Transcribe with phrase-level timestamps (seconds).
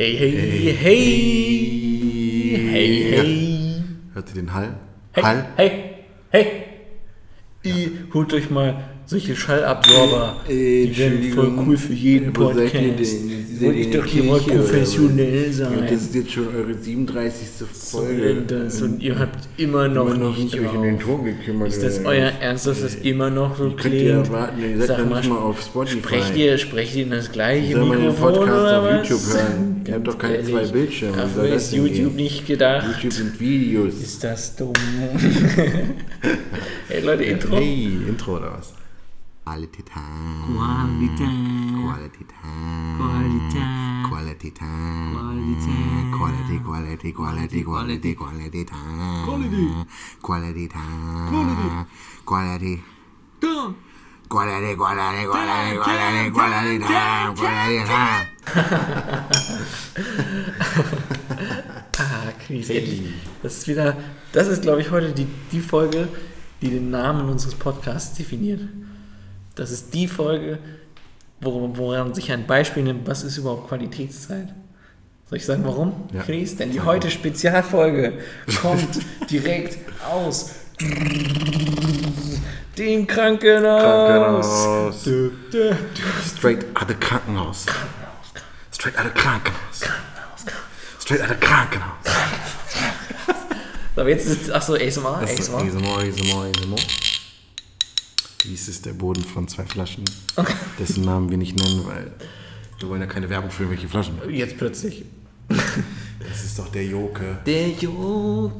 [0.00, 0.72] Hey, hey, hey,
[2.72, 3.82] hey, hey.
[4.14, 4.74] Hört ihr den Hall?
[5.12, 5.46] Hey, Hall?
[5.56, 5.70] hey,
[6.30, 6.46] hey.
[7.66, 10.36] I, holt euch mal solche Schallabsorber.
[10.48, 13.12] Äh, Die wären voll cool für jeden wo seid ihr Podcast.
[13.12, 13.60] denn?
[13.60, 15.58] Wollte ich doch hier mal professionell was?
[15.58, 15.86] Ja, sein.
[15.90, 17.46] das ist jetzt schon eure 37.
[17.70, 18.30] Folge.
[18.38, 20.98] Und, das, und ihr habt immer noch, Immer noch nicht nicht euch um den.
[20.98, 21.68] Ton gekümmert.
[21.68, 24.28] Ist das äh, euer Ernst, dass das immer noch so Könnt ihr klingt?
[24.28, 25.98] erwarten, ihr seid Sag ja mal, mal auf Spotify.
[25.98, 28.90] Sprecht ihr, sprecht ihr in das gleiche Soll man den Mikrofon Podcast auf?
[29.10, 29.69] YouTube hören?
[29.86, 31.16] Ihr habt doch keine Ehrlich, zwei Bildschirme.
[31.16, 32.16] Dafür ist YouTube gehen?
[32.16, 32.86] nicht gedacht.
[32.86, 33.94] YouTube sind Videos.
[33.94, 34.72] Ist das dumm?
[36.88, 37.56] hey Leute, Intro.
[37.56, 38.74] Hey, Intro oder was?
[39.44, 39.86] Qualität.
[40.46, 41.28] Qualität.
[41.82, 42.28] Qualität.
[42.98, 43.62] Qualität.
[44.06, 45.10] Qualität.
[46.12, 49.24] Quality, quality, quality, quality, quality time.
[50.22, 51.86] Quality time.
[52.24, 52.82] Quality.
[54.28, 57.34] Quality, quality, quality, quality, quality time.
[57.34, 58.39] Quality time.
[61.98, 63.02] Ah, Chris, endlich.
[63.42, 63.96] Das ist wieder,
[64.32, 66.08] das ist, glaube ich, heute die, die Folge,
[66.62, 68.60] die den Namen unseres Podcasts definiert.
[69.54, 70.58] Das ist die Folge,
[71.40, 74.48] woran, woran man sich ein Beispiel nimmt, was ist überhaupt Qualitätszeit.
[75.28, 76.22] Soll ich sagen, warum, Ja.
[76.22, 76.56] Chris?
[76.56, 78.14] Denn die heute Spezialfolge
[78.62, 78.98] kommt
[79.30, 79.78] direkt
[80.10, 80.50] aus
[82.78, 83.82] dem Krankenhaus.
[83.82, 85.02] Krankenhaus.
[85.04, 85.74] Dö, dö, dö.
[86.26, 87.66] Straight out of Krankenhaus.
[88.80, 89.82] Straight out of Krankenhaus.
[90.98, 91.98] Straight out of Krankenhaus.
[93.94, 95.58] So, aber jetzt ist, achso, ASMR, ASMR.
[95.58, 96.78] ASMR, ASMR, ASMR.
[98.42, 100.04] Dies ist der Boden von zwei Flaschen,
[100.78, 102.10] dessen Namen wir nicht nennen, weil
[102.78, 104.14] wir wollen ja keine Werbung für irgendwelche Flaschen.
[104.30, 105.04] Jetzt plötzlich.
[105.48, 107.40] Das ist doch der Joke.
[107.44, 108.50] Der Jo.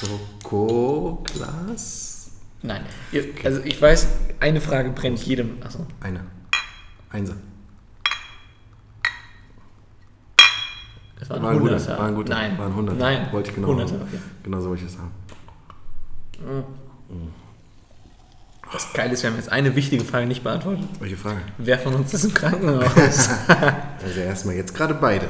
[0.00, 2.30] Schokoglas?
[2.62, 2.86] Nein.
[3.12, 4.06] Ihr, also ich weiß,
[4.40, 5.62] eine Frage brennt jedem.
[5.62, 5.86] Achso.
[6.00, 6.24] Eine.
[7.10, 7.36] Einser.
[11.28, 12.34] Das war ein War ein guter, war ein guter.
[12.34, 12.58] Nein.
[12.58, 12.98] War ein Hunderter.
[12.98, 13.28] Nein.
[13.32, 14.02] Wollte ich genau Hunderter, haben.
[14.02, 14.18] okay.
[14.42, 15.10] Genau so wollte ich es haben.
[18.72, 20.84] Das Geile ist, wir haben jetzt eine wichtige Frage nicht beantwortet.
[21.00, 21.40] Welche Frage?
[21.56, 23.28] Wer von uns ist im Krankenhaus?
[24.04, 25.26] Also erstmal jetzt gerade beide.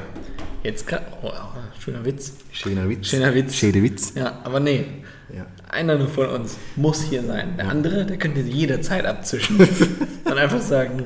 [0.62, 1.00] jetzt kann.
[1.22, 1.30] Oh,
[1.78, 2.32] schöner Witz.
[2.52, 3.08] Schöner Witz.
[3.08, 3.54] Schöner Witz.
[3.56, 4.12] Schöner Witz.
[4.14, 4.86] Ja, aber nee.
[5.34, 5.46] Ja.
[5.68, 7.56] Einer nur von uns muss hier sein.
[7.56, 9.58] Der andere, der könnte jederzeit abzischen.
[10.24, 11.04] Und einfach sagen,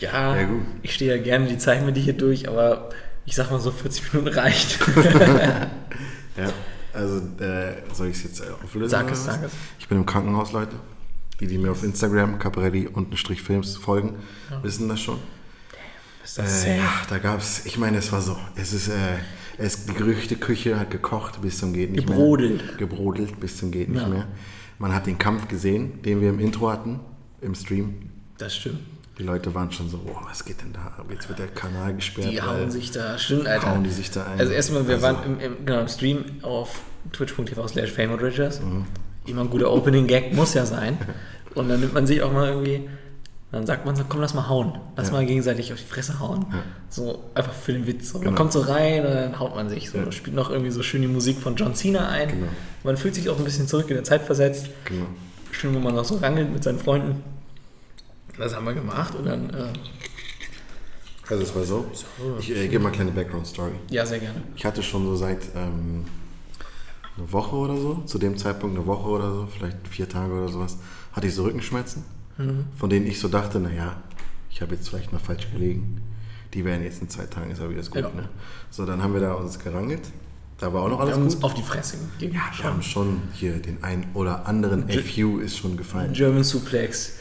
[0.00, 0.48] ja, Ja,
[0.82, 2.90] ich stehe ja gerne die Zeit mit dir hier durch, aber
[3.26, 4.78] ich sag mal so 40 Minuten reicht.
[6.36, 6.48] Ja,
[6.94, 8.88] also äh, soll ich es jetzt auflösen?
[8.88, 9.50] Sag es, sag es.
[9.78, 10.76] Ich bin im Krankenhaus, Leute.
[11.40, 14.14] Die, die mir auf Instagram, Caparelli unten Strich Films folgen,
[14.62, 15.18] wissen das schon.
[16.24, 19.16] ist das Äh, ja, da gab's, ich meine, es war so, es ist, äh,
[19.58, 22.64] es, die Gerüchteküche hat gekocht bis zum geht nicht Gebrodelt.
[22.64, 22.76] mehr.
[22.76, 24.08] Gebrodelt bis zum geht nicht Ja.
[24.08, 24.28] mehr.
[24.78, 27.00] Man hat den Kampf gesehen, den wir im Intro hatten,
[27.40, 28.10] im Stream.
[28.38, 28.78] Das stimmt.
[29.20, 30.92] Die Leute waren schon so, boah, was geht denn da?
[31.10, 32.32] Jetzt wird der Kanal gesperrt.
[32.32, 33.70] Die hauen sich da, stimmt, Alter.
[33.72, 34.40] hauen die sich da ein.
[34.40, 36.80] Also erstmal, wir Also- waren im, im, genau, im Stream auf
[37.12, 38.62] twitch.tv slash fameoutridgers.
[39.26, 40.96] Immer ein guter Opening-Gag, muss ja sein.
[41.54, 42.88] Und dann nimmt man sich auch mal irgendwie,
[43.52, 44.78] dann sagt man so, komm, lass mal hauen.
[44.96, 45.12] Lass Ja.
[45.14, 46.46] mal gegenseitig auf die Fresse hauen.
[46.88, 48.14] So einfach für den Witz.
[48.14, 48.36] Man Genau.
[48.36, 49.98] kommt so rein und dann haut man sich so.
[49.98, 50.10] Ja.
[50.12, 52.28] Spielt noch irgendwie so schön die Musik von John Cena ein.
[52.28, 52.46] Genau.
[52.84, 54.70] Man fühlt sich auch ein bisschen zurück in der Zeit versetzt.
[54.86, 55.04] Genau.
[55.52, 57.22] Schön, wo man noch so rangelt mit seinen Freunden.
[58.40, 59.66] Das haben wir gemacht und dann, äh,
[61.28, 61.86] Also es war so,
[62.40, 63.72] ich äh, gebe mal eine kleine Background-Story.
[63.90, 64.42] ja, sehr gerne.
[64.56, 66.04] Ich hatte schon so seit ähm,
[67.16, 70.48] eine Woche oder so, zu dem Zeitpunkt eine Woche oder so, vielleicht vier Tage oder
[70.48, 70.78] sowas,
[71.12, 72.04] hatte ich so Rückenschmerzen,
[72.76, 74.02] von denen ich so dachte, naja,
[74.50, 76.00] ich habe jetzt vielleicht mal falsch gelegen.
[76.54, 77.94] Die werden jetzt in zwei Tagen, ist aber wieder gut.
[77.96, 78.08] Ja.
[78.08, 78.28] Ne?
[78.70, 80.00] So, dann haben wir da uns gerangelt.
[80.58, 81.34] Da war auch noch Wir alles haben gut.
[81.34, 82.34] uns auf die Fresse gegeben.
[82.34, 86.12] Ja, wir haben schon hier den einen oder anderen FU ist schon gefallen.
[86.12, 87.12] German Suplex,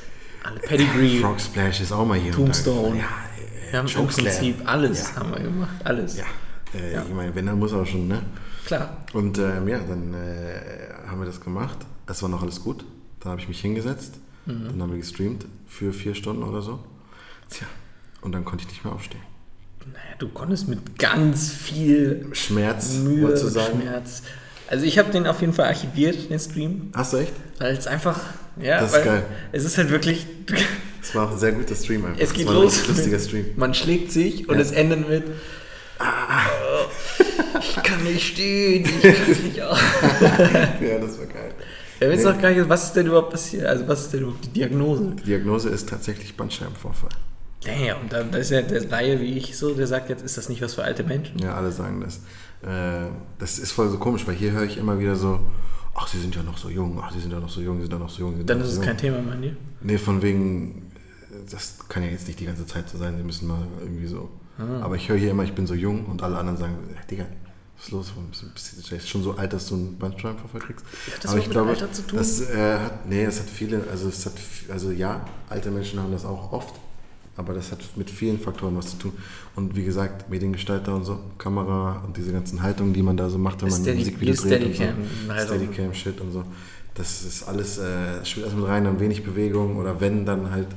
[0.44, 2.32] alle Pedigree, Frog Splash ist auch mal hier.
[2.32, 2.98] Tombstone.
[2.98, 4.08] Ja, äh, wir haben im.
[4.08, 5.16] Prinzip alles Ja.
[5.18, 6.18] haben wir gemacht, alles.
[6.18, 6.26] Ja,
[6.74, 7.04] äh, Ja.
[7.08, 8.22] ich meine, wenn, dann muss auch schon, ne?
[8.66, 8.98] Klar.
[9.14, 11.78] Und ähm, ja, dann äh, haben wir das gemacht.
[12.08, 12.86] Es war noch alles gut.
[13.20, 14.16] Dann habe ich mich hingesetzt.
[14.46, 14.66] Mhm.
[14.70, 16.80] Dann haben wir gestreamt für vier Stunden oder so.
[17.50, 17.68] Tja,
[18.22, 19.22] und dann konnte ich nicht mehr aufstehen.
[19.86, 23.36] Naja, du konntest mit ganz viel Schmerz, Mühe?
[23.38, 24.24] Schmerz.
[24.70, 27.34] Also ich habe den auf jeden Fall archiviert, den Stream, Hast du echt?
[27.58, 28.20] weil es einfach,
[28.62, 29.24] ja, Das ist geil.
[29.52, 30.28] es ist halt wirklich,
[31.02, 32.20] Es war auch ein sehr guter Stream einfach.
[32.22, 33.46] es geht ein los, richtig lustiger Stream.
[33.56, 34.62] man schlägt sich und Ja.
[34.62, 35.24] es endet mit,
[37.60, 39.80] ich kann nicht stehen, ich kann nicht auf.
[40.82, 41.54] ja, das war geil.
[42.00, 42.24] Es Nee.
[42.32, 43.66] noch gar nicht, was ist denn überhaupt passiert?
[43.66, 45.16] Also was ist denn überhaupt die Diagnose?
[45.20, 47.10] Die Diagnose ist tatsächlich Bandscheibenvorfall.
[47.66, 50.48] Naja, und da ist ja der Laie wie ich so, der sagt jetzt, ist das
[50.48, 51.38] nicht was für alte Menschen?
[51.40, 52.22] Ja, alle sagen das.
[52.62, 55.40] Äh, das ist voll so komisch, weil hier höre ich immer wieder so,
[55.96, 57.84] ach, sie sind ja noch so jung, ach, sie sind ja noch so jung, sie
[57.84, 58.46] sind ja noch so jung.
[58.46, 58.86] Dann ist es jung.
[58.86, 59.58] kein Thema mehr, ne?
[59.82, 60.92] Nee, von wegen,
[61.50, 64.30] das kann ja jetzt nicht die ganze Zeit so sein, sie müssen mal irgendwie so
[64.60, 64.84] Ah.
[64.84, 67.26] Aber ich höre hier immer, ich bin so jung und alle anderen sagen, hey, Digga,
[67.78, 68.14] was ist los?
[68.54, 70.86] Bist du schon so alt, dass du einen Bandscheibenvorfall kriegst?
[71.14, 72.20] Hat das Aber ich mit glaube, Alter zu tun?
[72.20, 74.34] Das, äh, hat, nee, das hat viele, also es hat,
[74.70, 76.76] also ja, alte Menschen haben das auch oft,
[77.40, 79.14] aber das hat mit vielen Faktoren was zu tun.
[79.56, 83.38] Und wie gesagt, Mediengestalter und so, Kamera und diese ganzen Haltungen, die man da so
[83.38, 85.34] macht, wenn man Steady- Musikvideo die dreht und so.
[85.46, 86.44] Steadicam-Shit und so.
[86.96, 90.68] Das ist alles, äh, spielt alles mit rein, dann wenig Bewegung oder wenn, dann halt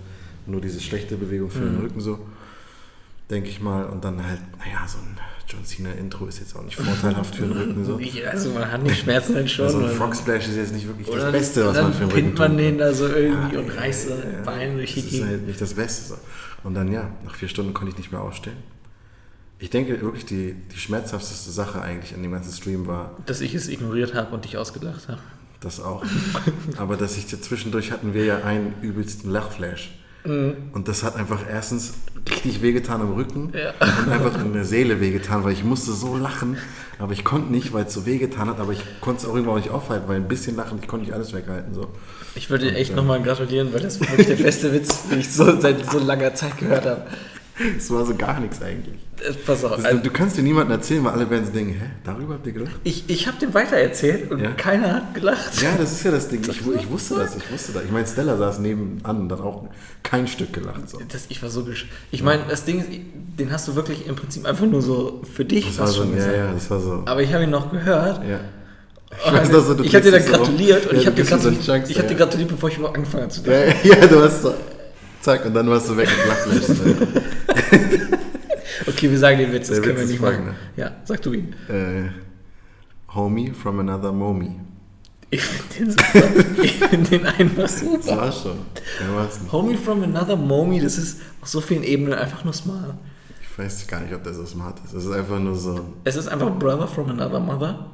[0.47, 1.73] nur diese schlechte Bewegung für Mhm.
[1.75, 2.19] den Rücken so,
[3.31, 3.85] denke ich mal.
[3.87, 5.17] Und dann halt, naja, so ein
[5.49, 7.99] John Cena-Intro ist jetzt auch nicht vorteilhaft für den Rücken so.
[8.31, 9.67] Also man hat nicht Schmerzen dann schon.
[9.67, 12.09] Also ein Frog Splash ist jetzt nicht wirklich das Beste, was dann man für den
[12.11, 14.43] Rücken pinnt man den da so irgendwie Ja, und reißt ja, ja.
[14.45, 15.29] Bein durch die Das ist Gegend.
[15.29, 16.09] halt nicht das Beste.
[16.11, 16.15] So.
[16.65, 18.57] Und dann ja, nach vier Stunden konnte ich nicht mehr aufstehen.
[19.59, 23.55] Ich denke wirklich, die, die schmerzhafteste Sache eigentlich an dem ganzen Stream war Dass ich
[23.55, 25.21] es ignoriert habe und dich ausgelacht habe.
[25.61, 26.05] das auch.
[26.79, 29.93] Aber dass ich zwischendurch hatten wir ja einen übelsten Lachflash.
[30.25, 31.95] Und das hat einfach erstens
[32.31, 33.73] richtig wehgetan im Rücken Ja.
[33.81, 36.57] und einfach in der Seele wehgetan, weil ich musste so lachen,
[37.01, 39.57] aber ich konnte nicht, weil es so wehgetan hat, aber ich konnte es auch irgendwann
[39.57, 41.75] nicht aufhalten, weil ein bisschen lachen, ich konnte nicht alles weghalten.
[41.75, 41.89] So.
[42.35, 42.97] Ich würde dir echt ja.
[42.97, 46.35] nochmal gratulieren, weil das war wirklich der beste Witz, den ich so seit so langer
[46.35, 47.07] Zeit gehört habe.
[47.77, 48.95] Es war so gar nichts eigentlich.
[49.21, 49.77] Äh, Pass auf.
[49.77, 52.47] Das, Also, du kannst dir niemandem erzählen, weil alle werden so denken, hä, darüber habt
[52.47, 52.73] ihr gelacht?
[52.83, 54.53] ich ich habe den weitererzählt und Ja.
[54.53, 55.61] keiner hat gelacht.
[55.63, 56.41] Ja, das ist ja das Ding.
[56.49, 57.85] Ich, ich wusste das, ich wusste das.
[57.85, 59.69] Ich meine, Stella saß nebenan und hat auch
[60.03, 60.89] kein Stück gelacht.
[60.89, 60.99] So.
[61.13, 62.89] Das, ich war so gesch Ich meine, das Ding ist,
[63.39, 66.33] den hast du wirklich im Prinzip einfach nur so für dich Das war schon ja,
[66.33, 67.03] ja, das war so.
[67.05, 68.27] Aber ich habe ihn noch gehört.
[68.27, 68.41] Ja.
[69.27, 71.25] Und weiß, dass du- ich habe dir dann so gratuliert und Ja, ich habe dir,
[71.25, 72.19] so gratuliert, Chunkster, ich hab dir ja.
[72.19, 73.77] gratuliert, bevor ich überhaupt angefangen habe zu Ja, lachen.
[73.85, 74.55] ja, du hast so.
[75.21, 76.77] Zack, und dann warst du weg und Lachflash.
[78.87, 80.35] Okay, wir sagen den Witz, das Der können Witz wir nicht machen.
[80.35, 80.55] folgender.
[80.77, 81.55] Ja, sag du ihn.
[81.69, 82.09] äh,
[83.15, 84.59] Homie from another Momie.
[85.31, 86.63] Ich finde den super.
[86.63, 88.17] ich finde den einfach Das super.
[88.17, 88.53] war schon.
[89.01, 89.53] Ja, war's nicht.
[89.53, 92.95] Homie from another Momie, das ist auf so vielen Ebenen einfach nur smart.
[93.41, 94.93] Ich weiß gar nicht, ob das so smart ist.
[94.95, 97.87] Es ist einfach nur so Es ist einfach Brother from another Mother.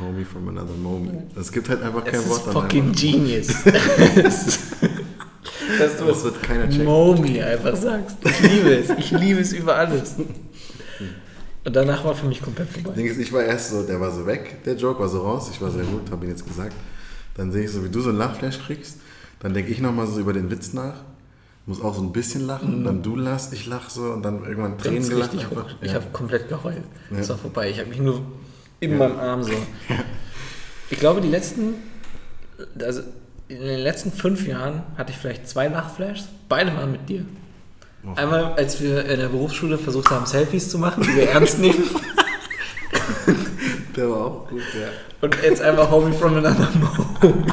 [0.00, 1.10] Homie from another Momie.
[1.38, 3.48] Es gibt halt einfach Es kein ist Wort dann fucking genius.
[3.64, 3.64] Dass
[5.98, 6.84] du Das wird keiner checken.
[6.84, 8.16] Momie einfach sagst.
[8.24, 8.90] Ich liebe es.
[8.90, 10.14] Ich liebe es über alles.
[11.64, 12.92] Und danach war für mich komplett vorbei.
[12.96, 15.50] Ding ist, ich war erst so, der war so weg, der Joke war so raus,
[15.52, 16.72] ich war sehr gut, habe ihn jetzt gesagt.
[17.34, 18.96] Dann sehe ich so, wie du so einen Lachflash kriegst.
[19.40, 20.94] Dann denke ich nochmal so über den Witz nach.
[21.66, 24.78] Muss auch so ein bisschen lachen, dann du lachst, ich lach so und dann irgendwann
[24.78, 25.34] Tränen gelacht.
[25.82, 25.94] Ich Ja.
[25.96, 26.82] habe komplett geheult.
[27.10, 27.18] Ja.
[27.18, 27.68] Es war vorbei.
[27.68, 28.22] Ich habe mich nur
[28.80, 29.52] in meinem Arm so.
[30.90, 31.74] Ich glaube, die letzten,
[32.82, 33.02] also
[33.48, 36.28] in den letzten fünf Jahren hatte ich vielleicht zwei Lachflashs.
[36.48, 37.26] Beide waren mit dir.
[38.06, 38.14] Oh.
[38.16, 41.84] Einmal, als wir in der Berufsschule versucht haben, Selfies zu machen, die wir ernst nehmen.
[43.96, 44.88] Der war auch gut, ja.
[45.20, 46.68] Und jetzt einmal Homie from another
[47.22, 47.44] Momie.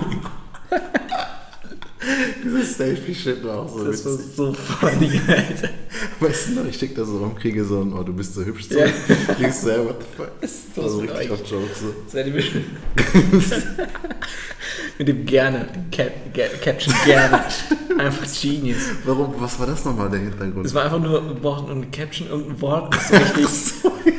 [2.44, 5.70] Dieses Selfie-Shit war auch so Das war so funny, Alter.
[6.20, 8.44] Weißt du noch, ich schicke da so rum, kriege so ein, oh, du bist so
[8.44, 8.68] hübsch.
[8.70, 8.80] So.
[8.80, 8.86] Ja.
[9.40, 10.32] Denkst du, what the fuck?
[10.42, 11.80] Das ist so so richtig auf Jokes.
[11.80, 11.96] So.
[12.08, 12.34] Seid ihr.
[14.98, 16.12] Mit dem gerne, Cap,
[16.62, 17.44] Caption gerne.
[17.98, 18.78] Einfach Genius.
[19.06, 20.66] Warum, was war das nochmal, der Hintergrund?
[20.66, 23.10] Es war einfach nur, wir brauchten eine Caption, irgendein Wort, das
[23.82, 24.16] so richtig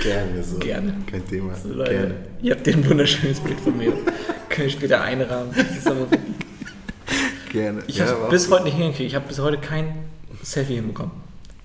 [0.00, 0.58] Gerne so.
[0.58, 0.94] Gerne.
[1.10, 1.52] Kein Thema.
[1.64, 2.14] Leute, Gerne.
[2.42, 3.92] ihr habt ein wunderschönes Bild von mir.
[4.48, 5.52] Kann ich später einrahmen.
[5.54, 6.06] Das ist aber
[7.52, 7.82] Gerne.
[7.86, 9.08] ich Ja, habe bis heute nicht hingekriegt.
[9.10, 9.92] Ich habe bis heute kein
[10.42, 11.12] Selfie hinbekommen,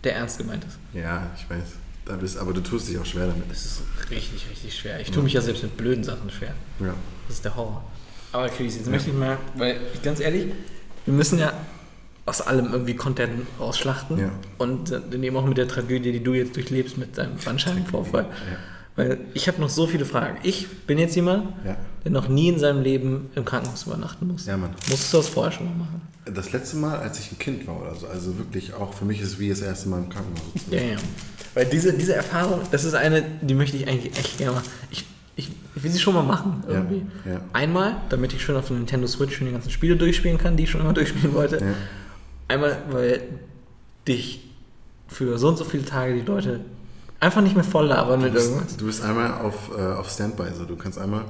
[0.04, 0.78] der ernst gemeint ist.
[0.94, 1.64] Ja, ich weiß.
[2.06, 3.50] Da bist, aber du tust dich auch schwer damit.
[3.50, 5.00] Das ist richtig, richtig schwer.
[5.00, 6.54] Ich tue mich ja selbst mit blöden Sachen schwer.
[6.80, 6.94] Ja.
[7.28, 7.84] Das ist der Horror.
[8.32, 10.48] Aber Chris, jetzt möchte ich mal, weil ich ganz ehrlich,
[11.06, 11.54] wir müssen ja
[12.26, 14.18] aus allem irgendwie Content rausschlachten.
[14.18, 14.30] Ja.
[14.58, 18.24] Und äh, daneben auch mit der Tragödie, die du jetzt durchlebst mit deinem Bandscheibenvorfall.
[18.24, 18.58] Ja.
[18.98, 20.38] Weil ich habe noch so viele Fragen.
[20.44, 21.76] Ich bin jetzt jemand, Ja.
[22.04, 24.46] der noch nie in seinem Leben im Krankenhaus übernachten muss.
[24.46, 24.72] Ja, Mann.
[24.90, 26.02] Musstest du das vorher schon mal machen?
[26.34, 29.22] Das letzte Mal, als ich ein Kind war oder so, also wirklich auch für mich
[29.22, 30.46] ist es wie das erste Mal im Krankenhaus.
[30.72, 30.96] Ja, ja.
[31.54, 34.68] Weil diese, diese Erfahrung, das ist eine, die möchte ich eigentlich echt gerne machen.
[34.90, 35.06] Ich,
[35.36, 36.64] ich, ich will sie schon mal machen.
[36.68, 37.06] Ja, Irgendwie.
[37.30, 37.42] ja.
[37.54, 40.64] Einmal, damit ich schön auf der Nintendo Switch schon die ganzen Spiele durchspielen kann, die
[40.64, 41.62] ich schon immer durchspielen wollte.
[42.48, 43.22] Einmal, weil
[44.08, 44.42] dich
[45.08, 46.62] für so und so viele Tage die Leute
[47.20, 48.78] einfach nicht mehr voll labern Du mit bist, irgendwas.
[48.78, 51.26] du bist einmal auf, äh, auf Standby, so du kannst einmal.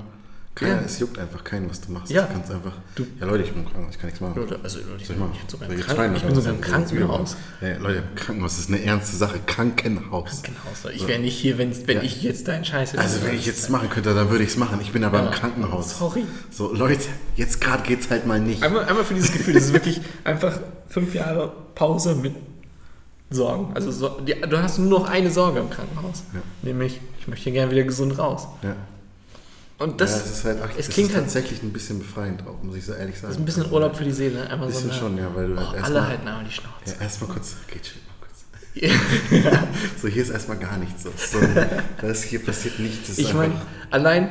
[0.56, 0.82] Keiner, Ja.
[0.86, 2.10] Es juckt einfach keinen, was du machst.
[2.12, 2.22] Ja.
[2.24, 2.72] Du kannst einfach.
[2.96, 4.36] Du- ja, Leute, ich bin Krankenhaus, ich kann nichts machen.
[4.40, 5.32] Leute, also Leute, ich machen?
[5.34, 7.36] ich bin sogar im, ich Kranken, schreien ich bin sogar im ich Krankenhaus.
[7.62, 9.40] Ja, Leute, Krankenhaus ist eine ernste Sache.
[9.46, 10.44] Krankenhaus.
[10.44, 10.86] Krankenhaus.
[10.96, 12.04] Ich wäre nicht hier, wenn, wenn Ja.
[12.04, 14.80] ich jetzt deinen Scheiß Also wenn ich jetzt machen könnte, dann würde ich es machen.
[14.82, 15.98] Ich bin aber im Krankenhaus.
[16.00, 16.24] Sorry.
[16.52, 17.04] So, Leute,
[17.36, 18.64] jetzt gerade geht's halt mal nicht.
[18.64, 20.58] Einmal, einmal für dieses Gefühl, das ist wirklich einfach
[20.88, 22.34] fünf Jahre Pause mit
[23.30, 23.74] Sorgen.
[23.76, 26.24] Also so, die, du hast nur noch eine Sorge im Krankenhaus.
[26.62, 28.48] Nämlich, ich möchte gerne wieder gesund raus.
[28.64, 28.76] Ja.
[29.78, 32.44] Und das, ja, es ist halt ach, es klingt ist halt, tatsächlich ein bisschen befreiend
[32.48, 33.28] auch, muss ich so ehrlich sagen.
[33.28, 34.36] das ist ein bisschen Urlaub für die Seele.
[34.36, 34.50] ne?
[34.50, 36.08] Einfach Ein bisschen so eine, schon, ja, weil du oh, halt alle erstmal.
[36.08, 36.74] halten einmal die Schnauze.
[36.86, 39.68] Ja, erstmal kurz, okay, chill mal kurz.
[40.02, 41.04] So, hier ist erstmal gar nichts.
[41.04, 41.40] So, so,
[42.02, 43.10] das hier passiert nichts.
[43.10, 43.54] Das Ich meine,
[43.92, 44.30] allein,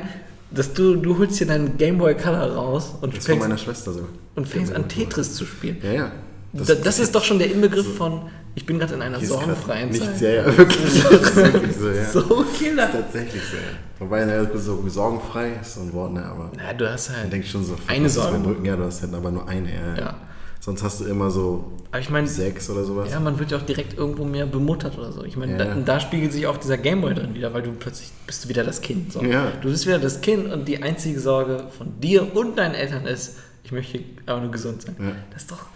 [0.49, 3.57] dass du, du holst dir deinen Gameboy Color raus und das ist von fängst, meiner
[3.59, 4.07] Schwester so.
[4.33, 5.77] und fängst an Tetris zu spielen.
[5.83, 6.11] Ja, ja.
[6.57, 8.21] Das, das, ist doch schon der Inbegriff so- von,
[8.55, 10.21] ich bin gerade in einer sorgenfreien Zeit.
[10.21, 11.03] ja, ja, wirklich.
[11.09, 12.05] Das ist wirklich so, ja.
[12.05, 12.89] So Killer.
[12.91, 13.63] Tatsächlich so, ja.
[13.99, 17.31] Wobei, ne, so sorgenfrei ist so ein Wort, ne, aber Na, du hast halt.
[17.31, 18.37] denkt schon so, Eine Sorge.
[18.37, 18.65] mein Rücken?
[18.65, 19.95] Ja, du hast halt aber nur eine, ja.
[19.97, 20.15] Ja.
[20.61, 23.11] Sonst hast du immer so Aber ich meine, sechs oder sowas.
[23.11, 25.23] ja, man wird ja auch direkt irgendwo mehr bemuttert oder so.
[25.23, 28.09] Ich meine, Ja, da, da spiegelt sich auch dieser Gameboy drin wieder, weil du plötzlich
[28.25, 29.13] bist du wieder das Kind.
[29.13, 29.21] So.
[29.21, 29.51] Ja.
[29.61, 33.35] Du bist wieder das Kind und die einzige Sorge von dir und deinen Eltern ist,
[33.63, 34.95] ich möchte aber nur gesund sein.
[34.99, 35.11] Ja.
[35.33, 35.67] Das ist doch.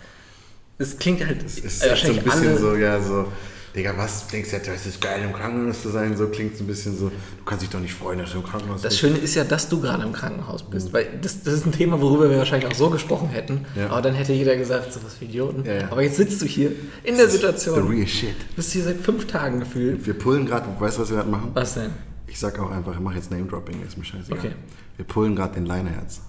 [0.80, 1.44] Es klingt halt.
[1.44, 3.28] Es ist echt so ein bisschen so, ja, so,
[3.76, 6.18] Digga, was denkst du jetzt, es ist geil im Krankenhaus zu sein?
[6.18, 8.44] So klingt es ein bisschen so, du kannst dich doch nicht freuen, dass du im
[8.44, 9.00] Krankenhaus Das bist.
[9.02, 12.02] Schöne ist ja, dass du gerade im Krankenhaus bist, weil das, das ist ein Thema,
[12.02, 13.66] worüber wir wahrscheinlich auch so gesprochen hätten.
[13.76, 13.82] Mhm.
[13.82, 13.90] Ja.
[13.90, 15.66] Aber dann hätte jeder gesagt, so was für Idioten.
[15.66, 15.92] Ja, ja.
[15.92, 16.72] Aber jetzt sitzt du hier
[17.04, 17.88] in der The Situation.
[17.88, 18.56] real shit.
[18.56, 20.06] Bist hier seit fünf Tagen gefühlt.
[20.08, 21.52] Wir pullen gerade, weißt du, was wir gerade machen?
[21.54, 21.92] Was denn?
[22.26, 24.40] Ich sag auch einfach, ich mache jetzt Name-Dropping, ist mir scheißegal.
[24.40, 24.52] Okay.
[24.96, 26.22] Wir pullen gerade den Leineherz.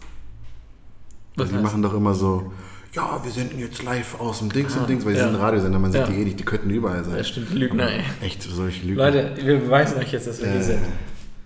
[1.36, 1.62] Was die heißt?
[1.62, 2.52] machen doch immer so,
[2.94, 5.26] ja, wir senden jetzt live aus dem Dings Ah, und Dings, weil sie ja.
[5.28, 6.06] sind Radiosender, man sieht Ja.
[6.08, 7.16] die eh nicht, die könnten überall sein.
[7.16, 8.02] Das stimmt, Lügner, ey.
[8.22, 8.96] Echt, solche Lügen.
[8.98, 10.62] Leute, wir beweisen euch jetzt, dass wir hier Äh.
[10.64, 10.80] sind.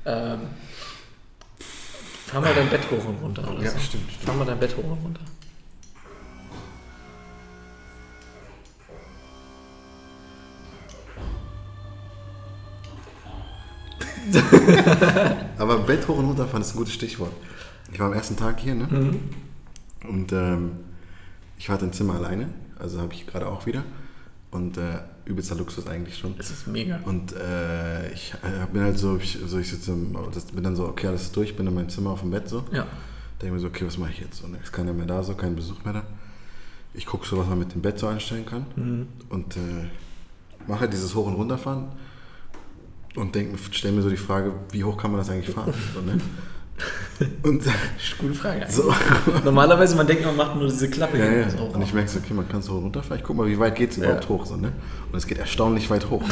[0.06, 0.38] Ähm,
[2.26, 3.42] fahr mal dein Bett hoch und runter.
[3.50, 3.78] Oder Ja, so.
[3.78, 4.22] stimmt, stimmt.
[4.24, 5.20] Fahr mal dein Bett hoch und runter.
[15.58, 17.32] Aber Bett hoch und runter fahren ist ein gutes Stichwort.
[17.92, 18.86] Ich war am ersten Tag hier, ne?
[18.90, 19.20] Mhm.
[20.08, 20.72] Und ähm,
[21.58, 23.82] ich hatte ein Zimmer alleine, also habe ich gerade auch wieder.
[24.50, 26.36] Und äh, übelster Luxus eigentlich schon.
[26.36, 27.00] Das ist mega.
[27.04, 30.76] Und äh, ich äh, bin halt so, ich, so ich sitze, im- das, bin dann
[30.76, 32.62] so, okay, alles ist durch, bin in meinem Zimmer auf dem Bett so.
[32.70, 32.86] Ja.
[33.42, 34.44] Denke mir so, okay, was mache ich jetzt?
[34.44, 36.02] Und es ist keiner mehr da, so kein Besuch mehr da.
[36.92, 38.66] Ich gucke so, was man mit dem Bett so einstellen kann.
[38.76, 39.08] Mhm.
[39.28, 39.60] Und äh,
[40.68, 41.86] mache halt dieses Hoch- und Runterfahren.
[43.16, 43.36] Und
[43.72, 45.74] stelle mir so die Frage, wie hoch kann man das eigentlich fahren?
[45.94, 46.20] So, ne?
[47.42, 47.62] Und
[48.18, 48.66] Gute Frage.
[48.68, 48.92] so,
[49.44, 51.18] Normalerweise, man denkt, man macht nur diese Klappe.
[51.18, 51.46] ja, ja.
[51.72, 53.18] Und ich merke so, okay, man kann so runterfahren.
[53.18, 54.28] Ich guck mal, wie weit geht es überhaupt Ja.
[54.30, 54.46] hoch?
[54.46, 54.72] So, ne?
[55.10, 56.22] Und es geht erstaunlich weit hoch.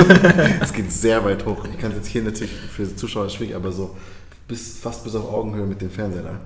[0.60, 1.64] es geht sehr weit hoch.
[1.72, 3.96] Ich kann es jetzt hier natürlich für die Zuschauer schwierig, aber so
[4.46, 6.40] bis, fast bis auf Augenhöhe mit dem Fernseher da.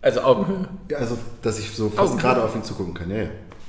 [0.00, 0.68] Also Augenhöhe.
[0.90, 3.28] Ja, also, dass ich so fast gerade auf ihn zugucken kann, ja, ja.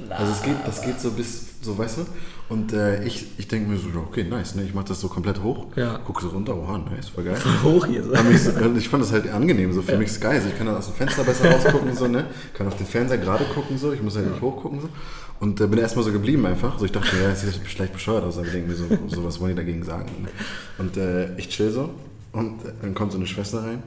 [0.10, 2.01] Also es geht, das geht so bis, so weißt du?
[2.50, 4.63] Und äh, ich, ich denke mir so, ja, okay, nice, ne?
[4.63, 5.98] Ich mache das so komplett hoch, Ja.
[6.00, 7.38] gucke so runter, oha, nice, voll geil.
[7.63, 8.12] Hoch hier so.
[8.12, 9.98] Und ich fand das halt angenehm, so für Ja.
[9.98, 10.41] mich ist geil.
[10.41, 12.25] So, ich kann dann aus dem Fenster besser rausgucken, so, ne?
[12.53, 14.89] Kann auf den Fernseher gerade gucken, so, ich muss halt nicht hochgucken, so.
[15.39, 16.77] Und äh, bin erstmal so geblieben einfach.
[16.79, 19.24] So, ich dachte, ja, das sieht vielleicht bescheuert aus, aber ich denke mir so, so,
[19.25, 20.05] was wollen die dagegen sagen?
[20.22, 20.29] Ne?
[20.77, 21.89] Und äh, ich chill so
[22.33, 23.83] und äh, dann kommt so eine Schwester rein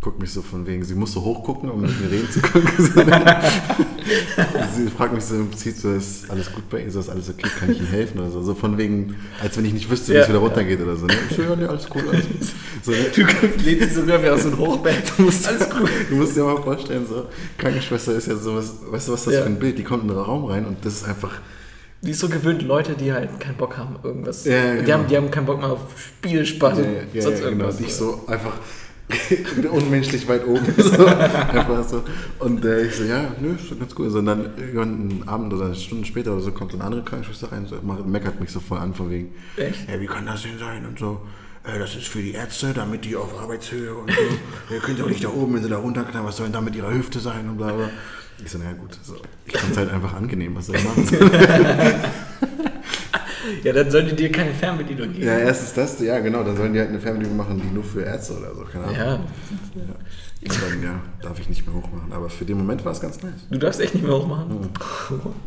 [0.00, 2.66] guckt mich so von wegen, sie muss so hochgucken, um mit mir reden zu können.
[3.06, 3.36] Ne?
[4.74, 7.28] sie fragt mich so im Prinzip so, ist alles gut bei Ihnen, so ist alles
[7.28, 8.42] okay, kann ich Ihnen helfen oder so.
[8.42, 11.04] So von wegen, als wenn ich nicht wüsste, wie Ja, es wieder runtergeht oder so.
[11.06, 11.14] Ne?
[11.28, 12.48] Ich so, ja, nee, alles cool, alles gut.
[12.82, 12.98] So, ne?
[13.14, 15.12] Du kannst, lädst dich sogar wie aus so einem Hochbett.
[15.18, 15.90] Du musst, Alles gut.
[16.08, 17.26] du musst dir mal vorstellen, so,
[17.58, 19.40] Krankenschwester ist ja sowas, weißt du, was das Ja.
[19.42, 19.78] für ein Bild?
[19.78, 21.32] Die kommt in den Raum rein und das ist einfach,
[22.02, 24.46] Die ist so gewöhnt, Leute, die halt keinen Bock haben, irgendwas.
[24.46, 24.92] Ja, die, genau.
[24.94, 27.76] haben, die haben keinen Bock mehr auf Spielspaß ja, und sonst ja, genau, irgendwas.
[27.76, 28.54] und ich so einfach
[29.70, 30.64] unmenschlich weit oben.
[30.76, 32.02] So, einfach so.
[32.38, 34.06] Und äh, ich so, ja, nö, ist schon ganz gut.
[34.06, 37.02] Also, und dann irgendwann einen Abend oder Stunden später oder so kommt so eine andere
[37.04, 39.88] Krankenschwester rein, so, macht- meckert mich so voll an, von wegen, Echt?
[39.88, 41.20] ja, wie kann das denn sein und so.
[41.64, 44.74] äh, Das ist für die Ärzte, damit die auf Arbeitshöhe und so.
[44.74, 46.74] Ihr könnt doch nicht da oben, wenn sie da runterknallen, was soll denn da mit
[46.76, 47.90] ihrer Hüfte sein und bla bla.
[48.44, 49.16] Ich so, naja gut, so.
[49.44, 51.06] ich fand es halt einfach angenehm, was ich machen.
[53.64, 55.26] Ja, dann sollte dir keine Fernbedienung geben.
[55.26, 58.02] ja, erstens das, ja genau, dann sollen die halt eine Fernbedienung machen, die nur für
[58.02, 58.96] Ärzte oder so, keine Ahnung.
[58.96, 59.14] Ja.
[60.42, 62.12] Und dann, ja, darf ich nicht mehr hochmachen.
[62.12, 63.46] Aber für den Moment war es ganz nice.
[63.50, 64.70] Du darfst echt nicht mehr hochmachen.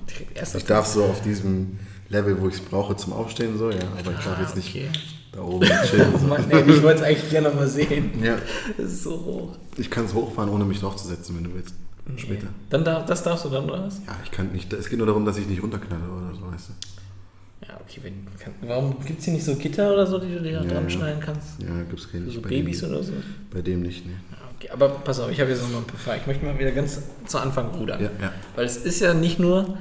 [0.10, 1.80] Direkt erster Ich darf so auf diesem
[2.10, 4.90] Level, wo ich es brauche zum Aufstehen, so, ja, aber ich darf jetzt nicht okay.
[5.32, 6.20] da oben chillen.
[6.20, 6.28] So.
[6.28, 8.12] Mann, ey, ich wollte es eigentlich gerne mal sehen.
[8.24, 8.38] Ja,
[8.78, 9.58] Das ist so hoch.
[9.78, 11.74] ich kann es hochfahren, ohne mich draufzusetzen, wenn du willst.
[12.18, 12.48] Später.
[12.70, 14.00] Dann darf, das darfst du dann, oder was?
[14.06, 16.70] Ja, ich kann nicht, es geht nur darum, dass ich nicht runterknalle oder so, weißt
[16.70, 16.74] du.
[17.68, 20.42] Ja, okay, wenn, kann, warum gibt es hier nicht so Gitter oder so, die du
[20.42, 20.90] dir Ja, dran ja.
[20.90, 21.62] schneiden kannst?
[21.62, 23.14] Ja, gibt's keine So bei Babys dem, oder so?
[23.52, 24.14] Bei dem nicht, ne.
[24.32, 26.22] Ja, Okay, aber pass auf, ich habe jetzt noch mal ein paar Fragen.
[26.22, 28.02] Ich möchte mal wieder ganz zu Anfang rudern.
[28.02, 28.32] Ja, ja.
[28.56, 29.78] Weil es ist ja nicht nur,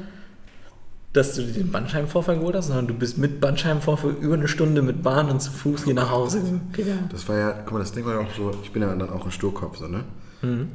[1.12, 4.80] dass du dir den Bandscheibenvorfall geholt hast, sondern du bist mit Bandscheibenvorfall über eine Stunde
[4.82, 6.40] mit Bahn und zu Fuß hier nach Hause
[6.72, 7.08] gegangen.
[7.12, 9.10] Das war ja, guck mal, das Ding war ja auch so, ich bin ja dann
[9.10, 10.04] auch ein Sturkopf, so, ne?
[10.40, 10.68] Mhm.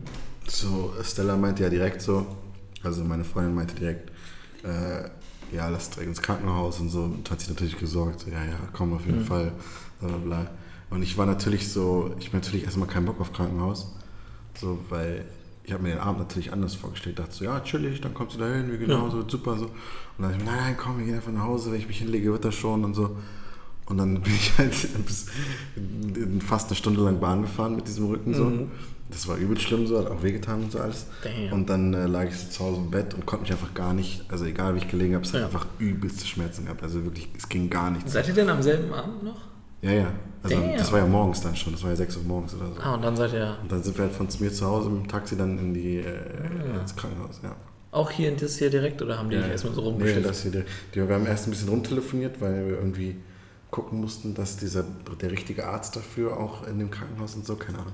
[0.47, 2.25] So, Stella meinte ja direkt so,
[2.83, 4.09] also meine Freundin meinte direkt,
[4.63, 5.09] äh,
[5.51, 8.57] ja, lass direkt ins Krankenhaus und so, und hat sich natürlich gesorgt, so, ja, ja,
[8.73, 9.51] komm auf jeden Fall,
[9.99, 10.47] bla bla bla.
[10.89, 13.93] Und ich war natürlich so, ich habe natürlich erstmal keinen Bock auf Krankenhaus.
[14.59, 15.25] So, weil
[15.63, 17.19] ich habe mir den Abend natürlich anders vorgestellt.
[17.19, 19.11] Dachte so, ja, chillig, dann kommst du da hin, wie genau, Ja.
[19.11, 19.65] so super so.
[19.65, 19.73] Und
[20.19, 22.31] dann dachte ich, nein, nein, komm, wir gehen einfach nach Hause, wenn ich mich hinlege,
[22.31, 23.17] wird das schon und so.
[23.85, 24.73] Und dann bin ich halt
[26.43, 28.45] fast eine Stunde lang Bahn gefahren mit diesem Rücken so.
[28.45, 28.71] Mhm.
[29.09, 31.05] Das war übel schlimm so, hat auch wehgetan und so alles.
[31.23, 31.53] Damn.
[31.53, 33.93] Und dann äh, lag ich so zu Hause im Bett und konnte mich einfach gar
[33.93, 35.45] nicht, also egal wie ich gelegen habe, es hat Ja.
[35.47, 36.83] einfach übelste Schmerzen gehabt.
[36.83, 38.11] Also wirklich, es ging gar nichts.
[38.11, 39.39] Seid ihr denn am selben Abend noch?
[39.81, 40.11] Ja, ja.
[40.43, 40.75] Also Damn.
[40.77, 42.81] das war ja morgens dann schon, das war ja 6 Uhr morgens oder so.
[42.81, 45.07] Ah, und dann seid ihr Und dann sind wir halt von mir zu Hause dem
[45.07, 46.03] Taxi dann in die, äh,
[46.75, 46.81] Ah.
[46.81, 47.55] ins Krankenhaus, ja.
[47.91, 50.19] auch hier in das hier direkt oder haben die dich erstmal so rumgeschickt?
[50.21, 53.15] Nee, das hier, die, wir haben erst ein bisschen rumtelefoniert, weil wir irgendwie
[53.71, 54.83] gucken mussten, dass dieser,
[55.21, 57.93] der richtige Arzt dafür auch in dem Krankenhaus und so, keine Ahnung.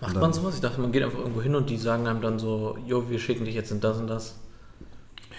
[0.00, 0.54] Macht dann- man sowas?
[0.54, 3.18] Ich dachte, man geht einfach irgendwo hin und die sagen einem dann so, jo, wir
[3.18, 4.36] schicken dich jetzt in das und das.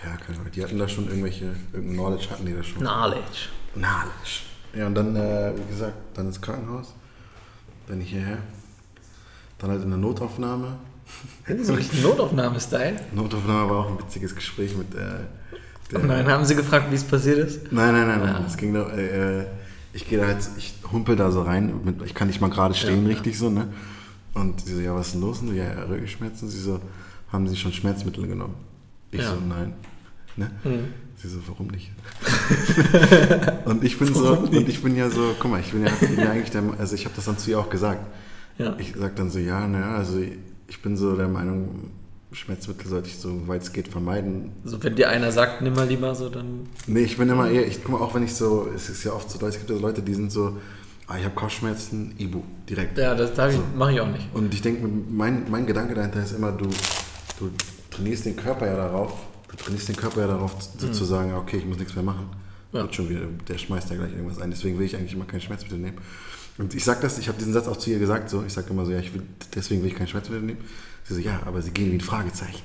[0.04, 0.52] Ja, keine Ahnung.
[0.54, 2.80] Die hatten da schon irgendwelche, irgendein Knowledge hatten die da schon.
[2.80, 3.50] Knowledge.
[3.74, 4.42] Knowledge.
[4.76, 6.94] Ja, und dann, äh, wie gesagt, dann ins Krankenhaus,
[7.88, 8.38] dann hierher,
[9.60, 10.78] dann halt in der Notaufnahme.
[11.62, 12.96] So richtig Notaufnahme-Style.
[13.14, 14.98] Notaufnahme war auch ein witziges Gespräch mit äh,
[15.92, 16.02] der.
[16.02, 17.72] Und dann haben sie gefragt, wie es passiert ist.
[17.72, 18.36] Nein, nein, nein, nein.
[18.42, 18.46] Ja.
[18.48, 19.46] Es ging da, äh, äh,
[19.94, 23.04] ich gehe da halt, ich humpel da so rein, ich kann nicht mal gerade stehen,
[23.04, 23.68] Ja, richtig so, ne?
[24.34, 25.42] Und sie so, ja, was ist denn los?
[25.42, 26.50] Und so, ja, Rückenschmerzen.
[26.50, 26.80] Sie so,
[27.32, 28.56] haben Sie schon Schmerzmittel genommen?
[29.12, 29.32] Ich Ja.
[29.34, 29.74] so, nein.
[30.38, 30.50] Ne?
[30.64, 30.94] Mhm.
[31.18, 31.92] Sie so, warum nicht?
[33.66, 34.56] und ich bin so, nicht?
[34.56, 36.96] und ich bin ja so, guck mal, ich bin ja, bin ja eigentlich der, also
[36.96, 38.06] ich habe das dann zu ihr auch gesagt.
[38.58, 38.76] Ja.
[38.80, 40.20] Ich sag dann so, ja, naja, also
[40.68, 41.92] ich bin so der Meinung,
[42.32, 44.52] Schmerzmittel sollte ich so weit es geht vermeiden.
[44.64, 46.62] So, wenn dir einer sagt, nimm mal lieber so, dann.
[46.88, 49.12] Nee, ich bin immer eher, ich guck mal, auch wenn ich so, es ist ja
[49.12, 50.58] oft so, es gibt ja Leute, die sind so,
[51.12, 52.98] ah, ich habe Kopfschmerzen, Ibu, direkt.
[52.98, 53.64] Ja, das ich, So.
[53.76, 54.34] mache ich auch nicht.
[54.34, 56.70] Und ich denke, mein, mein Gedanke dahinter ist immer, du,
[57.40, 57.52] du
[57.90, 59.14] trainierst den Körper ja darauf,
[59.50, 62.30] du trainierst den Körper ja darauf, sozusagen, okay, ich muss nichts mehr machen.
[62.72, 62.78] Mhm.
[62.78, 62.84] Ja.
[62.84, 64.50] Wird schon wieder, der schmeißt ja gleich irgendwas ein.
[64.52, 65.98] Deswegen will ich eigentlich immer kein Schmerzmittel nehmen.
[66.58, 68.70] Und ich sag das, ich habe diesen Satz auch zu ihr gesagt, so, ich sage
[68.70, 70.60] immer so, ja, ich will, deswegen will ich kein Schmerzmittel nehmen.
[71.04, 72.62] Sie so, ja, aber sie gehen wie ein Fragezeichen.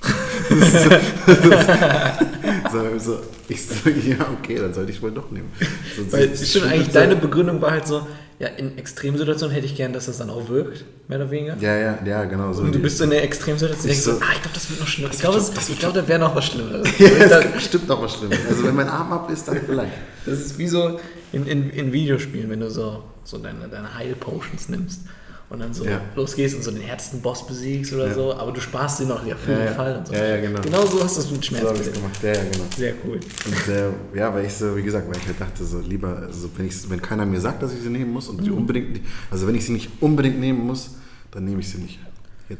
[2.72, 5.50] so, so, ich so, ja, okay, dann sollte ich wohl doch nehmen.
[5.96, 8.06] So, Weil stimmt, sie- eigentlich deine Begründung war halt so,
[8.38, 11.56] ja, in Extremsituationen hätte ich gern, dass das dann auch wirkt, mehr oder weniger.
[11.60, 12.52] Ja, ja, ja, genau.
[12.54, 14.70] So Und du bist so in der Extremsituation, Ich denkst so, ah, ich glaube, das
[14.70, 15.10] wird noch schlimmer.
[15.12, 16.88] Ich glaube, schon- das ich glaube, da wäre noch was Schlimmeres.
[16.98, 18.38] Ja, es bestimmt noch was Schlimmes.
[18.48, 19.92] Also wenn mein Arm ab ist, dann vielleicht.
[20.24, 20.98] das ist wie so
[21.32, 25.02] in, in, in Videospielen, wenn du so, so deine, deine Heil-Potions nimmst
[25.50, 26.00] und dann so Ja.
[26.16, 28.14] losgehst und so den härtesten Boss besiegst oder Ja.
[28.14, 29.74] so, aber du sparst sie noch ja, für den.
[29.74, 30.14] Fall und so.
[30.14, 30.60] Ja, ja, genau.
[30.60, 31.94] Genau so hast du es mit So ich Schmerzmitteln.
[31.94, 32.22] gemacht.
[32.22, 32.64] Ja, ja, genau.
[32.76, 33.14] Sehr cool.
[33.46, 36.48] Und äh, ja, weil ich so, wie gesagt, weil ich halt dachte, so lieber, also
[36.56, 38.44] wenn, ich, wenn keiner mir sagt, dass ich sie nehmen muss und Mhm.
[38.44, 40.92] sie unbedingt, also wenn ich sie nicht unbedingt nehmen muss,
[41.32, 41.98] dann nehme ich sie nicht.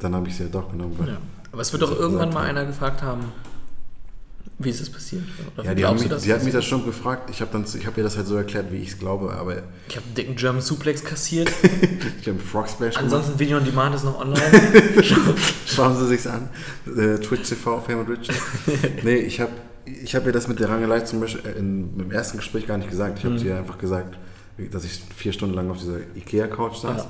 [0.01, 0.95] Dann habe ich sie ja doch genommen.
[0.99, 1.19] Weil, Ja.
[1.53, 3.25] Aber es wird doch irgendwann mal einer gefragt haben,
[4.63, 5.23] wie ist es passiert?
[5.57, 7.31] Oder Ja, die, haben mich, du, dass die hat mich das schon gefragt.
[7.31, 7.65] Ich habe habe
[7.97, 10.61] ihr das halt so erklärt, wie ich es glaube, aber Ich habe einen dicken German
[10.63, 11.51] Suplex kassiert.
[11.63, 12.97] ich habe einen Frog Splash.
[12.97, 14.43] Ansonsten Video on Demand ist noch online.
[15.67, 16.49] Schauen Sie sich's an.
[16.87, 18.37] Äh, Twitch TV, Fame und Richard.
[19.03, 19.53] nee, ich habe
[19.87, 22.79] ich hab ihr das mit der Rangelei zum Beispiel äh, in, im ersten Gespräch gar
[22.79, 23.19] nicht gesagt.
[23.19, 23.39] Ich habe Mhm.
[23.39, 24.17] sie ihr einfach gesagt,
[24.73, 27.07] dass ich vier Stunden lang auf dieser Ikea-Couch saß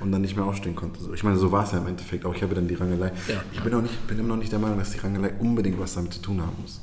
[0.00, 1.00] und dann nicht mehr aufstehen konnte.
[1.02, 2.24] So, Ich meine, so war es ja im Endeffekt.
[2.24, 3.12] Auch ich habe dann die Rangelei.
[3.28, 3.42] Ja.
[3.52, 5.94] Ich bin, auch nicht, bin immer noch nicht der Meinung, dass die Rangelei unbedingt was
[5.94, 6.80] damit zu tun haben muss.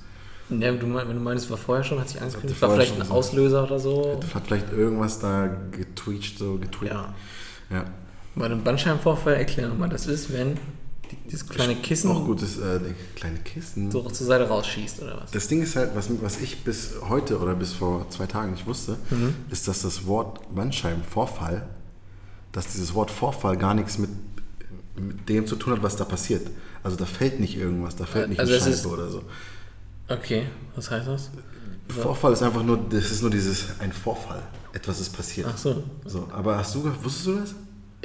[0.60, 3.00] Ja, du mein, wenn du meinst, war vorher schon, hat sich angekündigt, Hatte war vielleicht
[3.00, 3.14] ein so.
[3.14, 4.20] Auslöser oder so.
[4.34, 6.90] Hat vielleicht irgendwas da getweet, so getweet.
[6.92, 7.14] Ja.
[7.72, 7.86] ja.
[8.36, 10.56] Bei einem Bandscheibenvorfall erklären wir mal, das ist, wenn
[11.12, 12.80] die, dieses kleine Kissen Auch gutes äh,
[13.16, 13.92] kleine Kissen.
[13.92, 15.32] so zur Seite rausschießt oder was.
[15.32, 18.66] Das Ding ist halt, was, was ich bis heute oder bis vor zwei Tagen nicht
[18.68, 19.36] wusste, Mhm.
[19.50, 21.68] ist, dass das Wort Bandscheibenvorfall,
[22.52, 24.10] dass dieses Wort Vorfall gar nichts mit,
[24.96, 26.48] mit dem zu tun hat, was da passiert.
[26.84, 29.22] Also da fällt nicht irgendwas, da fällt nicht Also eine es Scheibe oder so.
[30.12, 31.32] Okay, was heißt das?
[31.88, 34.42] Vorfall ist einfach nur, das ist nur dieses, ein Vorfall.
[34.74, 35.48] Etwas ist passiert.
[35.50, 35.84] Ach so.
[36.06, 37.56] So, aber hast du, wusstest du das?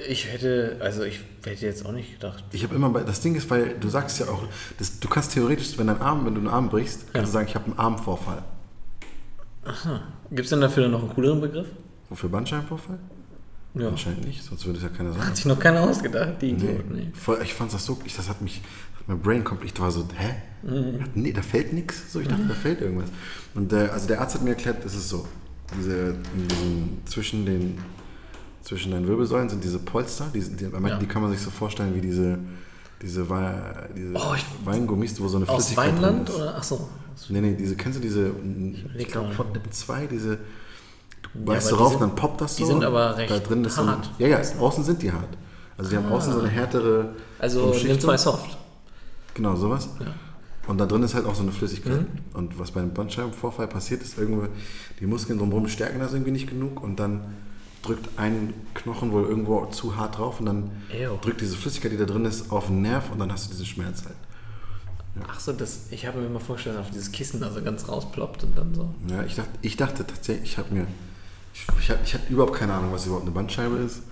[0.09, 2.45] Ich hätte, also ich hätte jetzt auch nicht gedacht.
[2.53, 4.43] Ich habe immer bei, das Ding ist, weil du sagst ja auch,
[4.79, 7.49] das, du kannst theoretisch, wenn dein Arm, wenn du einen Arm brichst, kannst du sagen,
[7.49, 8.43] ich habe einen Armvorfall.
[10.31, 11.69] Gibt es denn dafür dann noch einen cooleren Begriff?
[12.09, 12.99] Wofür Bandscheibenvorfall?
[13.79, 13.89] Ja.
[13.89, 15.27] Anscheinend nicht, sonst würde es ja keiner sagen.
[15.27, 16.59] Hat sich noch keiner ausgedacht, die Nee.
[16.65, 16.95] Idioten.
[16.95, 17.09] Nee.
[17.13, 18.63] Voll, ich fand das so, ich, das hat mich,
[19.07, 20.35] mein Brain komplett, ich war so, hä?
[20.69, 21.05] Mhm.
[21.15, 22.13] Nee, da fällt nichts.
[22.13, 23.11] So, ich dachte, da fällt irgendwas.
[23.55, 25.27] Und äh, also der Arzt hat mir erklärt, es ist so,
[25.79, 27.79] diese, in diesem, zwischen den,
[28.63, 30.99] zwischen deinen Wirbelsäulen sind diese Polster, die, die, Ja.
[30.99, 32.39] die kann man sich so vorstellen wie diese,
[33.03, 33.27] diese,
[33.97, 36.35] diese Oh, ich- Weingummis, wo so eine Aus Flüssigkeit drin Weinland ist.
[36.37, 36.55] oder?
[36.57, 36.89] Ach so.
[37.29, 38.31] Nee, nee, diese, kennst du diese,
[38.97, 39.35] ich glaube mal.
[39.35, 40.39] von Nippen 2, diese,
[41.35, 42.69] du Ja, beißt aber so rauf die und sind- dann poppt das die so.
[42.69, 44.05] sind und aber recht da drin ist hart.
[44.05, 45.29] So ein, ja, ja, außen sind die hart.
[45.79, 48.57] Also die haben außen so eine härtere Also nimm zwei Soft.
[49.35, 49.89] Genau, sowas.
[50.01, 50.07] Ja.
[50.69, 52.01] Und da drin ist halt auch so eine Flüssigkeit.
[52.01, 52.07] Mhm.
[52.35, 54.49] Und was bei einem Bandscheibenvorfall passiert, ist irgendwo,
[54.99, 57.21] die Muskeln drumherum stärken das irgendwie nicht genug und dann
[57.83, 61.19] drückt ein Knochen wohl irgendwo zu hart drauf und dann Ew.
[61.21, 63.67] drückt diese Flüssigkeit, die da drin ist, auf den Nerv und dann hast du diesen
[63.67, 64.17] Schmerz halt.
[65.31, 67.89] Ach so, das, ich habe mir immer vorgestellt, dass auf dieses Kissen da so ganz
[67.89, 68.89] rausploppt und dann so.
[69.09, 70.87] Ja, ich dachte, ich dachte tatsächlich, ich habe mir,
[71.81, 74.03] ich, ich, hatte überhaupt keine Ahnung, was überhaupt eine Bandscheibe ist,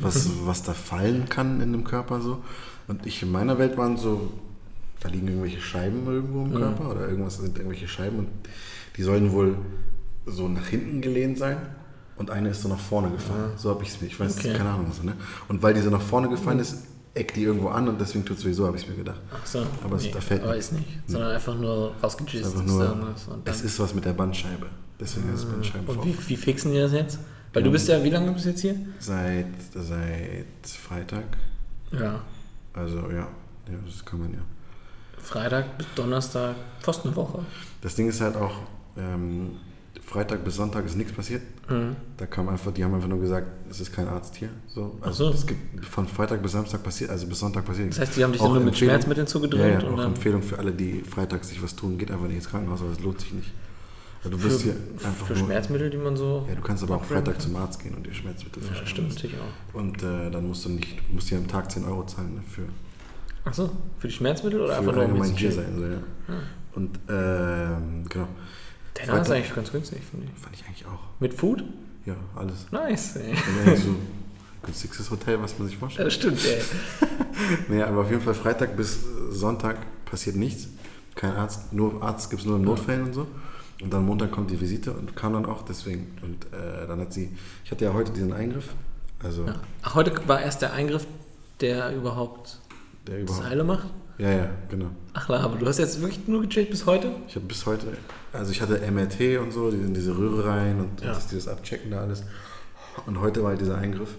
[0.00, 2.42] was, was da fallen kann in dem Körper so.
[2.88, 4.32] Und ich in meiner Welt waren so,
[5.00, 8.28] da liegen irgendwelche Scheiben irgendwo im Körper oder irgendwas sind irgendwelche Scheiben und
[8.96, 9.56] die sollen wohl
[10.24, 11.58] so nach hinten gelehnt sein
[12.16, 13.50] und eine ist so nach vorne gefallen.
[13.56, 14.54] So habe ich es mir, ich weiß, Okay.
[14.54, 14.90] keine Ahnung.
[14.92, 15.14] So, ne?
[15.48, 18.36] Und weil die so nach vorne gefallen ist, eckt die irgendwo an und deswegen tut
[18.38, 19.20] es sowieso, habe ich mir gedacht.
[19.32, 19.66] Ach so.
[19.84, 20.68] Aber es- da fällt aber nichts.
[20.70, 20.88] ist nicht.
[21.06, 21.92] Sondern einfach nur.
[22.02, 24.66] Es ist einfach dann- es ist was mit der Bandscheibe.
[24.98, 26.04] Deswegen ist es Bandscheibenvorfall.
[26.04, 27.18] Und wie, wie fixen die das jetzt?
[27.52, 28.74] Weil du bist ja, wie lange bist du jetzt hier?
[28.98, 31.24] Seit, seit Freitag.
[31.92, 32.20] Ja.
[32.74, 33.16] Also ja,
[33.68, 34.40] ja, das kann man ja.
[35.18, 37.40] Freitag bis Donnerstag, fast eine Woche.
[37.80, 38.60] Das Ding ist halt auch,
[38.96, 39.52] ähm,
[40.04, 41.42] Freitag bis Sonntag ist nichts passiert.
[41.68, 41.96] Mhm.
[42.16, 44.50] Da kam einfach, die haben einfach nur gesagt, es ist kein Arzt hier.
[44.68, 44.96] So.
[45.00, 45.34] Ach Also so.
[45.34, 48.10] es gibt von Freitag bis Samstag passiert, also bis Sonntag passiert Das nichts.
[48.10, 50.42] heißt, die haben dich Auch nur mit Schmerzmitteln zugedrückt Ja, ja, und auch dann Empfehlung
[50.42, 53.20] für alle, die freitags sich was tun, geht einfach nicht ins Krankenhaus, aber es lohnt
[53.20, 53.50] sich nicht.
[54.26, 56.44] Weil du wirst für, hier einfach für nur, Schmerzmittel, die man so.
[56.48, 59.08] Ja, du kannst aber auch Freitag zum Arzt gehen und dir Schmerzmittel Ja, verschreiben stimmt
[59.08, 59.14] lassen.
[59.16, 59.78] natürlich auch.
[59.78, 62.64] Und äh, dann musst du nicht, du musst dir am Tag 10 Euro zahlen dafür.
[63.44, 65.72] Achso, für die Schmerzmittel oder für einfach nur um hier zu sein.
[65.76, 65.98] So, ja.
[66.28, 66.40] Ah.
[66.74, 68.28] Und ähm, genau,
[68.96, 70.42] Der Name ist eigentlich ganz günstig, finde ich.
[70.42, 71.04] fand ich eigentlich auch.
[71.20, 71.62] Mit Food?
[72.04, 72.66] Ja, alles.
[72.72, 73.32] Nice, ey.
[73.64, 73.94] Eigentlich so
[74.64, 76.06] günstigstes Hotel, was man sich vorstellt.
[76.08, 76.60] Das stimmt, ey.
[77.68, 78.98] Naja, aber auf jeden Fall Freitag bis
[79.30, 80.68] Sonntag passiert nichts.
[81.14, 83.26] Kein Arzt, nur Arzt gibt es nur in Notfällen und so.
[83.82, 86.06] Und dann Montag kommt die Visite und kam dann auch deswegen.
[86.22, 87.30] Und äh, dann hat sie,
[87.64, 88.70] ich hatte ja heute diesen Eingriff,
[89.22, 89.54] also Ja.
[89.82, 91.06] Ach, heute war erst der Eingriff,
[91.60, 92.58] der überhaupt
[93.06, 93.46] der das überhaupt.
[93.50, 93.88] Heile macht?
[94.18, 94.86] Ja, ja, genau.
[95.12, 97.10] Ach klar, aber du hast jetzt wirklich nur gechillt bis heute?
[97.28, 97.86] Ich habe bis heute,
[98.32, 101.08] also ich hatte MRT und so, die in diese Röhre rein und Ja.
[101.08, 102.22] das, dieses Abchecken da alles.
[103.04, 104.14] Und heute war halt dieser Eingriff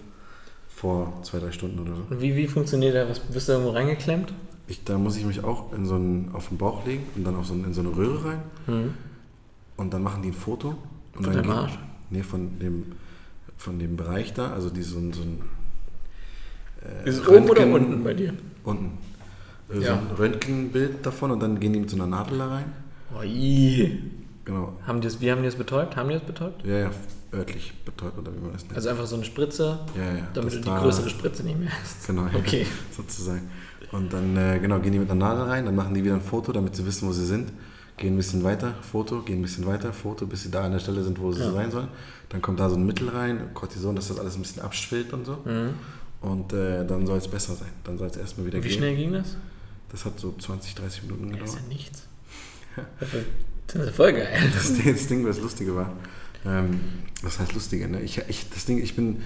[0.68, 2.02] vor zwei, drei Stunden oder so.
[2.10, 3.08] Und wie, wie funktioniert der?
[3.08, 4.32] Was, bist du irgendwo reingeklemmt?
[4.68, 7.34] Ich, da muss ich mich auch in so einen, auf den Bauch legen und dann
[7.34, 8.42] auf so einen, in so eine Röhre rein.
[8.68, 8.94] Mhm.
[9.78, 10.76] Und dann machen die ein Foto.
[11.16, 11.78] Und Von deinem Arsch?
[12.10, 12.84] Nee, von dem,
[13.56, 15.40] von dem Bereich da, also die so ein, so ein
[17.04, 18.34] äh, Ist es oben oder Röntgen- unten bei dir?
[18.64, 18.98] Unten.
[19.72, 19.94] Äh, Ja.
[19.94, 22.72] So ein Röntgenbild davon und dann gehen die mit so einer Nadel da rein.
[23.18, 24.02] Oh, ii.
[24.44, 24.72] Genau.
[24.86, 25.94] haben die das, wie haben die das betäubt?
[25.96, 26.64] Haben die das betäubt?
[26.64, 26.90] Ja, ja,
[27.34, 28.76] örtlich betäubt oder wie man das nennt.
[28.76, 30.26] Also einfach so eine Spritze, ja, ja.
[30.32, 32.06] damit du die größere Spritze nicht mehr hast.
[32.06, 32.66] Genau, ja, Okay.
[32.96, 33.42] sozusagen.
[33.92, 36.22] Und dann äh, genau, gehen die mit einer Nadel rein, dann machen die wieder ein
[36.22, 37.52] Foto, damit sie wissen, wo sie sind.
[37.98, 40.78] Gehen ein bisschen weiter, Foto, gehen ein bisschen weiter, Foto, bis sie da an der
[40.78, 41.52] Stelle sind, wo sie Ja.
[41.52, 41.88] sein sollen.
[42.30, 45.24] Dann kommt da so ein Mittel rein, Cortison, dass das alles ein bisschen abschwillt und
[45.24, 45.38] so.
[45.44, 45.70] Mhm.
[46.20, 47.68] Und äh, dann soll es besser sein.
[47.84, 48.78] Dann soll es erstmal wieder Wie gehen.
[48.78, 49.36] schnell ging das?
[49.90, 51.60] Das hat so 20, 30 Minuten Ja, ist gedauert.
[51.70, 52.02] ja nichts.
[53.66, 54.28] Das ist voll geil.
[54.54, 55.92] Das, Ding- das Ding, was Lustige war,
[56.46, 56.80] ähm,
[57.22, 58.00] was heißt Lustige, ne?
[58.00, 59.22] Ich, ich, das Ding, ich bin,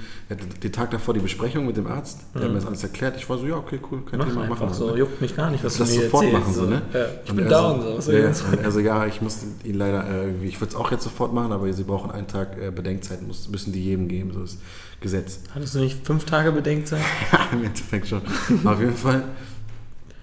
[0.62, 3.16] den Tag davor die Besprechung mit dem Arzt, der hat mir das alles erklärt.
[3.16, 4.98] Ich war so, ja, okay, cool, kein Mach Thema, machen so, ne?
[4.98, 6.82] juckt mich gar nicht, was das du mir sofort erzählst, machen, so, ne?
[6.94, 7.82] Ja, ich bin down.
[7.82, 7.92] So, So.
[7.92, 8.28] Ja, soll ich ja.
[8.28, 8.44] jetzt?
[8.50, 11.04] Und er so, ja, ich muss ihn leider äh, irgendwie, ich würde es auch jetzt
[11.04, 14.42] sofort machen, aber sie brauchen einen Tag äh, Bedenkzeit, muss, müssen die jedem geben, so
[14.42, 14.58] ist
[15.02, 15.40] Gesetz.
[15.54, 17.02] Hattest du nicht fünf Tage Bedenkzeit?
[17.32, 18.22] Ja, im Endeffekt schon.
[18.64, 19.24] Auf jeden Fall,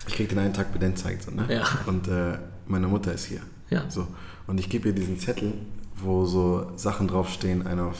[0.08, 1.46] ich krieg den einen Tag Bedenkzeit, so, ne?
[1.54, 1.66] Ja.
[1.86, 3.42] Und äh, meine Mutter ist hier.
[3.70, 3.84] Ja.
[3.90, 4.08] So.
[4.48, 5.54] Und ich gebe ihr diesen Zettel,
[6.04, 7.98] wo so Sachen draufstehen, einer auf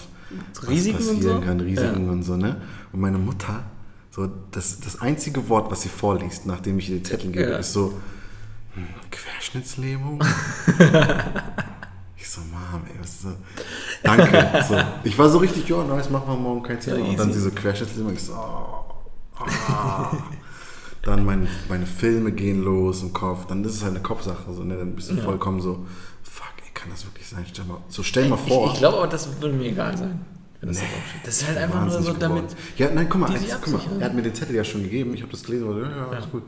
[0.68, 1.46] Risiken und passieren so?
[1.48, 2.12] kann, Risiken Ja.
[2.12, 2.62] und so, ne?
[2.94, 3.64] Und meine Mutter,
[4.12, 7.58] so das, das einzige Wort, was sie vorliest, nachdem ich ihr den Zettel gebe, Ja.
[7.58, 7.94] ist so
[8.76, 10.22] hm, Querschnittslähmung.
[12.18, 13.30] ich so, Mom, ey, was ist so?
[14.04, 14.64] Danke.
[14.68, 14.76] so.
[15.04, 16.98] Ich war so richtig, ja, nice, machen wir morgen kein Thema.
[16.98, 18.96] Ja, und dann sie so Querschnittslähmung, ich so, oh,
[19.70, 20.12] ah.
[21.02, 24.64] Dann mein, meine Filme gehen los im Kopf, dann ist es halt eine Kopfsache, so,
[24.64, 24.76] ne?
[24.78, 25.86] dann bist du vollkommen so,
[26.80, 27.46] kann das wirklich sein?
[27.52, 28.68] Stell mal, so stell mal vor.
[28.68, 30.20] Ich, ich glaube aber, das würde mir egal sein.
[30.62, 30.84] Das, Nee.
[31.24, 32.44] das ist halt einfach nur so Wahnsinnig damit.
[32.50, 32.58] geworden.
[32.78, 35.14] Ja, nein, guck mal, sich guck mal, er hat mir den Zettel ja schon gegeben,
[35.14, 36.30] ich habe das gelesen, ja, ja, alles Ja.
[36.32, 36.44] gut.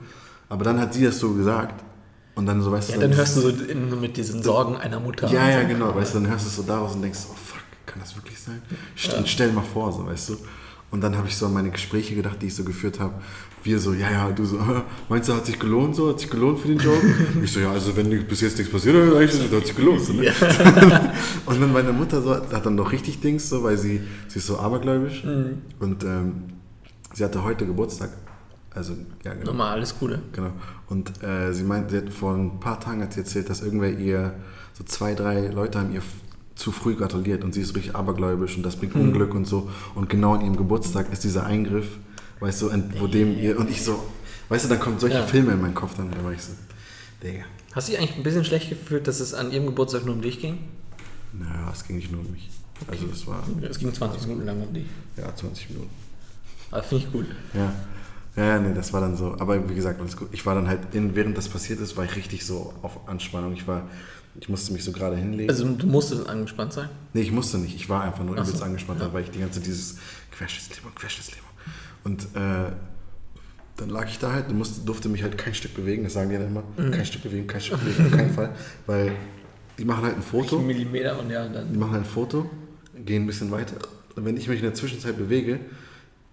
[0.50, 1.82] Aber dann hat sie das so gesagt
[2.36, 5.00] und dann so, weißt Ja, du, dann hörst du so in, mit diesen Sorgen einer
[5.00, 5.30] Mutter.
[5.32, 7.62] Ja, ja, genau, weißt du, dann hörst du es so daraus und denkst, oh fuck,
[7.86, 8.62] kann das wirklich sein?
[8.96, 10.38] Stell, stell mal vor, so, weißt du.
[10.92, 13.14] Und dann habe ich so an meine Gespräche gedacht, die ich so geführt habe.
[13.64, 14.60] Wir so, ja, ja, du so,
[15.10, 16.10] meinst du, hat sich gelohnt so?
[16.10, 17.02] Hat sich gelohnt für den Job?
[17.44, 20.02] ich so, ja, also wenn bis jetzt nichts passiert hat, eigentlich hat sich gelohnt.
[20.02, 20.28] So, ne?
[21.46, 24.48] und dann meine Mutter so, hat dann noch richtig Dings, so, weil sie, sie ist
[24.48, 25.24] so abergläubisch.
[25.24, 25.62] Mhm.
[25.80, 26.44] Und ähm,
[27.14, 28.10] sie hatte heute Geburtstag.
[28.74, 29.52] Also, ja, genau.
[29.52, 30.22] Nochmal alles Gute.
[30.34, 30.52] Genau.
[30.88, 33.92] Und äh, sie meint, sie hat vor ein paar Tagen hat sie erzählt, dass irgendwer
[33.98, 34.34] ihr,
[34.74, 36.02] so zwei, drei Leute haben ihr
[36.62, 39.02] zu früh gratuliert und sie ist richtig abergläubisch und das bringt Hm.
[39.02, 39.70] Unglück und so.
[39.96, 41.88] Und genau an ihrem Geburtstag ist dieser Eingriff,
[42.40, 44.02] weißt du, wo dem ihr, und ich so,
[44.50, 45.26] weißt du, dann kommen solche Ja.
[45.26, 46.54] Filme in meinen Kopf, dann da war ich so,
[47.24, 47.44] Digga.
[47.74, 50.22] Hast du dich eigentlich ein bisschen schlecht gefühlt, dass es an ihrem Geburtstag nur um
[50.22, 50.58] dich ging?
[51.34, 52.50] Naja, es ging nicht nur um mich.
[52.88, 54.86] Also das war, Es ging 20 Minuten lang um dich.
[55.18, 55.90] ja, 20 Minuten.
[56.72, 57.26] Aber finde ich gut.
[57.54, 57.74] Ja.
[58.36, 59.36] Ja, nee, das war dann so.
[59.40, 60.30] Aber wie gesagt, alles gut.
[60.32, 63.54] Ich war dann halt, in, während das passiert ist, war ich richtig so auf Anspannung.
[63.54, 63.84] Ich war,
[64.40, 65.50] ich musste mich so gerade hinlegen.
[65.50, 66.90] Also du musstest angespannt sein.
[67.14, 67.76] Nee, ich musste nicht.
[67.76, 69.12] Ich war einfach nur Ach so, übelst angespannt, ja.
[69.14, 69.98] weil ich die ganze dieses
[70.32, 71.50] Querschnittslähmung, Querschnittslähmung.
[72.04, 72.72] Und äh,
[73.78, 76.04] dann lag ich da halt und musste, durfte mich halt kein Stück bewegen.
[76.04, 76.64] Das sagen die dann immer.
[76.78, 76.92] Mhm.
[76.92, 78.56] Kein Stück bewegen, kein Stück bewegen, auf keinen Fall.
[78.86, 79.12] Weil
[79.78, 80.60] die machen halt ein Foto.
[80.60, 81.78] Millimeter und ja, Die dann.
[81.78, 82.50] machen ein Foto,
[83.06, 83.76] gehen ein bisschen weiter.
[84.16, 85.60] Und wenn ich mich in der Zwischenzeit bewege,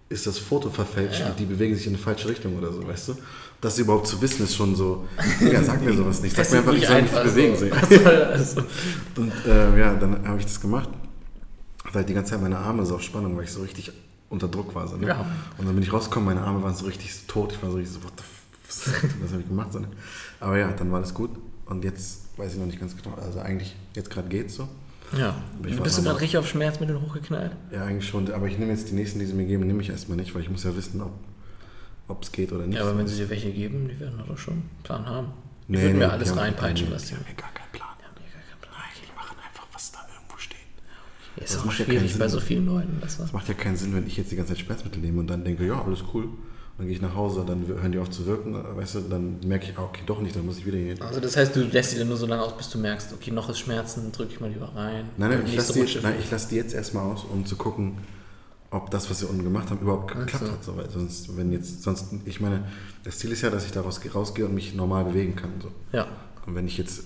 [0.09, 1.29] ist das Foto verfälscht Ja.
[1.29, 3.15] und die bewegen sich in eine falsche Richtung oder so, weißt du?
[3.61, 5.07] Das überhaupt zu wissen, ist schon so.
[5.41, 6.35] Ja, sag mir sowas nicht.
[6.35, 7.65] Sag mir einfach, ich soll mich bewegen so.
[7.65, 8.55] das?
[9.17, 10.89] Und äh, ja, dann habe ich das gemacht.
[11.83, 13.91] Hatte halt die ganze Zeit meine Arme so auf Spannung, weil ich so richtig
[14.29, 14.87] unter Druck war.
[14.87, 15.07] So, ne?
[15.07, 15.25] Ja.
[15.57, 17.51] Und dann bin ich rausgekommen, meine Arme waren so richtig tot.
[17.51, 19.73] Ich war so richtig so, what the f was habe ich gemacht?
[19.73, 19.87] So, ne?
[20.39, 21.31] Aber ja, dann war alles gut.
[21.65, 23.15] Und jetzt weiß ich noch nicht ganz genau.
[23.15, 24.67] Also eigentlich, jetzt gerade geht's so.
[25.17, 25.35] Ja.
[25.61, 27.51] Bist du gerade richtig auf Schmerzmittel hochgeknallt?
[27.71, 28.31] Ja, eigentlich schon.
[28.31, 30.43] Aber ich nehme jetzt die nächsten, die sie mir geben, nehme ich erstmal nicht, weil
[30.43, 31.01] ich muss ja wissen,
[32.09, 32.77] ob es geht oder nicht.
[32.77, 35.27] Ja, aber wenn sie dir welche geben, die werden doch schon einen Plan haben.
[35.67, 37.07] Die Nee, würden nee, mir alles die haben- reinpeitschen lassen.
[37.09, 37.89] Die haben ja gar keinen Plan.
[38.01, 38.73] Ja, nee, gar keinen Plan.
[38.73, 40.57] Nein, die machen einfach, was da irgendwo steht.
[41.37, 42.39] Ja, ist Das auch macht ja schwierig keinen bei Sinn.
[42.39, 42.97] so vielen Leuten.
[43.01, 43.19] Das.
[43.19, 45.43] Es macht ja keinen Sinn, wenn ich jetzt die ganze Zeit Schmerzmittel nehme und dann
[45.43, 46.27] denke, ja, alles cool.
[46.77, 49.65] Dann gehe ich nach Hause, dann hören die auf zu wirken, weißt du, dann merke
[49.69, 50.95] ich, ah, okay, doch nicht, dann muss ich wieder hier.
[51.01, 53.31] Also das heißt, du lässt die dann nur so lange aus, bis du merkst, okay,
[53.31, 55.09] noch ist Schmerzen, drück ich mal lieber rein.
[55.17, 55.99] Nein, nein, ich lasse die,
[56.31, 57.97] lass die jetzt erstmal aus, um zu gucken,
[58.71, 60.51] ob das, was wir unten gemacht haben, überhaupt geklappt so.
[60.51, 60.63] hat.
[60.63, 62.65] So, weil sonst, wenn jetzt, sonst, ich meine,
[63.03, 65.51] das Ziel ist ja, dass ich daraus ge- rausgehe und mich normal bewegen kann.
[65.61, 65.71] So.
[65.91, 66.07] Ja.
[66.45, 67.03] Und wenn ich jetzt,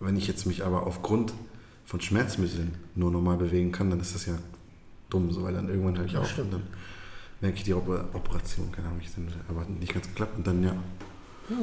[0.00, 1.32] wenn ich jetzt mich aber aufgrund
[1.86, 4.34] von Schmerzmitteln nur normal bewegen kann, dann ist das ja
[5.08, 6.52] dumm, so, weil dann irgendwann höre ich Ja, auf stimmt.
[6.52, 6.68] und dann
[7.40, 10.62] merke ich die Oper- Operation, keine Ahnung, ich dann, aber nicht ganz geklappt und dann
[10.62, 10.74] ja.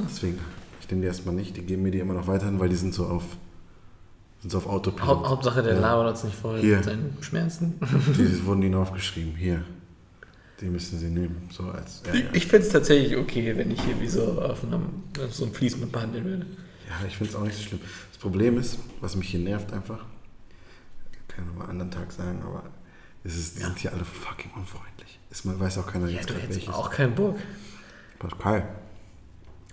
[0.08, 0.40] Deswegen,
[0.80, 2.94] ich nehme die erstmal nicht, die geben mir die immer noch weiterhin, weil die sind
[2.94, 3.24] so auf,
[4.44, 5.08] sind auf Autopilot.
[5.08, 5.80] Haupt, Hauptsache, der Ja.
[5.80, 6.76] labert uns nicht voll Hier.
[6.78, 7.76] mit seinen Schmerzen.
[8.18, 9.64] Die wurden ihnen aufgeschrieben, hier.
[10.62, 12.26] Die müssen sie nehmen, so als, ja, ja.
[12.34, 15.54] Ich finde es tatsächlich okay, wenn ich hier wie so auf, einem, auf so einem
[15.54, 16.46] Fließband behandeln würde.
[16.88, 17.82] Ja, ich finde es auch nicht so schlimm.
[18.12, 20.06] Das Problem ist, was mich hier nervt einfach,
[21.28, 22.64] kann ich nochmal anderen Tag sagen, aber
[23.24, 23.68] es ist, die Ja.
[23.68, 25.20] sind hier alle fucking unfreundlich.
[25.32, 26.74] Ist, man weiß auch keiner Ja, jetzt du hättest welches.
[26.74, 27.38] auch keinen Bock.
[28.20, 28.68] Pascal,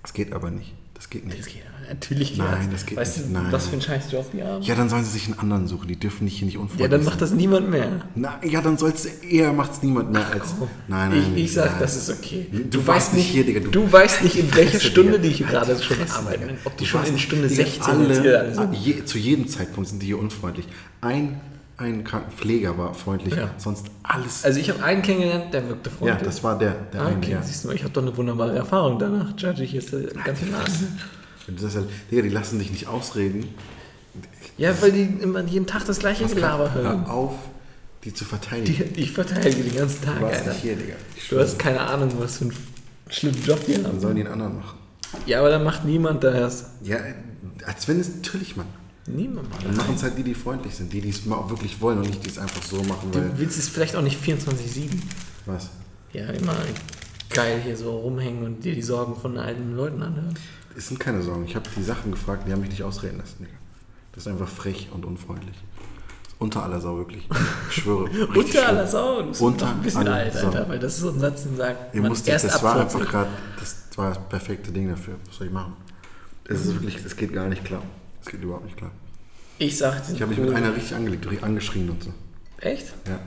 [0.03, 0.75] das geht aber nicht.
[1.01, 1.47] Das geht Das nicht.
[1.55, 2.81] geht, natürlich geht Nein, das.
[2.83, 3.29] das geht weißt nicht.
[3.31, 3.47] du, Nein.
[3.53, 4.63] was für ein Scheißjob die haben?
[4.63, 5.89] Ja, dann sollen sie sich einen anderen suchen.
[5.89, 8.03] Die dürfen nicht hier nicht unfreundlich Ja, dann macht das niemand mehr.
[8.15, 10.55] Na, ja, dann soll's eher macht's niemand mehr als.
[10.59, 10.69] Komm.
[10.89, 11.81] Nein, nein, ich, ich sag, nein.
[11.81, 12.49] das ist okay.
[12.71, 15.75] Du weißt nicht hier, Digga, Du, du- weißt nicht, in welcher Stunde die hier gerade
[15.83, 16.59] schon arbeiten.
[16.65, 17.77] Ob die Du schon weißt in Stunde Digga, 16
[18.09, 18.75] jetzt hier alle sind.
[18.75, 20.67] Je, zu jedem Zeitpunkt sind die hier unfreundlich.
[21.01, 21.41] Ein,
[21.81, 23.51] ein Krankenpfleger war freundlich, Ja.
[23.59, 24.45] sonst alles.
[24.45, 26.23] Also ich habe einen kennengelernt, der wirkte ja, freundlich.
[26.23, 27.17] das war der, der Ah, eine.
[27.17, 27.43] okay, Ja.
[27.43, 29.33] siehst du mal, ich habe doch eine wunderbare Erfahrung danach.
[29.37, 29.91] Judge ich jetzt
[30.25, 30.49] ganz im.
[31.47, 33.49] Wenn du das halt, Digga, die lassen dich nicht ausreden.
[34.59, 37.07] Ja, weil die immer jeden Tag das gleiche Gelaber hören.
[37.07, 37.35] Hör auf,
[38.05, 38.93] die zu verteidigen.
[38.95, 40.51] Die, ich verteidige den ganzen Tag, du warst Alter.
[40.53, 40.95] nicht hier, Digga.
[41.31, 42.55] Du hast keine Ahnung, was für einen
[43.09, 44.01] schlimmen Job die Dann haben.
[44.01, 44.79] sollen die einen anderen machen.
[45.27, 46.71] Ja, aber dann macht niemand das.
[46.83, 46.99] Ja,
[47.67, 48.67] als wenn es natürlich, Mann.
[49.07, 49.77] Niemand Dann das.
[49.77, 52.25] machen es halt die, die freundlich sind, die, die es auch wirklich wollen und nicht
[52.25, 53.31] die es einfach so machen, weil.
[53.31, 54.91] Du willst es vielleicht auch nicht 24-7.
[55.47, 55.71] Was?
[56.13, 56.55] Ja, immer
[57.31, 60.35] geil hier so rumhängen und dir die Sorgen von alten Leuten anhören.
[60.77, 61.45] Es sind keine Sorgen.
[61.45, 63.51] Ich habe die Sachen gefragt, die haben mich nicht ausreden lassen, Digga.
[64.13, 65.57] Das ist einfach frech und unfreundlich.
[66.39, 67.29] Unter aller Sau, wirklich.
[67.69, 68.05] Ich schwöre.
[68.35, 70.47] Unter aller Sau, du Unter ein bisschen alt, Sau.
[70.47, 72.77] Alter, weil das ist so ein Satz, den sagt Ihr man musstet, erst das war
[72.77, 72.97] 40.
[72.97, 75.17] einfach gerade, das war das perfekte Ding dafür.
[75.27, 75.75] Was soll ich machen?
[76.45, 77.83] Es ist wirklich, es geht gar nicht klar.
[78.23, 78.91] Es geht überhaupt nicht klar.
[79.59, 82.13] Ich sagte, Ich habe mich mit einer richtig angelegt, richtig angeschrien und so.
[82.61, 82.87] Echt?
[83.07, 83.19] Ja.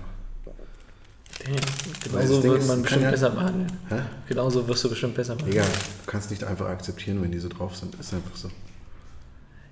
[1.46, 1.56] Damn.
[1.56, 3.68] das Genauso wird man bestimmt ja- besser behandeln.
[3.90, 4.00] Hä?
[4.30, 5.64] Genauso wirst du bestimmt besser behandeln.
[5.64, 5.72] Egal,
[6.06, 7.96] du kannst nicht einfach akzeptieren, wenn die so drauf sind.
[7.96, 8.50] Ist einfach so.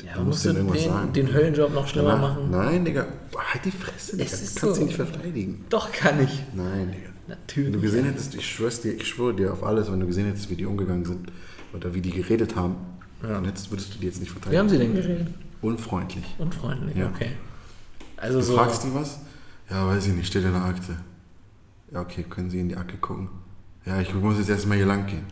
[0.04, 1.14] Ja, Du musst musst du denen irgendwas den, sagen.
[1.14, 2.50] den Höllenjob noch schlimmer Danach- machen?
[2.52, 3.06] Nein, Digga.
[3.38, 4.30] Halt die Fresse, Digga.
[4.32, 4.74] Du kannst so.
[4.74, 5.66] dich nicht verteidigen.
[5.70, 6.42] Doch, kann ich.
[6.56, 7.10] Nein, Digga.
[7.28, 7.68] Natürlich.
[7.68, 10.26] Wenn du gesehen hättest, ich schwör's dir, ich schwöre dir auf alles, wenn du gesehen
[10.26, 11.32] hättest, wie die umgegangen sind
[11.74, 12.76] oder wie die geredet haben,
[13.30, 14.70] dann hättest, würdest du die jetzt nicht Wie haben verteidigen.
[14.70, 15.34] sie denn geredet?
[15.62, 16.26] Unfreundlich.
[16.40, 17.08] Unfreundlich, Ja.
[17.08, 17.32] okay.
[18.18, 18.56] Also Du so.
[18.56, 19.20] fragst die was?
[19.70, 20.96] Ja, weiß ich nicht, steht in der Akte.
[21.92, 23.30] Ja, okay, können Sie in die Akte gucken?
[23.86, 25.26] Ja, ich muss jetzt erstmal hier lang gehen.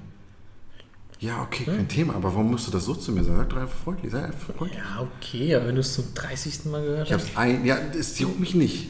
[1.19, 3.37] Ja, okay, kein Thema, aber warum musst du das so zu mir sagen?
[3.37, 4.79] Sag doch einfach freundlich, sei einfach freundlich.
[4.79, 6.65] Ja, okay, aber wenn du es zum 30.
[6.65, 7.25] Mal gehört Ich hast.
[7.27, 8.89] hab's ein, ja, das juckt mich nicht.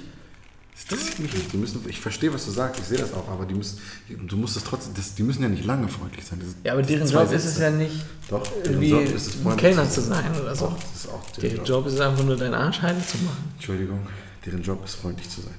[0.87, 1.53] Das interessiert mich nicht.
[1.53, 3.79] Die müssen, ich verstehe, was du sagst, ich sehe das auch, aber die müssen,
[4.27, 6.39] du musst es trotzdem, das, die müssen ja nicht lange freundlich sein.
[6.39, 7.61] Das, Ja, aber das deren Job ist es Sätze.
[7.63, 10.65] ja nicht, Doch, deren irgendwie Job ist es, ein Kellner zu sein oder so.
[10.67, 11.67] Doch, das ist auch Der deren Job.
[11.67, 13.51] Job ist einfach nur deinen Arsch heile zu machen.
[13.55, 13.99] Entschuldigung,
[14.45, 15.55] deren Job ist freundlich zu sein.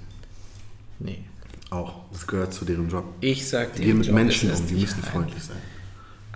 [0.99, 1.25] Nee.
[1.71, 3.05] Auch, das gehört zu deren Job.
[3.21, 5.57] Ich sag Die dir, gehen mit Job Menschen ist um, die müssen freundlich sein.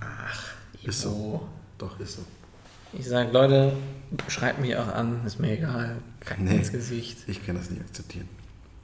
[0.00, 0.44] Ach,
[0.82, 1.08] Ist so.
[1.10, 1.48] Ivo.
[1.78, 2.22] Doch, ist so.
[2.96, 3.72] Ich sage, Leute,
[4.28, 5.96] schreibt mich auch an, ist mir egal.
[6.20, 6.58] Kack Nee.
[6.58, 7.18] ins Gesicht.
[7.26, 8.28] Ich kann das nicht akzeptieren.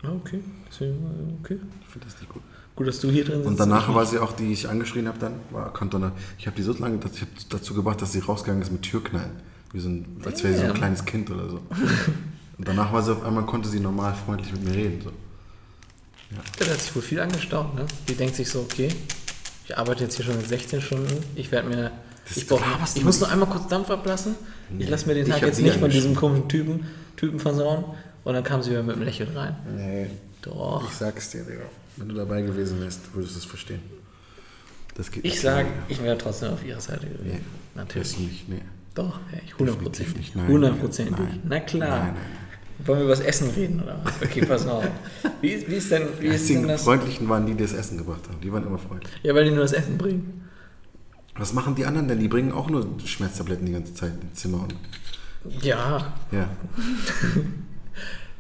[0.03, 1.59] Ja, Okay, deswegen, okay.
[1.83, 2.43] Ich finde das nicht gut.
[2.77, 3.49] Gut, dass du hier drin sitzt.
[3.49, 6.63] Und danach war sie auch, die ich angeschrien habe, dann war, dann, ich habe die
[6.63, 9.33] so lange, dass ich hab dazu gebracht, dass sie rausgegangen ist mit Türknallen.
[9.73, 11.61] Wie so ein, als wäre sie so ein kleines Kind oder so.
[12.59, 15.01] Und danach war sie auf einmal, konnte sie normal freundlich mit mir reden.
[15.03, 15.11] So.
[16.59, 17.87] Der hat sich wohl viel angestaunt, ne?
[18.09, 18.89] Die denkt sich so, okay,
[19.67, 21.91] ich arbeite jetzt hier schon in 16 Stunden, ich werde mir.
[22.27, 24.35] Das Ich, brauch, laberst ich muss nur einmal kurz Dampf ablassen.
[24.79, 26.87] Ich lasse mir den Tag jetzt nicht von diesem komischen Typen,
[27.17, 27.85] Typen versauen.
[28.25, 29.57] Und dann kam sie wieder mit einem Lächeln rein.
[29.77, 30.07] Nee,
[30.43, 30.85] Doch.
[30.89, 31.63] ich sag's dir, Digga.
[31.97, 33.81] Wenn du dabei gewesen wärst, würdest du es verstehen.
[34.95, 37.25] Das geht Ich sage, ich wäre trotzdem auf ihrer Seite gewesen.
[37.27, 37.41] Nee,
[37.75, 38.09] Natürlich.
[38.13, 38.61] das nicht, nee.
[38.95, 40.17] Doch, Definitiv hundertprozentig.
[40.17, 40.49] nicht, nein.
[40.49, 41.17] Hundertprozentig.
[41.19, 41.41] Nein.
[41.45, 41.89] Na klar.
[42.05, 44.15] Nein, nein, Wollen wir über das Essen reden oder was?
[44.23, 44.85] Okay, pass mal auf.
[45.41, 46.83] Wie, ist- wie ist denn, wie Die ist denn das?
[46.85, 48.41] Freundlichen waren die, die das Essen gebracht haben.
[48.41, 49.13] Die waren immer freundlich.
[49.23, 50.45] Ja, weil die nur das Essen bringen.
[51.37, 52.19] Was machen die anderen denn?
[52.19, 54.65] Die bringen auch nur Schmerztabletten die ganze Zeit ins Zimmer.
[55.45, 56.49] Und, Ja, ja,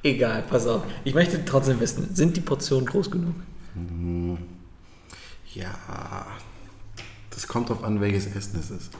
[0.02, 0.82] egal, pass auf.
[1.04, 3.34] Ich möchte trotzdem wissen, sind die Portionen groß genug?
[5.54, 6.26] ja,
[7.30, 8.90] das kommt drauf an, welches Essen es ist.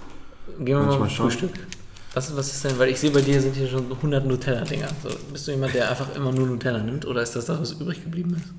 [0.59, 1.31] Gehen wir mal Manchmal auf schon.
[1.31, 1.67] Frühstück.
[2.15, 4.89] Was, was ist denn, weil ich sehe bei dir sind hier schon 100 Nutella-Dinger.
[5.03, 7.73] So, bist du jemand, der einfach immer nur Nutella nimmt oder ist das das, was
[7.73, 8.53] übrig geblieben ist?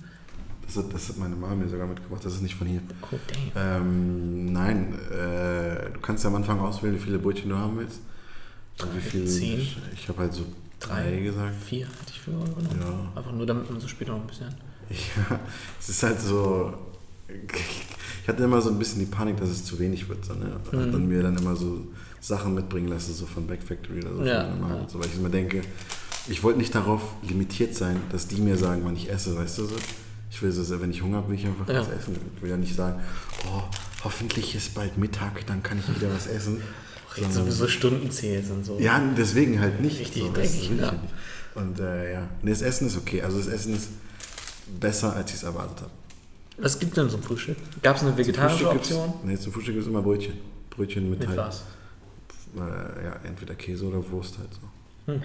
[0.65, 2.23] Das hat, das hat meine Mama mir sogar mitgebracht.
[2.23, 2.82] Das ist nicht von hier.
[3.12, 3.17] Oh,
[3.54, 3.82] damn.
[3.82, 7.99] Ähm, nein, äh, du kannst ja am Anfang auswählen, wie viele Brötchen du haben willst.
[8.82, 9.27] Und wie viel.
[9.27, 9.60] Zehn.
[9.60, 10.45] Ich, ich habe halt so
[10.82, 11.56] drei gesagt.
[11.63, 12.80] Vier hätte ich für genommen.
[12.82, 13.17] Ja.
[13.17, 14.48] Einfach nur, damit man so später noch ein bisschen.
[14.89, 15.39] Ja,
[15.80, 16.74] es ist halt so.
[18.24, 20.26] Ich hatte immer so ein bisschen die Panik, dass es zu wenig wird.
[20.26, 20.60] So, ne?
[20.72, 20.91] Mhm.
[20.91, 21.88] dann mir dann immer so
[22.20, 24.24] Sachen mitbringen lassen, so von Back Factory oder so.
[24.24, 24.48] Ja.
[24.52, 25.62] und so, weil ich immer denke,
[26.28, 29.65] ich wollte nicht darauf limitiert sein, dass die mir sagen, wann ich esse, weißt du
[29.65, 29.76] so.
[30.30, 31.80] Ich will so, wenn ich Hunger habe, will ich einfach Ja.
[31.82, 32.15] was essen.
[32.36, 33.02] Ich will ja nicht sagen,
[33.48, 33.63] oh,
[34.04, 36.62] hoffentlich ist bald Mittag, dann kann ich wieder was essen.
[37.15, 38.80] Jetzt sowieso Stunden zählt und so.
[38.80, 40.00] ja, deswegen halt nicht.
[40.00, 40.91] Richtig du, dreckig, ja.
[40.91, 41.04] nicht.
[41.56, 43.21] Und äh, ja, nee, das Essen ist okay.
[43.21, 43.89] Also das Essen ist
[44.80, 45.91] besser, als ich es erwartet habe.
[46.58, 47.58] Was gibt denn zum Frühstück?
[47.82, 49.13] Gab es eine vegetarische Option?
[49.26, 50.34] Nee, zum Frühstück gibt es immer Brötchen.
[50.69, 51.63] Brötchen mit, Mit halt, was?
[52.56, 52.60] Äh,
[53.06, 55.12] ja, entweder Käse oder Wurst halt so.
[55.12, 55.24] Hm.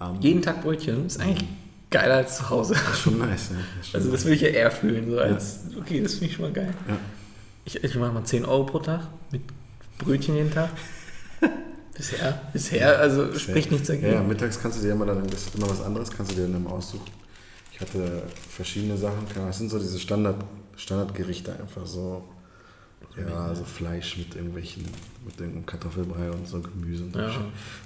[0.00, 1.48] Ähm, Jeden Tag Brötchen ist eigentlich
[1.90, 2.74] geiler als zu Hause.
[2.74, 3.58] ist schon nice, ne?
[3.80, 6.34] Ist schon Also das will ich ja eher fühlen, so als, okay, das finde ich
[6.34, 6.72] schon mal geil.
[6.88, 6.96] Ja.
[7.64, 9.42] Ich, ich mache mal 10 Euro pro Tag mit
[10.04, 10.70] Brötchen jeden Tag.
[11.94, 14.12] Bisher, bisher, also spricht nichts dagegen.
[14.12, 16.42] ja, mittags kannst du dir immer dann, das ist immer was anderes, kannst du dir
[16.44, 17.04] dann immer aussuchen.
[17.70, 20.42] Ich hatte verschiedene Sachen, das sind so diese Standard,
[20.76, 22.24] Standardgerichte einfach so.
[23.16, 24.84] Ja, so Fleisch mit irgendwelchen,
[25.24, 27.30] mit irgendeinem Kartoffelbrei und so Gemüse und Ja.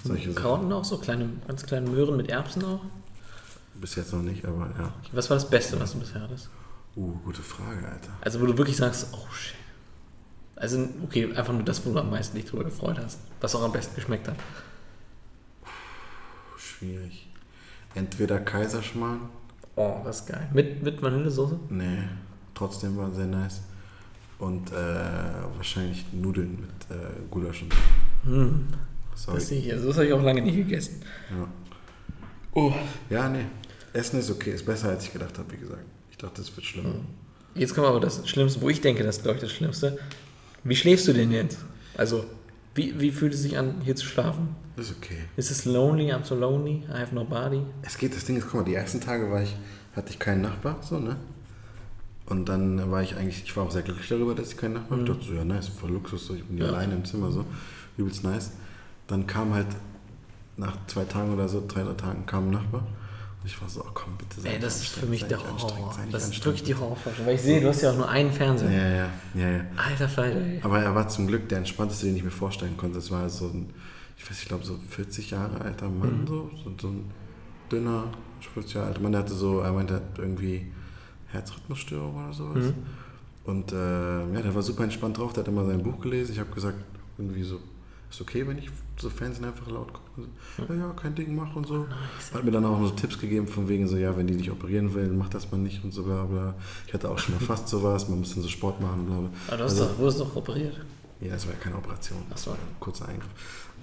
[0.04, 0.42] solche Sachen.
[0.42, 2.80] Karotten auch, so kleine, ganz kleine Möhren mit Erbsen auch.
[3.74, 4.94] Bis jetzt noch nicht, aber ja.
[5.12, 6.48] Was war das Beste, was du bisher hattest?
[6.94, 8.10] Uh, gute Frage, Alter.
[8.20, 9.56] Also wo du wirklich sagst, oh shit.
[10.56, 13.18] Also okay, einfach nur das, wo du am meisten dich drüber gefreut hast.
[13.40, 14.36] Was auch am besten geschmeckt hat.
[16.58, 17.28] Schwierig.
[17.94, 19.20] Entweder Kaiserschmarrn,
[19.78, 20.48] Oh, das ist geil.
[20.54, 21.58] Mit, mit Vanillesoße?
[21.68, 21.98] nee,
[22.54, 23.60] trotzdem war sehr nice.
[24.38, 24.74] Und äh,
[25.56, 27.74] wahrscheinlich Nudeln mit äh, Gulasch und
[28.24, 28.66] Hm,
[29.14, 29.38] Sorry.
[29.38, 29.72] das sehe ich.
[29.72, 31.02] Also das habe ich auch lange nicht gegessen.
[31.30, 31.46] Ja.
[32.52, 32.72] Oh.
[33.10, 33.44] ja, nee.
[33.92, 35.84] Essen ist okay, ist besser als ich gedacht habe, wie gesagt.
[36.10, 36.94] Ich dachte, es wird schlimmer.
[37.54, 39.98] Jetzt kommt aber das Schlimmste, wo ich denke, das ist glaube ich das Schlimmste.
[40.68, 41.58] Wie schläfst du denn jetzt?
[41.96, 42.24] Also,
[42.74, 44.48] wie, wie fühlt es sich an, hier zu schlafen?
[44.76, 45.18] Ist okay.
[45.36, 46.12] Ist es lonely?
[46.12, 46.84] I'm so lonely.
[46.88, 47.62] I have nobody.
[47.82, 49.56] Es geht, das Ding ist, guck mal, die ersten Tage war ich,
[49.94, 51.16] hatte ich keinen Nachbar, so, ne?
[52.26, 54.98] Und dann war ich eigentlich, ich war auch sehr glücklich darüber, dass ich keinen Nachbar
[54.98, 55.08] habe.
[55.08, 56.72] Ich dachte so, ja, nice, voll Luxus, so, ich bin hier Ja.
[56.72, 57.44] alleine im Zimmer, so,
[57.96, 58.50] übelst nice.
[59.06, 59.68] Dann kam halt,
[60.56, 62.86] nach zwei Tagen oder so, drei, drei Tagen, kam ein Nachbar.
[63.46, 65.96] Ich war so, oh, komm, bitte sei Ey, das ist für mich der Horror.
[66.10, 66.74] Das ist wirklich die.
[66.74, 67.28] Horrorvorstellung.
[67.28, 68.70] Weil ich sehe, du hast ja auch nur einen Fernseher.
[68.70, 69.64] Ja, ja, ja, ja.
[69.76, 70.60] Alter Falter, ey.
[70.62, 72.98] Aber er war zum Glück der entspannteste, den ich mir vorstellen konnte.
[72.98, 73.70] Es war so ein,
[74.18, 76.26] ich weiß, ich glaube, so 40 Jahre alter Mann, Mhm.
[76.26, 77.10] so, so, so ein
[77.70, 78.04] dünner,
[78.52, 80.72] 40 Jahre alter Mann, der hatte so, er meinte, er hat irgendwie
[81.28, 82.64] Herzrhythmusstörung oder sowas.
[82.64, 82.74] Mhm.
[83.44, 83.76] Und äh,
[84.34, 86.32] ja, der war super entspannt drauf, der hat immer sein Buch gelesen.
[86.32, 86.78] Ich habe gesagt,
[87.16, 87.60] irgendwie so,
[88.10, 90.02] ist okay, wenn ich so Fernsehen einfach laut gucke?
[90.16, 91.86] Und So, ja, ja, kein Ding, mach und so.
[92.34, 94.50] Hat mir dann auch noch so Tipps gegeben, von wegen so, ja, wenn die dich
[94.50, 96.54] operieren will, mach das mal nicht und so, bla bla.
[96.86, 99.28] Ich hatte auch schon mal fast sowas, man muss dann so Sport machen, bla bla.
[99.48, 100.80] Aber du hast Also- doch, wurdest doch operiert.
[101.20, 102.18] ja, das war ja keine Operation.
[102.30, 103.28] Das war ein kurzer Eingriff.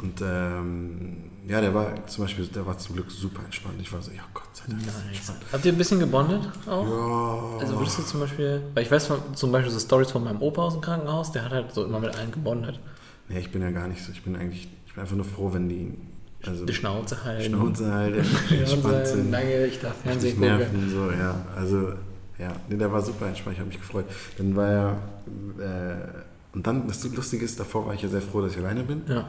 [0.01, 3.75] Und ähm, ja, der war zum Beispiel, der war zum Glück super entspannt.
[3.79, 4.81] Ich war so, ja Gott sei Dank.
[4.81, 5.05] ist Nice.
[5.09, 5.39] entspannt.
[5.51, 6.87] Habt ihr ein bisschen gebondet auch?
[6.87, 7.57] Ja.
[7.59, 10.41] Also würdest du zum Beispiel, weil ich weiß von, zum Beispiel so Stories von meinem
[10.41, 12.79] Opa aus dem Krankenhaus, der hat halt so immer mit allen gebondet.
[13.29, 14.11] Nee, ich bin ja gar nicht so.
[14.11, 15.91] Ich bin eigentlich, ich bin einfach nur froh, wenn die,
[16.45, 17.45] also Die Schnauze halten.
[17.45, 19.31] Schnauze halt, Schnauze entspannt halten, sind.
[19.31, 21.45] Lange, ich darf Fernsehen nerven, so, ja.
[21.55, 21.93] Also,
[22.37, 24.05] ja, nee, der war super entspannt, ich habe mich gefreut.
[24.37, 24.97] Dann war er,
[25.57, 28.83] äh, und dann, das Lustige ist, davor war ich ja sehr froh, dass ich alleine
[28.83, 29.01] bin.
[29.07, 29.25] Ja.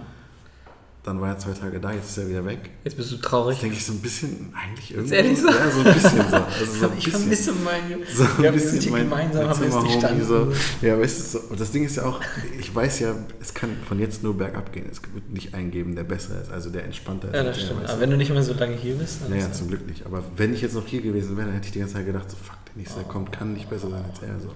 [1.04, 2.70] Dann war er zwei Tage da, jetzt ist er wieder weg.
[2.82, 3.56] Jetzt bist du traurig.
[3.56, 5.14] Jetzt denke ich so ein bisschen, eigentlich irgendwie.
[5.14, 5.48] ehrlich so?
[5.48, 6.36] Ja, so ein bisschen so.
[6.60, 8.06] Also so ich vermisse meine.
[8.06, 10.52] so ein bisschen mein, gemeinsam, mein haben wir nicht so.
[10.80, 12.20] Ja, weißt du, so, und das Ding ist ja auch,
[12.58, 14.86] ich weiß ja, es kann von jetzt nur bergab gehen.
[14.90, 17.34] Es wird nicht einen geben, der besser ist, also der entspannter ist.
[17.34, 17.86] Ja, das stimmt.
[17.86, 20.06] Aber wenn du nicht mehr so lange hier bist, dann Naja, zum Glück nicht.
[20.06, 22.30] Aber wenn ich jetzt noch hier gewesen wäre, dann hätte ich die ganze Zeit gedacht,
[22.30, 24.40] so fuck, der nächste, der kommt, kann nicht besser sein als er.
[24.40, 24.54] So.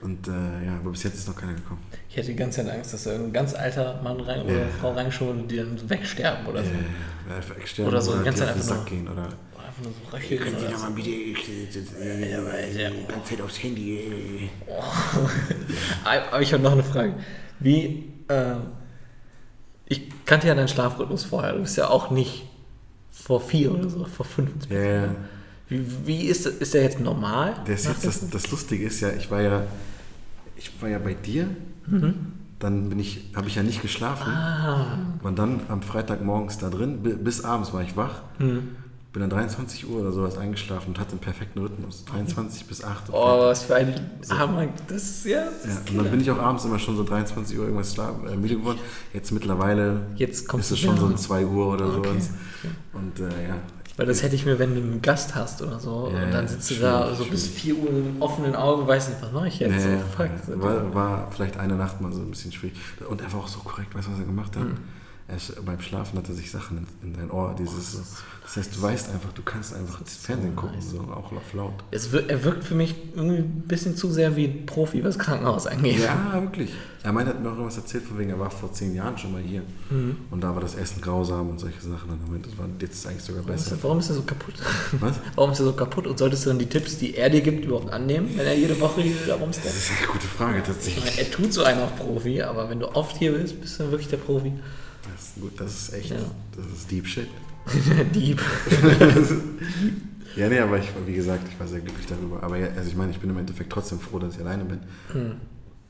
[0.00, 0.30] Und äh,
[0.66, 1.80] ja, aber bis jetzt ist noch keiner gekommen.
[2.08, 4.66] ich hätte die ganze Zeit Angst, dass da irgendein ganz alter Mann rein oder Ja.
[4.80, 6.70] Frau reinschauen und die dann wegsterben oder so.
[6.70, 9.08] Äh, einfach extern Oder so die ganze dir Zeit auf den einfach Sack gehen.
[9.08, 10.86] Oder Oder einfach nur so röcheln oder so.
[10.94, 13.98] bitte äh, die ganze Zeit aufs Handy.
[13.98, 14.48] äh.
[16.28, 17.14] Aber ich habe noch eine Frage.
[17.60, 18.54] Wie, äh,
[19.86, 21.52] ich kannte ja deinen Schlafrhythmus vorher.
[21.54, 22.44] Du bist ja auch nicht
[23.10, 24.50] vor vier oder so, vor fünf.
[24.70, 25.00] Ja, ja.
[25.02, 25.16] gegangen.
[26.04, 27.54] Wie, ist, das- ist der jetzt normal?
[27.66, 29.62] Das, ist jetzt, das, das Lustige ist ja, ich war ja,
[30.56, 31.48] ich war ja bei dir,
[32.58, 34.30] dann bin ich, habe ich ja nicht geschlafen.
[34.30, 38.22] Ah, War dann am Freitag morgens da drin, bi- bis abends war ich wach.
[38.38, 42.04] Bin dann 23 Uhr oder sowas eingeschlafen und hatte einen perfekten Rhythmus.
[42.06, 43.14] 23 bis 8 Uhr.
[43.14, 43.94] oh, was für ein
[44.28, 44.66] Hammer.
[44.88, 45.44] Das ist ja.
[45.44, 47.94] Das Ja, ist und dann bin ich auch abends immer schon so 23 Uhr irgendwas
[47.94, 48.80] schlafen, äh, müde geworden.
[49.12, 51.12] Jetzt mittlerweile Jetzt ist es schon so wieder.
[51.12, 52.30] um 2 Uhr oder Okay, sowas.
[52.58, 52.74] okay.
[52.92, 53.54] Und äh, ja.
[53.96, 56.48] Weil das hätte ich mir, wenn du einen Gast hast oder so, Ja, und dann
[56.48, 57.60] sitzt du da so bis schwierig.
[57.60, 59.84] 4 Uhr mit offenen Augen, weiß nicht, was mache ich jetzt?
[59.84, 60.60] Ja, so, fuck.
[60.60, 62.76] war, war vielleicht eine Nacht mal so ein bisschen schwierig.
[63.08, 64.64] Und er war auch so korrekt, weißt du, was er gemacht hat?
[64.64, 64.78] Mhm.
[65.26, 68.76] Er ist, beim Schlafen hat er sich Sachen in, in dein Ohr, dieses, das heißt,
[68.76, 71.72] du weißt einfach, du kannst einfach das Fernsehen gucken, so auch laut.
[71.90, 75.18] Es wir, er wirkt für mich irgendwie ein bisschen zu sehr wie ein Profi, was
[75.18, 76.00] Krankenhaus angeht.
[76.00, 76.70] Ja, wirklich.
[77.02, 79.16] Er meinte, er hat mir auch irgendwas erzählt, von wegen, er war vor zehn Jahren
[79.16, 79.62] schon mal hier.
[79.88, 80.16] Mhm.
[80.30, 82.10] Und da war das Essen grausam und solche Sachen.
[82.10, 83.76] Und meinte, das war jetzt eigentlich sogar ist, besser.
[83.76, 84.54] er, warum ist er so kaputt?
[85.00, 85.16] Was?
[85.34, 86.06] Warum ist er so kaputt?
[86.06, 88.78] Und solltest du dann die Tipps, die er dir gibt, überhaupt annehmen, wenn er jede
[88.78, 91.04] Woche hier da Das ist eine gute Frage Ich tatsächlich.
[91.04, 93.84] meine, er tut so einen auf Profi, aber wenn du oft hier bist, bist du
[93.84, 94.52] dann wirklich der Profi.
[95.40, 96.16] Gut, das ist echt, Ja.
[96.56, 97.28] das ist Deep Shit.
[98.14, 98.40] Dieb.
[100.36, 102.42] Ja, nee, aber ich wie gesagt, ich war sehr glücklich darüber.
[102.42, 104.80] Aber ja, also ich meine, ich bin im Endeffekt trotzdem froh, dass ich alleine bin.
[105.12, 105.36] Hm.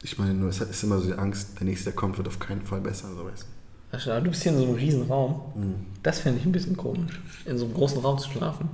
[0.02, 2.38] Ich meine, nur es ist immer so die Angst, der nächste, der kommt, wird auf
[2.38, 3.46] keinen Fall besser, so weißt
[3.92, 5.40] Ach, schau, Du bist hier in so einem riesen Raum.
[5.54, 5.60] du.
[5.60, 5.74] Mhm.
[6.02, 8.68] Das finde ich ein bisschen komisch, in so einem großen Raum zu schlafen.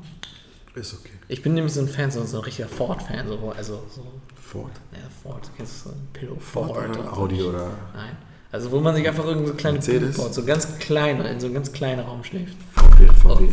[0.74, 1.12] Ist okay.
[1.28, 3.28] Ich bin nämlich so ein Fan, so, so ein richtiger Ford-Fan.
[3.28, 4.04] So, also so,
[4.40, 4.72] Ford.
[4.92, 6.98] ja, Ford, kennst du so ein Pillow Ford Ford?
[6.98, 7.48] oder Audi so.
[7.50, 8.16] oder Nein.
[8.52, 10.16] Also wo man sich einfach irgend so kleine Mercedes?
[10.16, 12.56] Board, so ganz klein, in so einem ganz kleinen Raum schläft.
[12.74, 13.48] VW, Oh, VW.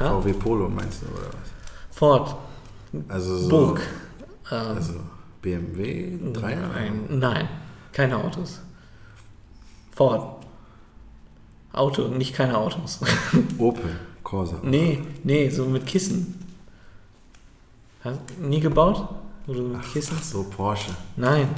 [0.00, 0.20] Ha?
[0.20, 1.50] VW Polo meinst du, oder was?
[1.96, 2.36] Ford.
[3.08, 3.48] Also so.
[3.48, 3.80] Burg.
[4.50, 4.94] Ähm, Also
[5.40, 7.48] BMW 3 nein, nein,
[7.92, 8.60] keine Autos.
[9.94, 10.44] Ford.
[11.72, 13.00] Auto, nicht keine Autos.
[13.58, 14.56] Opel, Corsa.
[14.62, 16.40] nee, nee, so mit Kissen.
[18.02, 19.08] Hast du nie gebaut?
[19.46, 20.16] Oder mit Kissen?
[20.18, 20.90] Ach so, Porsche.
[21.16, 21.48] Nein,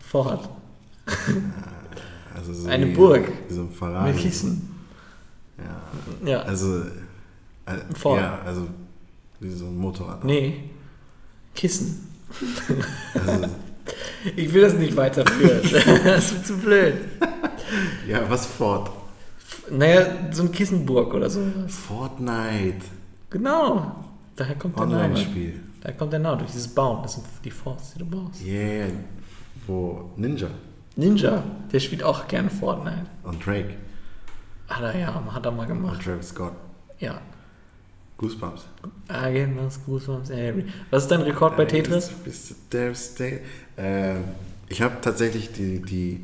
[0.00, 0.48] Ford.
[2.48, 3.32] Also so Eine wie, Burg.
[3.48, 4.12] Wie so ein Ferrari.
[4.12, 4.74] Mit Kissen.
[5.58, 6.28] Ja.
[6.28, 6.42] Ja.
[6.42, 6.82] Also.
[7.66, 8.20] Äh, Ford.
[8.20, 8.66] Ja, also
[9.40, 10.24] wie so ein Motorrad.
[10.24, 10.64] Nee,
[11.54, 12.08] Kissen.
[13.14, 13.46] Also,
[14.36, 15.60] Ich will das nicht weiterführen.
[16.04, 16.94] das ist zu blöd.
[18.08, 18.90] ja, was Ford?
[19.70, 21.74] Naja, so ein Kissenburg oder sowas.
[21.74, 22.84] Fortnite.
[23.30, 24.04] Genau.
[24.36, 25.04] Daher kommt der Name.
[25.04, 25.60] Online-Spiel.
[25.80, 27.02] Daher kommt der Name, durch dieses Bauen.
[27.02, 28.42] Das sind die Forts, die du baust.
[28.42, 28.88] Yeah.
[29.66, 30.48] Wo Ninja
[30.96, 31.42] Ninja,
[31.72, 33.06] der spielt auch gerne Fortnite.
[33.24, 33.74] und Drake
[34.68, 36.02] Hat er ja, hat er mal und gemacht.
[36.02, 36.52] Travis Scott.
[36.98, 37.20] Ja.
[38.16, 38.62] Goosebumps.
[39.08, 40.30] Ah, genau, Goosebumps.
[40.90, 42.10] Was ist dein Rekord bei Tetris?
[42.24, 42.30] Du
[42.72, 43.40] devastated?
[43.76, 44.22] Ähm,
[44.68, 46.20] ich habe tatsächlich die, die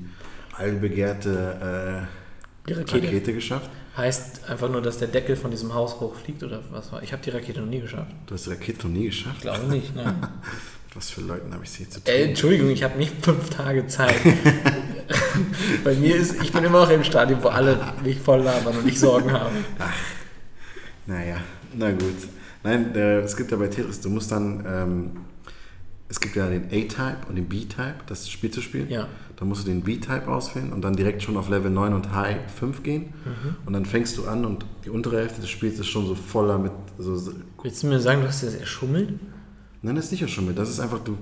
[0.56, 2.06] allbegehrte
[2.68, 3.06] Die äh, Rakete.
[3.06, 3.70] Rakete geschafft.
[3.96, 7.02] Heißt einfach nur, dass der Deckel von diesem Haus hochfliegt oder was war?
[7.02, 8.12] Ich habe die Rakete noch nie geschafft.
[8.26, 9.40] Du hast die Rakete noch nie Ich geschafft.
[9.42, 10.14] glaube nicht, nein.
[10.90, 12.12] Mit was für Leuten habe ich sie zu tun?
[12.12, 14.16] Äh, Entschuldigung, ich habe nicht fünf Tage Zeit.
[15.84, 18.88] Bei mir ist, ich bin immer noch im Stadium, wo alle mich voll labern und
[18.88, 19.52] ich Sorgen habe.
[21.06, 21.36] Naja,
[21.76, 22.16] na gut.
[22.64, 25.10] Nein, äh, es gibt ja bei Tetris, du musst dann, ähm,
[26.08, 28.90] es gibt ja den A-Type und den B-Type, das Spiel zu spielen.
[28.90, 29.06] Ja.
[29.36, 32.38] Dann musst du den B-Type auswählen und dann direkt schon auf Level 9 und High
[32.58, 33.14] 5 gehen.
[33.24, 33.56] Mhm.
[33.64, 36.58] Und dann fängst du an und die untere Hälfte des Spiels ist schon so voller
[36.58, 37.32] mit so
[37.62, 39.14] Willst du mir sagen, du hast das erschummelt?
[39.82, 40.58] Nein, das ist nicht schon mit.
[40.58, 41.16] Das ist einfach, du,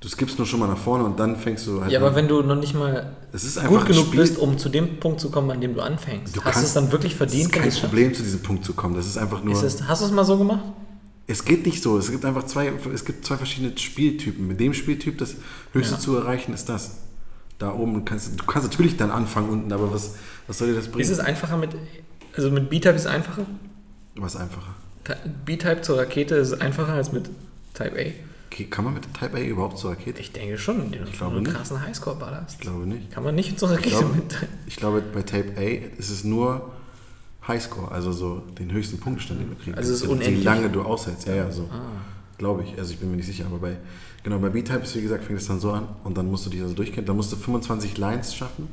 [0.00, 1.90] du skippst nur schon mal nach vorne und dann fängst du halt.
[1.90, 2.14] Ja, aber an.
[2.14, 5.30] wenn du noch nicht mal es gut genug Spiel, bist, um zu dem Punkt zu
[5.30, 6.36] kommen, an dem du anfängst.
[6.36, 7.42] Du hast du kannst- es dann wirklich Es verdient?
[7.46, 8.94] ist kein es Problem, zu diesem Punkt zu kommen.
[8.94, 9.52] Das ist einfach nur.
[9.54, 10.62] Ist es, hast du es mal so gemacht?
[11.26, 11.98] Es geht nicht so.
[11.98, 14.46] Es gibt einfach zwei, es gibt zwei verschiedene Spieltypen.
[14.46, 15.34] Mit dem Spieltyp, das
[15.72, 16.00] höchste Ja.
[16.00, 16.98] zu erreichen, ist das.
[17.58, 20.14] Da oben kannst du, du kannst natürlich dann anfangen unten, aber was,
[20.46, 21.02] was soll dir das bringen?
[21.02, 21.70] Ist es einfacher mit,
[22.36, 23.44] also mit B-Type ist es einfacher?
[24.14, 24.74] was einfacher.
[25.44, 27.28] B-Type zur Rakete ist einfacher als mit
[27.78, 28.64] Type A.
[28.70, 30.20] Kann man mit der Type A überhaupt zur Rakete?
[30.20, 31.54] Ich denke schon, Ich glaube einen nicht.
[31.54, 32.54] krassen Highscore-Ballast.
[32.56, 33.10] Ich glaube nicht.
[33.12, 34.36] Kann man nicht zur Ich Rakete glaube, mit.
[34.66, 36.72] ich glaube, bei Type A ist es nur
[37.46, 39.76] Highscore, also so den höchsten Punktestand, den du kriegst.
[39.78, 40.44] Also es ist Wie unendlich.
[40.44, 41.68] lange du aushältst, ja, ja, so.
[41.72, 41.80] Ah.
[42.36, 42.78] Glaube ich.
[42.78, 43.76] Also ich bin mir nicht sicher, aber bei,
[44.22, 46.50] genau, bei B-Type ist wie gesagt, fängt es dann so an und dann musst du
[46.50, 47.06] dich also durchkennen.
[47.06, 48.68] Dann musst du 25 Lines schaffen.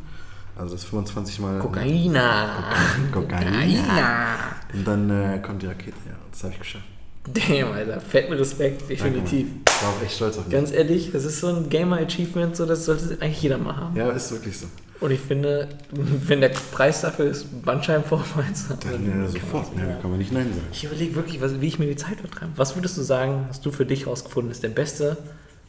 [0.57, 1.59] Also das 25 mal.
[1.59, 2.63] Kokaina.
[3.11, 4.25] Kokaina.
[4.73, 6.15] Und dann äh, kommt die Rakete, ja.
[6.31, 6.85] Das habe ich geschafft.
[7.27, 7.99] Damn, Alter.
[8.01, 9.47] Fetten Respekt, definitiv.
[9.47, 9.61] Danke.
[9.67, 10.53] Ich war auch echt stolz auf mich.
[10.53, 13.95] Ganz ehrlich, das ist so ein Gamer-Achievement, so, das sollte eigentlich jeder mal haben.
[13.95, 14.67] ja, ist wirklich so.
[15.01, 19.67] Und ich finde, wenn der Preis dafür ist, Bandscheibenvorfall zu Dann äh, sofort.
[19.77, 20.67] Ja, da kann man nicht Nein sagen.
[20.71, 22.51] Ich überlege wirklich, was, wie ich mir die Zeit vertreibe.
[22.55, 25.17] Was würdest du sagen, hast du für dich rausgefunden, ist der beste,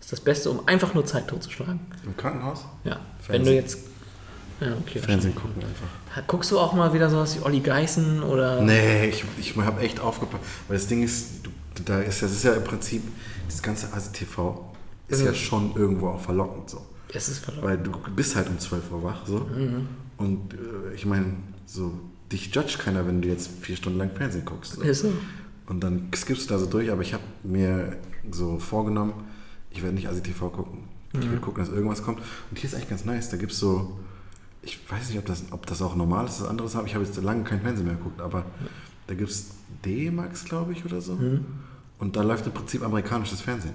[0.00, 1.80] ist das Beste, um einfach nur Zeit totzuschlagen?
[2.04, 2.64] Im Krankenhaus?
[2.84, 3.00] Ja.
[3.26, 3.78] Wenn du jetzt.
[4.60, 5.00] Ja, okay.
[5.00, 6.26] Fernsehen gucken einfach.
[6.28, 8.62] Guckst du auch mal wieder sowas wie Olli Geißen oder.
[8.62, 10.42] Nee, ich, ich habe echt aufgepasst.
[10.68, 11.45] Weil das Ding ist,
[11.84, 13.02] da ist, das ist ja im Prinzip,
[13.46, 14.72] das ganze ASI-TV
[15.08, 16.84] ist ja schon irgendwo auch verlockend so.
[17.12, 17.64] Es ist verloren.
[17.64, 19.48] Weil du bist halt um 12 Uhr wach so.
[20.18, 21.92] Und äh, ich meine, so,
[22.32, 24.74] dich judgt keiner, wenn du jetzt vier Stunden lang Fernsehen guckst.
[24.74, 24.82] So.
[24.82, 25.12] Ist so.
[25.66, 27.96] Und dann skippst du da so durch, aber ich habe mir
[28.30, 29.14] so vorgenommen,
[29.70, 30.84] ich werde nicht ASI-TV gucken.
[31.18, 32.18] Ich will gucken, dass irgendwas kommt.
[32.50, 33.98] Und hier ist eigentlich ganz nice, da gibt es so,
[34.62, 36.86] ich weiß nicht, ob das, ob das auch normal ist, das anderes habe.
[36.86, 38.44] Ich habe jetzt lange kein Fernsehen mehr geguckt, aber
[39.06, 39.50] da gibt es
[39.84, 41.18] D-Max, glaube ich, oder so.
[41.98, 43.74] Und da läuft im Prinzip amerikanisches Fernsehen.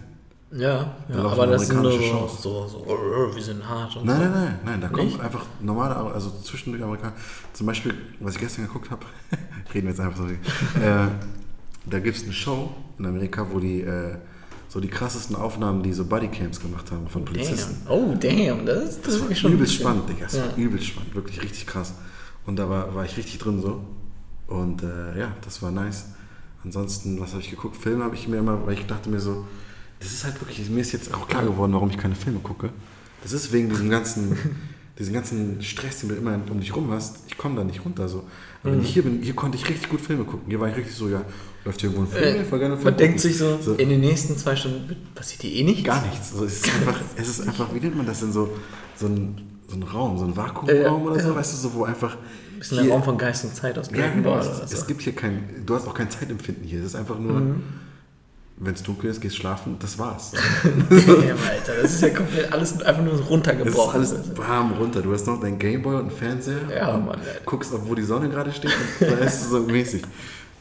[0.54, 3.96] Ja, ja laufen aber das sind nur so, amerikanische so, so, oh, wir sind hart
[3.96, 4.24] und Nein, so.
[4.24, 5.22] nein, nein, nein, da kommt Nicht?
[5.22, 7.14] einfach normale, also zwischendurch Amerikaner.
[7.54, 9.06] Zum Beispiel, was ich gestern geguckt habe,
[9.74, 10.26] reden wir jetzt einfach so.
[10.26, 11.08] äh,
[11.86, 12.70] da gibt es eine Show
[13.00, 14.16] in Amerika, wo die äh,
[14.68, 17.78] so die krassesten Aufnahmen, die so Bodycams gemacht haben von Polizisten.
[17.86, 17.94] Damn.
[17.94, 20.26] Oh, damn, das, ist- das, Das war wirklich schon übelst bisschen- spannend, Digga.
[20.26, 20.46] Das Ja.
[20.48, 21.94] war übelst spannend, wirklich richtig krass.
[22.46, 23.82] Und da war, war ich richtig drin so.
[24.52, 26.06] Und äh, ja, das war nice.
[26.64, 27.76] Ansonsten, was habe ich geguckt?
[27.78, 29.46] Filme habe ich mir immer, weil ich dachte mir so,
[30.00, 32.70] das ist halt wirklich, mir ist jetzt auch klar geworden, warum ich keine Filme gucke.
[33.24, 34.38] Das ist wegen diesem ganzen,
[35.00, 37.20] diesen ganzen Stress, den du immer um dich rum hast.
[37.28, 38.24] Ich komme da nicht runter so.
[38.64, 38.78] Aber Mhm.
[38.78, 40.46] wenn ich hier bin, hier konnte ich richtig gut Filme gucken.
[40.50, 41.24] Hier war ich richtig so, ja,
[41.66, 43.30] läuft hier irgendwo ein Film, Äh, voll gerne Film Man denkt gucken.
[43.32, 45.84] sich so, in den nächsten zwei Stunden passiert hier eh nichts.
[45.84, 46.32] Gar nichts.
[46.32, 48.50] So, es, ist einfach, es ist einfach, wie nennt man das denn so,
[48.96, 51.36] so ein, so ein Raum, so ein Äh, Vakuumraum oder so, ja.
[51.36, 52.18] weißt du, so wo einfach.
[52.62, 54.76] Ein bisschen der Raum von Geist und Zeit aus Dragon genau, Ball es, oder so.
[54.76, 56.80] es gibt hier kein, du hast auch kein Zeitempfinden hier.
[56.80, 57.64] Es ist einfach nur, Mhm.
[58.58, 60.32] wenn es dunkel ist, gehst schlafen, das war's.
[60.64, 63.96] Damn, Alter, das ist ja komplett alles einfach nur so Es ist runtergebrochen.
[63.96, 65.02] alles bam runter.
[65.02, 66.60] Du hast noch dein Gameboy und einen Fernseher.
[66.76, 67.42] Ja, und Mann, ey.
[67.46, 70.04] Guckst, ob wo die Sonne gerade steht und da ist es so mäßig.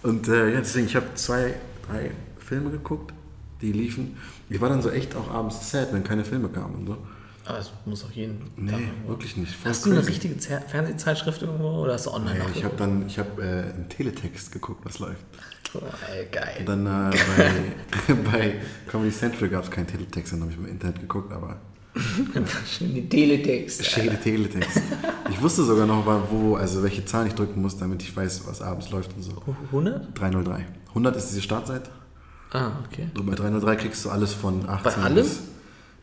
[0.02, 1.54] Und äh, ja, deswegen, ich habe zwei,
[1.86, 3.12] drei Filme geguckt,
[3.60, 4.16] die liefen.
[4.48, 6.96] Ich war dann so echt auch abends sad, wenn keine Filme kamen und so.
[7.46, 8.72] Aber es muss auch jeden Nee,
[9.06, 9.54] wirklich nicht.
[9.54, 10.10] Voll Hast du eine crazy.
[10.12, 13.70] richtige Zer- Fernsehzeitschrift irgendwo oder hast du online Nee, ich habe dann, ich habe äh,
[13.76, 15.24] im Teletext geguckt, was läuft.
[15.74, 15.78] Oh,
[16.12, 16.56] ey, geil.
[16.60, 17.16] Und dann äh,
[18.06, 18.54] bei, bei
[18.88, 21.56] Comedy Central gab es keinen Teletext, dann habe ich im Internet geguckt, aber
[22.66, 23.84] Schön die Teletext.
[23.84, 24.80] schäde Teletext.
[25.30, 28.62] Ich wusste sogar noch, wo, also welche Zahlen ich drücken muss, damit ich weiß, was
[28.62, 29.32] abends läuft und so.
[29.72, 30.16] 100?
[30.18, 30.66] 303.
[30.88, 31.90] 100 ist diese Startseite.
[32.52, 33.08] Ah, okay.
[33.18, 35.14] Und bei 303 kriegst du alles von 18 allem?
[35.16, 35.40] bis.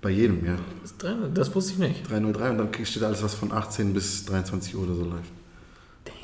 [0.08, 0.56] Bei jedem, ja.
[0.82, 2.10] Das, ist 300, das wusste ich nicht.
[2.10, 5.30] 303 und dann steht alles, was von 18 bis 23 Uhr oder so läuft.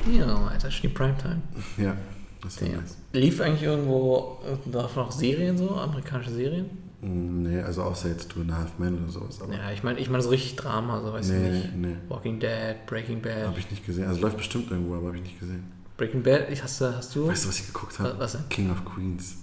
[0.06, 1.42] Damn, Alter, schon die Primetime.
[1.78, 1.98] Ja,
[2.42, 2.78] das war Damn.
[2.80, 2.98] nice.
[3.12, 4.40] Lief eigentlich irgendwo
[4.72, 6.68] davon noch Serien so, amerikanische Serien?
[7.02, 9.40] Mm, Nee, also außer jetzt Two and a Half Men oder sowas.
[9.52, 11.76] Ja, ich meine ich mein so richtig Drama, so weiß ich nee, nicht.
[11.76, 11.96] nee.
[12.08, 13.48] Walking Dead, Breaking Bad.
[13.48, 14.08] Habe ich nicht gesehen.
[14.08, 15.70] Also läuft bestimmt irgendwo, aber habe ich nicht gesehen.
[15.98, 17.28] Breaking Bad, ich, hast, du, hast du?
[17.28, 18.16] Weißt du, was ich geguckt habe?
[18.18, 18.48] Was denn?
[18.48, 19.36] King of Queens.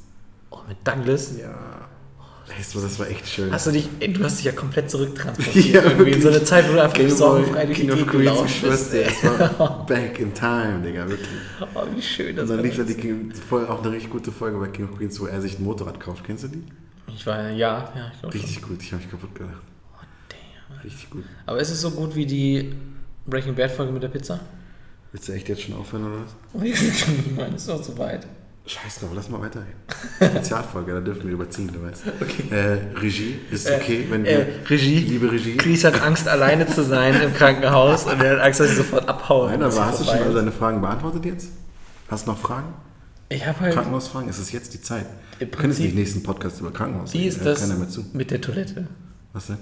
[0.48, 1.36] Oh, mit Douglas.
[1.36, 1.88] Ja.
[2.58, 3.52] Weißt du, das war echt schön.
[3.52, 5.74] Hast du dich, du hast dich ja komplett zurücktransportiert.
[5.74, 6.48] Ja, irgendwie in so eine wirklich.
[6.48, 8.94] Zeit, wo du einfach Gameboy, sorgenfrei durch die King of Queens, bist.
[8.94, 11.28] es war back in time, Digga, wirklich.
[11.74, 12.64] Oh, wie schön das Und dann war.
[12.64, 15.40] lief da die King, auch eine richtig gute Folge bei King of Queens, wo er
[15.40, 16.24] sich ein Motorrad kauft.
[16.24, 16.62] Kennst du die?
[17.14, 18.42] Ich war, ja, ja, ich glaube schon.
[18.42, 19.62] Richtig gut, ich habe mich kaputt gelacht.
[19.94, 20.80] Oh, damn.
[20.82, 21.24] Richtig gut.
[21.46, 22.72] Aber ist es so gut wie die
[23.26, 24.40] Breaking Bad Folge mit der Pizza?
[25.12, 26.62] Willst du echt jetzt schon aufhören oder was?
[26.64, 28.26] ich meine, ist doch zu weit.
[28.70, 29.72] Scheiß drauf, lass mal weiterreden.
[30.16, 32.04] Spezialfolge, da dürfen wir überziehen, du weißt.
[32.52, 34.30] Äh, Regie, ist okay, wenn wir.
[34.30, 34.98] Äh, Regie.
[35.00, 35.56] Liebe Regie.
[35.56, 39.08] Chris hat Angst, alleine zu sein im Krankenhaus und er hat Angst, dass ich sofort
[39.08, 39.50] abhaue.
[39.50, 40.34] Nein, aber hast du schon all ist.
[40.36, 41.48] deine Fragen beantwortet jetzt?
[42.08, 42.72] Hast du noch Fragen?
[43.28, 43.74] Ich habe halt.
[43.74, 44.28] Krankenhausfragen?
[44.28, 45.06] Es ist jetzt die Zeit.
[45.40, 48.04] Jetzt Prinzip- nicht nächsten Podcast über Krankenhaus Wie ist das keiner mehr zu.
[48.12, 48.86] mit der Toilette?
[49.32, 49.58] Was denn?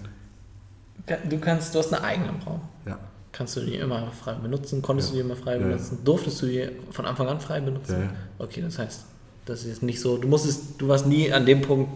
[1.30, 2.60] Du kannst, du hast eine eigene im Raum.
[3.32, 3.38] Ja.
[3.38, 4.82] Kannst du die immer frei benutzen?
[4.82, 5.12] Konntest Ja.
[5.16, 5.66] du die immer frei Ja, ja.
[5.68, 5.98] benutzen?
[6.04, 7.92] Durftest du die von Anfang an frei benutzen?
[7.92, 8.10] Ja, ja.
[8.38, 9.04] Okay, das heißt,
[9.44, 10.16] das ist jetzt nicht so.
[10.18, 11.90] Du musstest, du warst nie an dem Punkt,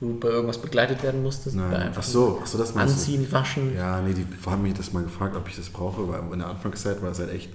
[0.00, 1.56] wo du bei irgendwas begleitet werden musstest.
[1.56, 1.72] Nein.
[1.74, 3.00] einfach Ach so, ach so, das meinst du.
[3.00, 3.74] Anziehen, waschen.
[3.76, 6.48] Ja, nee, die haben mich das mal gefragt, ob ich das brauche, weil in der
[6.48, 7.50] Anfangszeit war es halt echt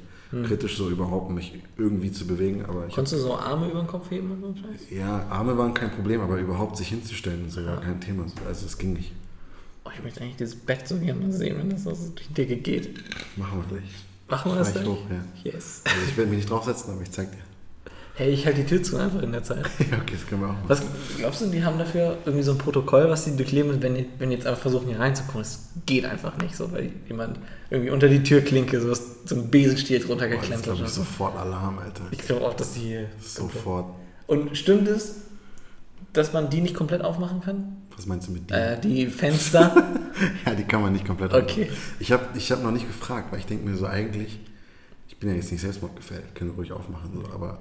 [0.45, 2.65] kritisch, so überhaupt mich irgendwie zu bewegen.
[2.65, 4.89] Aber ich Konntest du so Arme über den Kopf heben und so Scheiß?
[4.91, 8.25] ja, Arme waren kein Problem, aber überhaupt sich hinzustellen ist ja gar kein Thema.
[8.47, 9.13] Also das ging nicht.
[9.87, 12.57] Oh, ich möchte eigentlich dieses Bett so gerne sehen, wenn das so durch die Decke
[12.57, 12.89] geht.
[13.37, 13.89] Machen wir gleich.
[14.27, 14.85] Machen wir das gleich?
[14.85, 15.51] hoch, ja.
[15.51, 15.81] Yes.
[15.85, 17.37] Also ich werde mich nicht draufsetzen, aber ich zeig dir.
[18.15, 19.59] Hey, ich halte die Tür zu einfach in der Zeit.
[19.79, 20.65] ja, okay, das können wir auch machen.
[20.67, 20.81] Was
[21.17, 24.07] glaubst du, die haben dafür irgendwie so ein Protokoll, was die durchleben müssen, wenn die,
[24.17, 25.43] wenn die jetzt einfach versuchen, hier reinzukommen?
[25.43, 29.99] Das geht einfach nicht so, weil jemand irgendwie unter die Türklinke so, so ein Besenstiel
[29.99, 30.87] drunter Boah, jetzt geklemmt glaube hat.
[30.87, 32.03] ich sofort Alarm, Alter.
[32.11, 33.05] Ich glaube auch, dass die hier.
[33.21, 33.85] Sofort.
[34.25, 35.21] Und stimmt es,
[36.11, 37.76] dass man die nicht komplett aufmachen kann?
[37.97, 38.55] Was meinst du mit dir?
[38.55, 39.75] Äh, die Fenster?
[40.47, 41.63] Ja, die kann man nicht komplett Okay.
[41.65, 41.77] aufmachen.
[41.99, 44.39] Ich habe ich hab noch nicht gefragt, weil ich denke mir so eigentlich,
[45.07, 47.59] ich bin ja jetzt nicht selbstmordgefährdet, können ruhig aufmachen, so, aber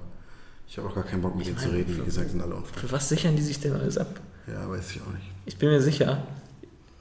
[0.67, 1.95] ich habe auch gar keinen Bock mit denen zu reden.
[1.99, 2.79] Wie gesagt, sind alle unfrei.
[2.79, 4.07] Für was sichern die sich denn alles ab?
[4.47, 5.27] Ja, weiß ich auch nicht.
[5.45, 6.23] Ich bin mir sicher,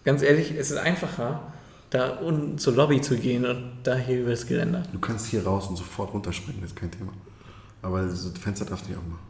[0.05, 1.41] ganz ehrlich, es ist einfacher,
[1.89, 4.83] da unten zur Lobby zu gehen und da hier über das Geländer.
[4.93, 7.13] Du kannst hier raus und sofort runterspringen, das ist kein Thema.
[7.81, 9.25] Aber das Fenster darfst du nicht aufmachen.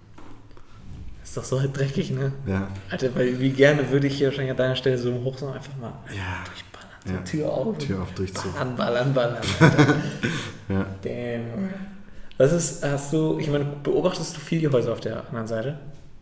[1.27, 2.31] Ist doch so halt dreckig, ne?
[2.47, 5.49] Ja, Alter, weil wie gerne würde ich hier wahrscheinlich an deiner Stelle so hoch so
[5.49, 6.87] einfach mal ja, durchballern.
[7.05, 7.18] So Ja.
[7.22, 7.79] Tür auf.
[7.79, 8.55] Tür auf, durchzug.
[8.55, 9.43] Ballern, ballern, ballern.
[10.68, 10.87] Ja.
[11.03, 11.70] Damn.
[12.39, 15.79] Was ist, hast du, ich meine, beobachtest du viel die Häuser auf der anderen Seite?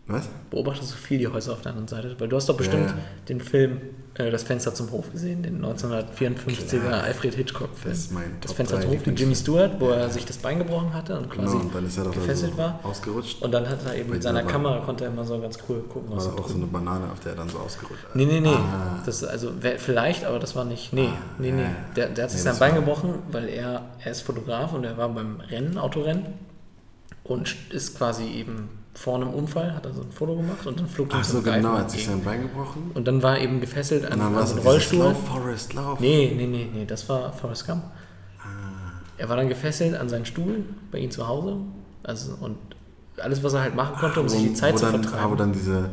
[0.06, 0.28] Was?
[0.50, 2.14] Beobachtest du viel die Häuser auf der anderen Seite?
[2.18, 2.94] Weil du hast doch bestimmt Ja.
[3.28, 3.80] den Film
[4.16, 7.02] äh, Das Fenster zum Hof gesehen, den 1954er Klar.
[7.04, 7.90] Alfred Hitchcock-Film.
[7.92, 10.24] Das ist mein Das Top Fenster 3 zum Hof mit Jimmy Stewart, wo er sich
[10.24, 12.80] das Bein gebrochen hatte und quasi Genau, und dann ist er doch gefesselt so war.
[12.82, 13.42] ausgerutscht.
[13.42, 15.80] Und dann hat er eben mit seiner dieser Kamera, konnte er immer so ganz cool
[15.82, 18.40] gucken, was War auch so eine Banane, auf der er dann so ausgerutscht Nee, nee,
[18.40, 18.48] nee.
[18.48, 19.02] Ah.
[19.04, 20.92] Das, also, vielleicht, aber das war nicht.
[20.92, 21.08] Nee,
[21.38, 21.62] nee, nee.
[21.62, 21.68] ja.
[21.96, 24.96] Der, der hat sich Nee, sein Bein gebrochen, weil er, er ist Fotograf und er
[24.96, 26.26] war beim Rennen, Autorennen
[27.24, 30.86] und ist quasi eben vor einem Unfall, hat er so ein Foto gemacht und dann
[30.86, 32.92] flog ihm Ach so, genau, hat sich sein Bein gebrochen.
[32.94, 35.00] Und dann war er eben gefesselt an, einem Rollstuhl.
[35.00, 36.00] Lauf, Forest, Lauf.
[36.00, 37.82] Nee, nee, nee, nee, das war Forrest Gump.
[38.38, 38.44] Ah.
[39.18, 41.56] Er war dann gefesselt an seinen Stuhl bei ihm zu Hause.
[42.04, 42.56] Also, und
[43.18, 45.30] alles, was er halt machen konnte, um sich die Zeit wo zu dann, vertreiben.
[45.30, 45.90] Wo dann diese,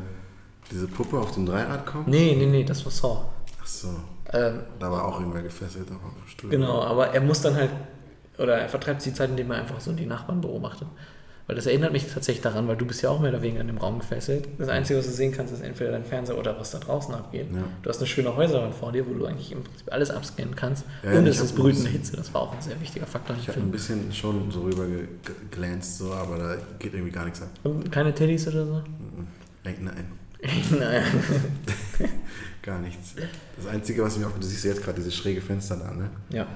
[0.72, 2.08] diese Puppe auf dem Dreirad kommt.
[2.08, 3.26] nee, nee, nee, das war Saw.
[3.62, 3.90] Ach so,
[4.34, 6.50] Ähm, da war auch irgendwer gefesselt auf dem Stuhl.
[6.50, 7.72] Genau, aber er muss dann halt,
[8.38, 10.88] oder er vertreibt die Zeit, indem er einfach so die Nachbarn beobachtet.
[11.48, 13.68] Weil das erinnert mich tatsächlich daran, weil du bist ja auch mehr oder weniger in
[13.68, 14.48] dem Raum gefesselt.
[14.58, 17.48] Das Einzige, was du sehen kannst, ist entweder dein Fernseher oder was da draußen abgeht.
[17.54, 17.64] Ja.
[17.82, 20.86] Du hast eine schöne Häuserwand vor dir, wo du eigentlich im Prinzip alles abscannen kannst.
[21.04, 23.60] Ja, Und es ist brütende Hitze, das war auch ein sehr wichtiger Faktor Ich habe
[23.60, 27.42] ein bisschen schon so rüber ge- ge- glänzt, so, aber da geht irgendwie gar nichts
[27.42, 27.50] ab.
[27.64, 28.82] Und keine Teddies oder so?
[29.64, 30.06] Nein, nein,
[30.80, 31.04] Nein.
[32.62, 33.16] gar nichts.
[33.58, 36.10] Das Einzige, was mir auch, du siehst jetzt gerade diese schräge Fenster da, ne?
[36.30, 36.48] Ja.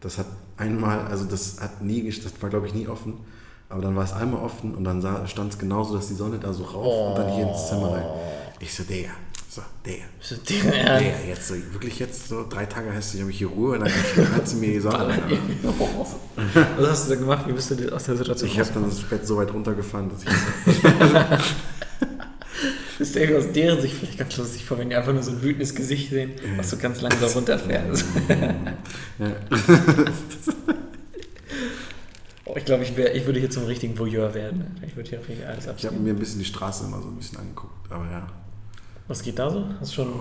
[0.00, 0.26] Das hat
[0.56, 3.14] einmal, also das hat nie, das war glaube ich nie offen,
[3.70, 6.52] aber dann war es einmal offen und dann stand es genauso, dass die Sonne da
[6.52, 8.04] so rauf und dann hier ins Zimmer rein.
[8.58, 9.10] Ich so, Digga,
[9.48, 10.04] so, Digga.
[10.70, 11.06] Ernst?
[11.06, 13.90] Digga, jetzt so, wirklich jetzt so drei Tage du, habe ich hier Ruhe und dann
[14.34, 15.22] hat sie mir die Sonne rein.
[16.78, 17.46] Was hast du da gemacht?
[17.48, 20.22] Wie bist du aus der Situation Ich habe dann das Bett so weit runtergefahren, dass
[20.22, 20.28] ich
[21.38, 21.48] Das
[23.00, 25.42] ist irgendwie aus deren Sicht vielleicht ganz lustig vor, wenn die einfach nur so ein
[25.42, 28.04] wütendes Gesicht sehen, was so ganz langsam runterfährt.
[28.28, 28.54] ja,
[29.20, 30.39] Oh,
[32.70, 34.76] glaube, ich, wär- ich würde hier zum richtigen Voyeur werden.
[34.86, 37.16] Ich würde hier richtig alles ich habe mir ein bisschen die Straße immer so ein
[37.16, 38.26] bisschen angeguckt, aber ja.
[39.08, 39.64] Was geht da so?
[39.80, 40.12] Hast du schon.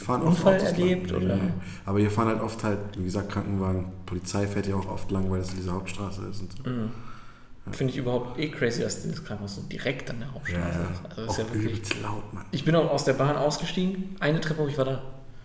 [0.00, 1.22] Fahren oft Unfall erlebt, lang.
[1.22, 1.36] oder?
[1.36, 1.52] Nee.
[1.86, 5.30] Aber hier fahren halt oft halt, wie gesagt, Krankenwagen, Polizei fährt ja auch oft lang,
[5.30, 6.68] weil das diese Hauptstraße ist und so.
[6.68, 6.90] Mhm.
[7.70, 11.16] Finde ich überhaupt eh crazy, dass das Krankenhaus so direkt an der Hauptstraße ist.
[11.18, 12.02] Also ist ja wirklich.
[12.02, 12.44] laut, Mann.
[12.50, 15.02] Ich bin auch aus der Bahn ausgestiegen, eine Treppe hoch, ich war da.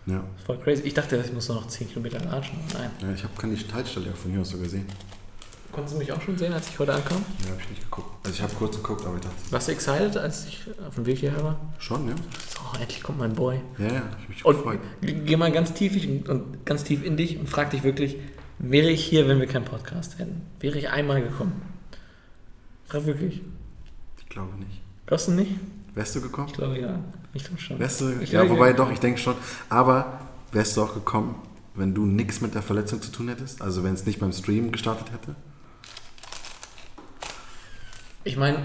[0.07, 0.23] Ja.
[0.45, 0.81] Voll crazy.
[0.83, 2.57] Ich dachte, ich muss noch 10 Kilometer latschen.
[2.73, 2.89] Nein.
[3.01, 4.87] ja ich habe kann die Haltestelle ja von hier aus so gesehen.
[5.71, 7.23] Konntest du mich auch schon sehen, als ich heute ankam?
[7.43, 8.09] Ja, habe ich nicht geguckt.
[8.25, 11.05] Also ich habe kurz geguckt, aber ich dachte, Warst du excited, als ich auf dem
[11.05, 11.59] Weg hierher war?
[11.77, 12.15] schon, ja.
[12.49, 13.61] So, endlich kommt mein Boy.
[13.77, 14.79] Ja, ja, ich mich Und gefreut.
[15.01, 15.93] geh mal ganz tief
[16.27, 18.17] und, ganz tief in dich und frag dich wirklich,
[18.57, 20.41] wäre ich hier, wenn wir keinen Podcast hätten?
[20.59, 21.61] Wäre ich einmal gekommen?
[22.87, 23.41] Frag wirklich.
[24.17, 24.81] Ich glaube nicht.
[25.05, 25.51] Glaubst du nicht?
[25.93, 26.47] Wärst du gekommen?
[26.47, 26.99] Ich glaube ja.
[27.33, 27.79] Ich glaube schon.
[27.79, 29.35] Wärst du, Ich ja, wobei doch, ich denke schon.
[29.69, 30.19] Aber
[30.51, 31.35] wärst du auch gekommen,
[31.75, 33.61] wenn du nichts mit der Verletzung zu tun hättest?
[33.61, 35.35] Also wenn es nicht beim Stream gestartet hätte?
[38.23, 38.57] Ich meine,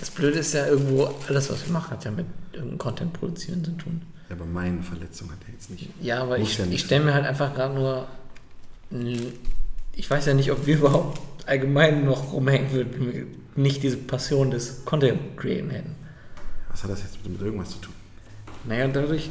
[0.00, 3.64] das Blöde ist ja irgendwo, alles was wir machen, hat ja mit irgendeinem Content produzieren
[3.64, 4.02] zu tun.
[4.28, 5.88] Ja, aber meine Verletzung hat er jetzt nicht.
[6.00, 8.08] Ja, aber Muss ich, ja ich stelle mir halt einfach gerade nur.
[9.94, 13.26] Ich weiß ja nicht, ob wir überhaupt allgemein noch rumhängen würden, wenn wir
[13.56, 15.94] nicht diese Passion des Content Createn hätten.
[16.70, 17.94] Was hat das jetzt mit, mit irgendwas zu tun?
[18.64, 19.30] Naja, dadurch.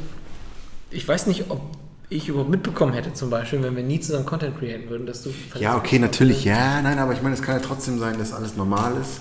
[0.90, 1.76] Ich weiß nicht, ob
[2.16, 5.30] ich überhaupt mitbekommen hätte, zum Beispiel, wenn wir nie zusammen Content createn würden, dass du.
[5.58, 8.56] Ja, okay, natürlich, ja, nein, aber ich meine, es kann ja trotzdem sein, dass alles
[8.56, 9.20] normal ist.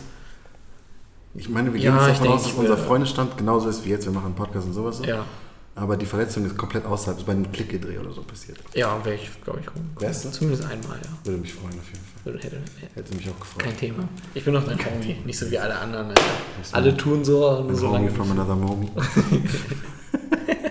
[1.35, 4.05] Ich meine, wir Ja, gehen jetzt davon aus, dass unser Freundesstand genauso ist wie jetzt.
[4.05, 4.97] Wir machen einen Podcast und sowas.
[4.97, 5.03] So.
[5.05, 5.25] Ja.
[5.75, 8.59] Aber die Verletzung ist komplett außerhalb, ist bei einem Klickgedreh oder so passiert.
[8.75, 9.89] Ja, wäre ich, glaube ich, rum.
[9.97, 10.29] Wärst du?
[10.29, 11.09] Zumindest einmal, ja.
[11.23, 12.25] Würde mich freuen auf jeden Fall.
[12.33, 12.57] Würde- Hätte,
[12.93, 13.63] Hätte mich auch gefreut.
[13.63, 14.03] kein Thema.
[14.35, 16.09] Ich bin noch dein Homie, nicht so wie alle anderen.
[16.09, 16.21] Alter.
[16.73, 18.11] Alle tun so, nur so lange.
[18.11, 18.91] from another momie.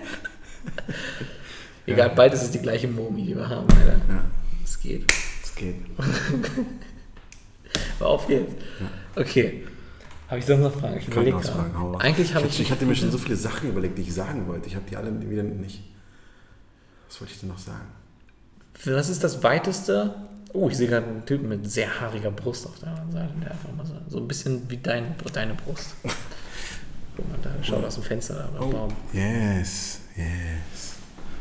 [1.85, 3.97] Egal, bald ist es die gleiche Momi, die wir haben, Alter.
[4.09, 4.23] Ja,
[4.63, 5.05] Es geht.
[5.43, 5.75] es geht.
[7.99, 8.53] Auf geht's.
[9.15, 9.63] Okay.
[10.27, 10.97] Habe ich sonst noch Fragen?
[10.97, 11.93] Ich überlege Krankenhausfragen, hau gerade.
[11.95, 12.03] raus.
[12.03, 14.47] Eigentlich habe ich, ich, ich hatte mir schon so viele Sachen überlegt, die ich sagen
[14.47, 14.67] wollte.
[14.67, 15.83] Ich habe die alle wieder nicht.
[17.09, 17.87] Was wollte ich denn noch sagen?
[18.85, 20.15] Was ist das weiteste?
[20.53, 23.33] Oh, ich sehe gerade einen Typen mit sehr haariger Brust auf der anderen Seite.
[23.41, 25.95] Der einfach mal so, so ein bisschen wie dein, deine Brust.
[27.15, 28.89] Guck mal, da schaut aus dem Fenster da beim Baum.
[29.11, 30.92] Yes, yes.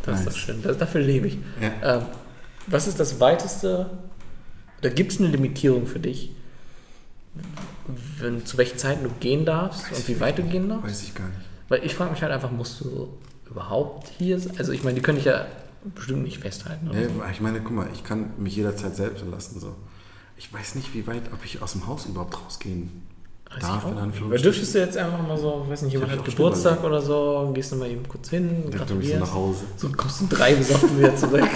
[0.03, 0.35] Das ist Nice.
[0.35, 0.63] doch schön.
[0.63, 1.39] Das, dafür lebe ich.
[1.61, 1.99] Ja.
[1.99, 2.03] Ähm,
[2.67, 3.91] was ist das weiteste?
[4.81, 6.33] Da gibt es eine Limitierung für dich,
[8.19, 10.85] wenn, zu welchen Zeiten du gehen darfst und wie weit du gehen darfst?
[10.87, 11.41] Weiß ich gar nicht.
[11.69, 13.09] Weil ich frage mich halt einfach, musst du
[13.51, 14.55] überhaupt hier sein?
[14.59, 15.47] Also ich meine, die können dich ja
[15.95, 16.89] bestimmt nicht festhalten.
[16.91, 17.23] Oder Nee, so.
[17.31, 19.59] ich meine, guck mal, ich kann mich jederzeit selbst verlassen.
[19.61, 19.75] So.
[20.37, 23.12] Ich weiß nicht, wie weit, ob ich aus dem Haus überhaupt rausgehen Weiß
[23.61, 23.83] darf.
[23.85, 23.91] in.
[23.91, 24.31] Anführungsstrichen.
[24.31, 27.73] Weil dürftest du jetzt einfach mal so, weiß nicht, jemand hat Geburtstag oder so, gehst
[27.73, 29.21] du mal eben kurz hin, so gratulierst.
[29.21, 29.65] nach Hause.
[29.77, 31.43] So kommst du drei besoffen wieder zurück.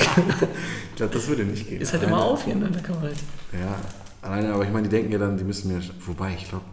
[0.90, 1.80] Ich glaube, das würde nicht gehen.
[1.82, 2.70] Ist halt Alleine- immer auf hier, ne?
[2.72, 3.16] Da kann man halt.
[3.52, 3.76] Ja,
[4.22, 5.82] alleine, aber ich meine, die denken ja dann, die müssen mir.
[6.06, 6.64] Wobei, ich glaube,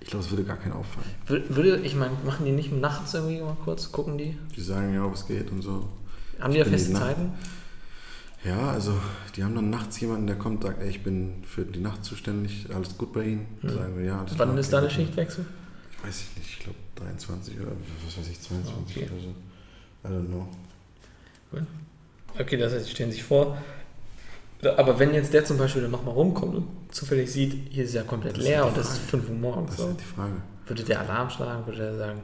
[0.00, 1.06] ich glaube, es würde gar keinen auffallen.
[1.26, 4.36] Wür- Würde, ich meine, machen die nicht nachts irgendwie mal kurz, gucken die?
[4.54, 5.88] Die sagen ja, ob es geht und so.
[6.38, 7.32] Haben die ja feste Zeiten?
[8.44, 8.98] Ja, also
[9.36, 12.66] die haben dann nachts jemanden, der kommt, sagt, ey, ich bin für die Nacht zuständig,
[12.74, 13.46] alles gut bei Ihnen.
[13.60, 13.70] Hm.
[13.70, 14.96] Sagen wir, ja, alles Wann klar, ist da der gut.
[14.96, 15.46] Schichtwechsel?
[15.92, 17.70] Ich weiß ich nicht, ich glaube 23 oder
[18.04, 19.08] was weiß ich, 22 Okay.
[19.12, 19.28] oder so.
[20.04, 20.48] I don't know.
[22.38, 23.56] Okay, das heißt, die stellen sich vor.
[24.76, 28.02] Aber wenn jetzt der zum Beispiel dann nochmal rumkommt und zufällig sieht, hier ist ja
[28.04, 29.22] komplett Das ist leer und das ist Frage.
[29.24, 30.32] 5 Uhr morgens, Das ist so, halt die Frage.
[30.66, 32.20] würde der Alarm schlagen, würde der sagen,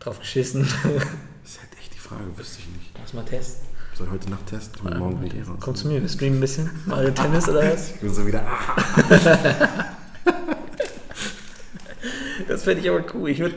[0.00, 2.90] drauf geschissen, Das ist halt echt die Frage, wüsste ich nicht.
[3.00, 3.66] lass mal testen.
[3.94, 4.86] Soll ich heute Nacht testen?
[4.86, 5.58] Und morgen bin ich eh raus.
[5.60, 7.90] Komm zu mir, wir streamen ein bisschen, Mario Tennis oder was?
[7.92, 8.76] Ich bin so wieder, ah,
[12.48, 13.28] Das fände ich aber cool.
[13.30, 13.54] Ich würde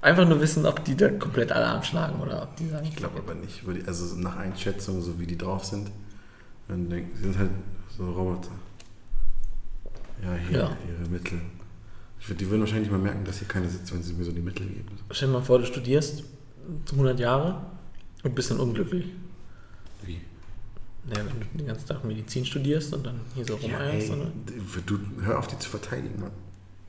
[0.00, 3.18] einfach nur wissen, ob die da komplett Alarm schlagen oder ob die sagen, ich glaube
[3.18, 3.62] aber nicht.
[3.86, 5.90] Also nach Einschätzung, so wie die drauf sind,
[6.68, 7.50] dann denken, sie sind halt
[7.96, 8.50] so Roboter.
[10.22, 10.76] Ja, hier, Ja.
[10.88, 11.40] ihre Mittel.
[12.20, 14.32] Ich würd, die würden wahrscheinlich mal merken, dass hier keiner sitzt, wenn sie mir so
[14.32, 14.88] die Mittel geben.
[15.10, 16.24] stell dir mal vor, du studierst
[16.92, 17.66] 100 Jahre
[18.22, 19.06] und bist dann unglücklich.
[21.06, 24.10] Naja, wenn du den ganzen Tag Medizin studierst und dann hier so Ja, rumeierst.
[24.10, 24.30] oder?
[24.86, 26.30] du, hör auf, die zu verteidigen, Mann.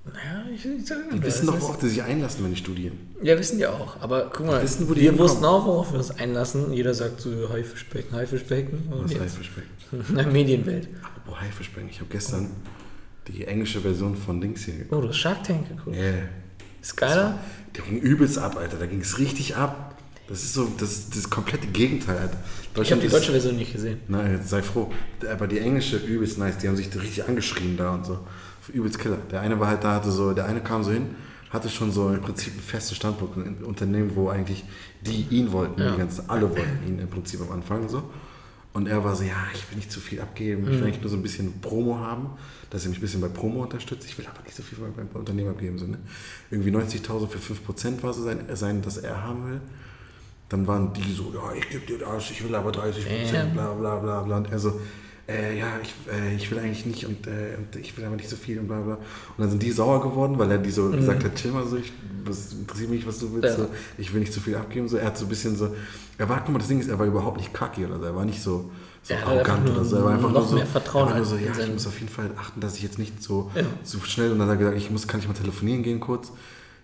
[0.05, 2.97] Naja, ich, ich sag Die wissen doch, ist- worauf die sich einlassen, wenn die studieren.
[3.24, 3.99] Ja, wissen die auch.
[4.01, 5.20] Aber guck mal, wissen, wir hinkommen.
[5.20, 6.72] wussten auch, worauf wir uns einlassen.
[6.74, 8.84] Jeder sagt so Haifischbecken, Haifischbecken.
[8.89, 9.70] Was jetzt, Haifischbecken?
[10.09, 10.88] in der Medienwelt.
[11.03, 12.51] Apropos Haifischbecken, ich habe gestern
[13.28, 14.93] die englische Version von Dings hier geguckt.
[14.93, 15.95] Oh, du hast Shark Tank geguckt.
[15.97, 16.13] Yeah.
[16.82, 17.39] Ist geiler?
[17.76, 18.78] Der ging übelst ab, Alter.
[18.78, 19.94] Da ging es richtig ab.
[20.28, 22.38] Das ist so das, das komplette Gegenteil, Alter.
[22.82, 23.99] Ich habe die ist- deutsche Version nicht gesehen.
[24.07, 24.91] Nein, sei froh.
[25.32, 26.57] Aber die englische übelst nice.
[26.57, 28.19] Die haben sich richtig angeschrien da und so.
[28.73, 29.17] Übelst Killer.
[29.32, 31.09] Der eine war halt da, hatte so, der eine kam so hin,
[31.51, 34.63] hatte schon so im Prinzip einen festen Standpunkt in Unternehmen, wo eigentlich
[35.05, 35.80] die ihn wollten.
[35.80, 35.91] Ja.
[35.91, 38.01] Die ganzen, alle wollten ihn im Prinzip am Anfang so.
[38.73, 40.84] Und er war so, ja, ich will nicht zu viel abgeben, ich will Mhm.
[40.86, 42.32] eigentlich nur so ein bisschen Promo haben,
[42.71, 44.05] dass er mich ein bisschen bei Promo unterstützt.
[44.09, 45.78] Ich will aber nicht so viel beim Unternehmen abgeben.
[45.78, 45.99] So, ne?
[46.49, 49.61] Irgendwie 90.000 für 5% war so sein, sein, das er haben will.
[50.49, 53.73] Dann waren die so, ja, ich gebe dir das, ich will aber 30 Prozent, bla
[53.73, 54.37] bla bla bla.
[54.37, 54.79] Und er so,
[55.27, 58.29] äh, ja, ich, äh, ich will eigentlich nicht und, äh, und ich will aber nicht
[58.29, 58.93] so viel und bla bla.
[58.95, 59.01] Und
[59.39, 61.91] dann sind die sauer geworden, weil er die so gesagt hat, chill mal so, ich,
[62.23, 63.63] was interessiert mich, was du willst, Ja.
[63.65, 64.87] so, ich will nicht zu viel abgeben.
[64.87, 64.97] So.
[64.97, 65.75] Er hat so ein bisschen so,
[66.19, 68.15] er war, guck mal, das Ding ist, er war überhaupt nicht cocky oder so, er
[68.15, 68.69] war nicht so,
[69.01, 71.51] so einfach arrogant oder so, er war einfach nur so, Vertrauen er war so, ja,
[71.59, 73.63] ich muss auf jeden Fall achten, dass ich jetzt nicht so, Ja.
[73.83, 76.31] so schnell und dann hat er gesagt, ich muss, kann ich mal telefonieren gehen kurz.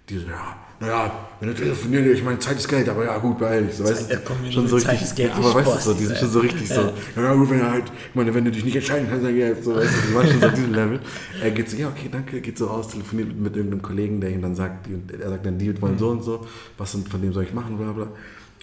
[0.09, 3.37] Die so, ja, naja, wenn du telefonieren, ich meine, Zeit ist Geld, aber ja, gut,
[3.37, 3.75] beeil dich.
[3.75, 5.93] So, weißt ja, du, schon so Zeit richtig, ist Geld, ja, aber weißt du, so,
[5.93, 8.51] die sind schon so richtig so, ja, gut, wenn er halt, ich meine, wenn du
[8.51, 10.73] dich nicht entscheiden kannst, dann geh so, weißt du, die waren schon so auf diesem
[10.73, 10.99] Level.
[11.41, 14.31] Er geht so, ja, okay, danke, geht so aus, telefoniert mit, mit irgendeinem Kollegen, der
[14.31, 14.87] ihm dann sagt,
[15.19, 16.47] er sagt dann, die wollen so und so,
[16.79, 18.07] was und von dem soll ich machen, bla bla.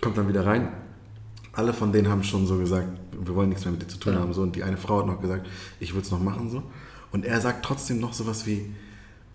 [0.00, 0.68] Kommt dann wieder rein.
[1.52, 4.14] Alle von denen haben schon so gesagt, wir wollen nichts mehr mit dir zu tun
[4.14, 4.20] Ja.
[4.20, 5.46] haben, so, und die eine Frau hat noch gesagt,
[5.80, 6.62] ich würde es noch machen, so.
[7.12, 8.74] Und er sagt trotzdem noch sowas wie,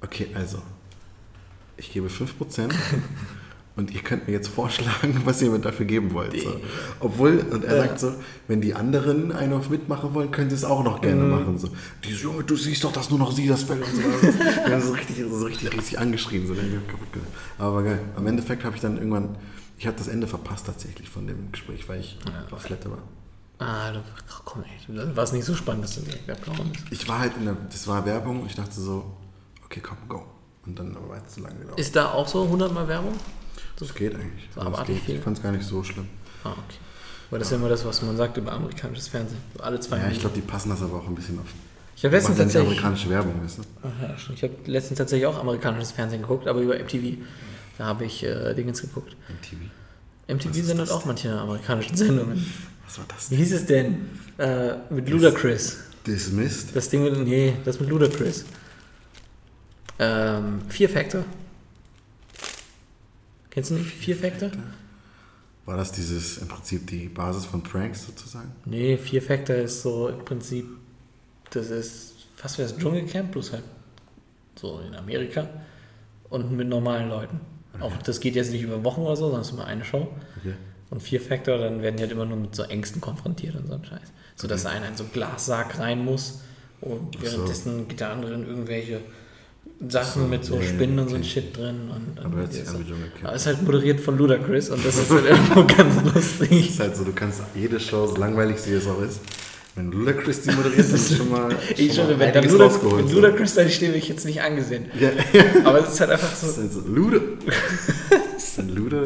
[0.02, 0.60] okay, also,
[1.78, 2.72] ich gebe 5%
[3.76, 6.40] und ihr könnt mir jetzt vorschlagen, was ihr mir dafür geben wollt.
[6.40, 6.56] So.
[7.00, 7.82] Obwohl, und er Ja.
[7.88, 8.14] sagt so,
[8.48, 11.58] wenn die anderen einen auf mitmachen wollen, können sie es auch noch gerne machen.
[11.58, 11.70] So.
[12.04, 14.02] Die so, du siehst doch, dass nur noch sie das Fell und so.
[14.66, 16.46] Wir haben so richtig, so richtig, richtig angeschrien.
[16.48, 16.54] So.
[17.58, 18.00] Aber geil.
[18.16, 19.38] Am Endeffekt habe ich dann irgendwann,
[19.78, 22.56] ich habe das Ende verpasst tatsächlich von dem Gespräch, weil ich Ja.
[22.56, 23.00] auf Toilette war.
[23.60, 24.04] Ah, du,
[24.46, 26.86] komm ey, dann war es nicht so spannend, dass du direkt abgehauen bist.
[26.92, 29.16] Ich war halt in der, das war Werbung und ich dachte so,
[29.66, 30.26] okay, komm, go.
[30.66, 31.80] Und dann war es zu lange gelaufen.
[31.80, 33.14] Ist da auch so 100 Mal Werbung?
[33.78, 34.48] Das geht eigentlich.
[34.56, 35.08] So Also geht.
[35.08, 36.08] Ich fand es gar nicht so schlimm.
[36.44, 36.78] Ah, okay.
[37.30, 39.40] Weil das ist ja immer das, was man sagt über amerikanisches Fernsehen.
[39.60, 41.46] Alle zwei Ja, ich glaube, die passen das aber auch ein bisschen auf.
[41.96, 42.70] Ich habe letztens ja tatsächlich.
[42.70, 43.62] amerikanische Werbung, weißt du?
[43.84, 44.16] Ja.
[44.34, 47.18] Ich habe letztens tatsächlich auch amerikanisches Fernsehen geguckt, aber über MTV.
[47.78, 49.16] Da habe ich äh, Dingens geguckt.
[49.30, 49.62] MTV.
[50.28, 52.46] MTV sendet auch manche amerikanischen Sendungen.
[52.86, 54.10] Was war das Wie hieß es denn?
[54.38, 55.78] Äh, mit Ludacris.
[56.06, 56.76] Dismissed?
[56.76, 57.18] Das Ding mit.
[57.26, 58.46] Nee, das mit Ludacris.
[60.04, 61.24] Ähm, Fear Factor.
[63.50, 64.52] Kennst du nicht Fear Factor?
[65.66, 68.52] War das dieses im Prinzip die Basis von Pranks sozusagen?
[68.66, 70.66] Nee, Fear Factor ist so im Prinzip.
[71.52, 73.64] Das ist fast wie das Dschungelcamp, bloß halt
[74.56, 75.48] so in Amerika.
[76.30, 77.40] Und mit normalen Leuten.
[77.80, 80.08] Auch das geht jetzt nicht über Wochen oder so, sondern es ist immer eine Show.
[80.40, 80.56] Okay.
[80.90, 83.74] Und Fear Factor, dann werden die halt immer nur mit so Ängsten konfrontiert und so
[83.74, 84.12] ein Scheiß.
[84.36, 86.42] So dass einer in so einen Glassarg rein muss
[86.82, 87.26] und Ach so.
[87.26, 89.02] währenddessen geht der andere in irgendwelche
[89.90, 91.24] Sachen So, mit so ja, Spinnen und so ein.
[91.24, 91.90] Shit drin.
[91.94, 93.24] Und dann Aber hört sich ist an wie so- Dschungelcamp.
[93.26, 96.70] Aber es ist halt moderiert von Ludacris und das ist halt irgendwo ganz lustig.
[96.70, 99.20] ist halt so, du kannst jede Show, so langweilig sie es auch ist,
[99.76, 102.72] wenn Ludacris die moderiert, dann ist schon mal, Ich schon mal wenn da einiges Ludac,
[102.74, 103.00] rausgeholt.
[103.04, 103.16] wenn so.
[103.16, 104.86] Ludacris da steht, ich jetzt nicht angesehen.
[105.00, 105.10] Ja,
[105.66, 106.62] Aber es ist halt einfach das ist so.
[106.62, 107.18] halt so, Luda.
[108.38, 109.02] ist ein Luda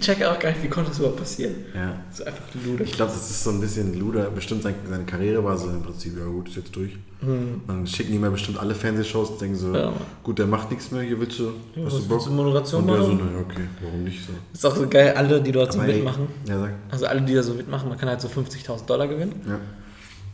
[0.00, 1.54] Ich checke auch gar nicht, wie konnte das überhaupt passieren.
[1.74, 1.94] Ja.
[2.08, 2.88] Das ist einfach Ludacris.
[2.88, 6.16] Ich glaube, das ist so ein bisschen Luda, bestimmt seine, Karriere war so im Prinzip,
[6.18, 6.92] ja gut, ist jetzt durch.
[7.20, 9.74] Und dann schicken die mal bestimmt alle Fernsehshows und denken so.
[9.74, 9.92] Ja.
[10.22, 12.10] gut, der macht nichts mehr, hier willst du, Ja, hast du Bock?
[12.12, 13.26] willst du, Moderation und der so, machen?
[13.30, 14.32] naja, okay, warum nicht so.
[14.54, 16.28] ist auch so geil, alle, die dort so Aber ey, mitmachen.
[16.48, 16.70] Ja, sag.
[16.90, 19.34] Also alle, die da so mitmachen, man kann halt so 50.000 Dollar gewinnen.
[19.46, 19.58] Ja.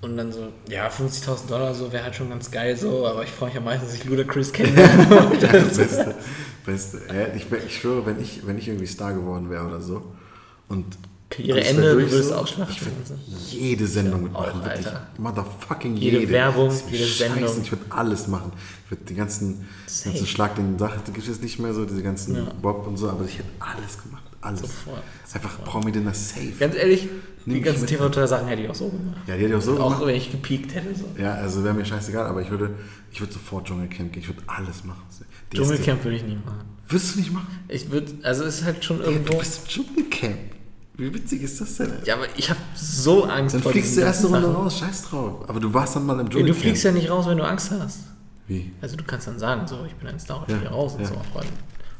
[0.02, 3.30] Und dann so, ja, 50.000 Dollar, so wäre halt schon ganz geil so, aber ich
[3.30, 5.36] freue mich am meisten, dass ich Ludacris kennenlerne.
[5.40, 6.14] Beste,
[6.66, 7.00] beste.
[7.08, 10.02] Ja, ich, ich schwöre, wenn ich, wenn ich irgendwie Star geworden wäre oder so
[10.68, 10.84] und
[11.38, 12.74] alles wär du würdest so, ausschlachten.
[12.74, 13.56] Ich würde und so.
[13.56, 14.86] jede Sendung Ja, mitmachen, auch, wirklich.
[15.18, 16.32] Motherfucking Jede jede.
[16.32, 17.62] Werbung, jede Sendung.
[17.62, 18.52] Ich würde alles machen.
[18.84, 20.10] Ich würde die ganzen, Safe.
[20.10, 22.52] ganzen Schlag den Sachen, da gibt es nicht mehr so diese ganzen Ja.
[22.62, 24.22] Bob und so, aber ich hätte alles gemacht.
[24.40, 24.60] Alles.
[24.60, 25.02] Sofort,
[25.34, 26.52] Einfach Promi-Dinner safe.
[26.60, 27.08] Ganz ehrlich,
[27.54, 27.90] die ganzen mit.
[27.90, 29.16] TV-Sachen hätte ich auch so gemacht.
[29.26, 30.06] Ja, die hätte ich auch so Auch gemacht.
[30.06, 30.94] wenn ich gepiekt hätte.
[30.94, 31.08] So.
[31.20, 32.74] Ja, also wäre mir scheißegal, aber ich würde,
[33.12, 34.22] ich würde sofort Dschungelcamp gehen.
[34.22, 35.02] Ich würde alles machen.
[35.10, 35.24] DSD.
[35.56, 36.64] Dschungelcamp würde ich nie machen.
[36.88, 37.46] Würdest du nicht machen?
[37.68, 39.32] Ich würde, also es ist halt schon irgendwo.
[39.32, 40.36] du bist im Dschungelcamp.
[40.98, 41.92] Wie witzig ist das denn?
[42.04, 44.78] Ja, aber ich habe so Angst Dann vor fliegst diesen du erste ganzen Runde raus,
[44.78, 45.48] scheiß drauf.
[45.48, 46.62] Aber du warst dann mal im Ja, du Dschungelcamp.
[46.62, 47.98] fliegst ja nicht raus, wenn du Angst hast.
[48.48, 48.72] Wie?
[48.80, 51.02] Also du kannst dann sagen, so, ich bin ein Star, ich Ja, fliege raus und
[51.02, 51.08] ja.
[51.08, 51.14] so.
[51.34, 51.44] Aber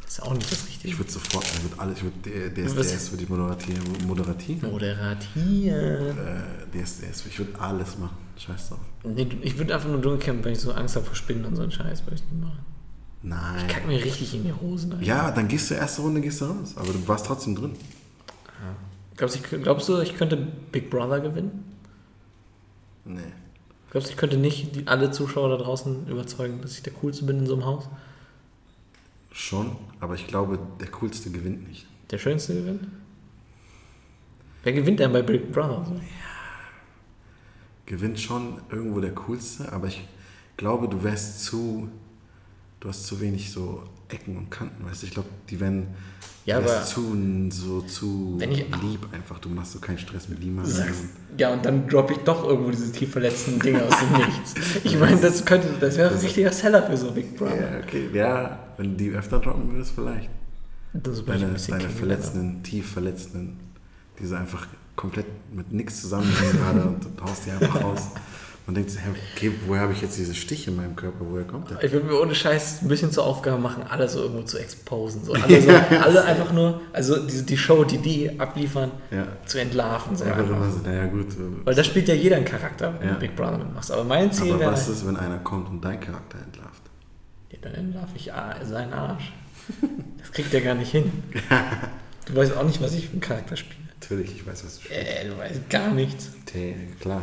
[0.06, 0.88] ist ja auch nicht das Richtige.
[0.88, 4.70] Ich würde sofort, ich würde alles, ich würde DSDS, würde ich moderatieren, moderatieren.
[4.70, 6.18] Moderatieren.
[6.18, 8.16] Äh, DSDS, ich würde alles machen.
[8.38, 8.78] Scheiß drauf.
[9.04, 11.62] Nee, ich würde einfach nur Dschungelcamp, wenn ich so Angst habe vor Spinnen und so
[11.62, 12.58] einen Scheiß, würde ich nicht machen.
[13.22, 13.64] Nein.
[13.66, 15.02] Ich kack mir richtig in die Hosen rein.
[15.02, 16.74] Ja, dann gehst du erste Runde, gehst du raus.
[16.76, 17.72] Aber du warst trotzdem drin.
[19.16, 21.64] Glaubst, ich, glaubst du, ich könnte Big Brother gewinnen?
[23.04, 23.20] Nee.
[23.90, 27.24] Glaubst du, ich könnte nicht die, alle Zuschauer da draußen überzeugen, dass ich der Coolste
[27.24, 27.88] bin in so einem Haus?
[29.38, 31.86] Schon, aber ich glaube, der Coolste gewinnt nicht.
[32.10, 32.88] Der Schönste gewinnt?
[34.62, 35.84] Wer gewinnt denn bei Big Brother?
[35.86, 36.00] So?
[37.84, 40.08] Gewinnt schon irgendwo der Coolste, aber ich
[40.56, 41.88] glaube, du wärst zu.
[42.80, 45.06] Du hast zu wenig so Ecken und Kanten, weißt du?
[45.06, 45.88] Ich glaube, die werden.
[46.46, 47.14] Ja, aber- zu,
[47.50, 49.38] so zu Wenn ich- lieb einfach.
[49.38, 50.64] Du machst so keinen Stress mit Lima.
[50.64, 51.04] Sagst,
[51.36, 54.54] ja, und dann droppe ich doch irgendwo diese tief verletzten Dinge aus dem Nichts.
[54.84, 57.72] Ich meine, das könnte, das wäre ein richtiger Seller für so Big Brother.
[57.72, 58.08] Ja, okay.
[58.14, 60.30] Ja, wenn du die öfter droppen würdest, vielleicht.
[60.92, 63.58] Das ein Deine, deine verletzenden, tief verletzenden,
[64.18, 68.08] diese einfach komplett mit nichts zusammenhängen gerade und du haust die einfach raus.
[68.66, 69.00] Man denkt sich,
[69.36, 71.18] okay, woher habe ich jetzt diese Stich in meinem Körper?
[71.30, 71.84] Woher kommt der?
[71.84, 75.22] Ich würde mir ohne Scheiß ein bisschen zur Aufgabe machen, alle so irgendwo zu exposen.
[75.24, 75.34] So.
[75.34, 75.70] Alle, so,
[76.02, 79.26] alle einfach nur, also die, die Show, die die abliefern, Ja.
[79.44, 80.16] zu entlarven.
[80.16, 80.56] So Einfach einfach.
[80.56, 81.28] immer so, naja, gut.
[81.34, 83.14] äh, Weil da spielt ja jeder einen Charakter, wenn Ja.
[83.14, 83.92] du Big Brother mitmachst.
[83.92, 86.65] Aber mein Ziel Aber wäre, was ist, wenn einer kommt und dein Charakter entlarvt?
[87.62, 89.32] Ja, dann entlarv ich ah, seinen Arsch.
[90.18, 91.10] Das kriegt er gar nicht hin.
[92.26, 93.80] Du weißt auch nicht, was ich für einen Charakter spiele.
[94.00, 95.08] Natürlich, ich weiß, was du spielst.
[95.08, 96.30] Äh, du weißt gar nichts.
[96.54, 97.22] Äh, klar.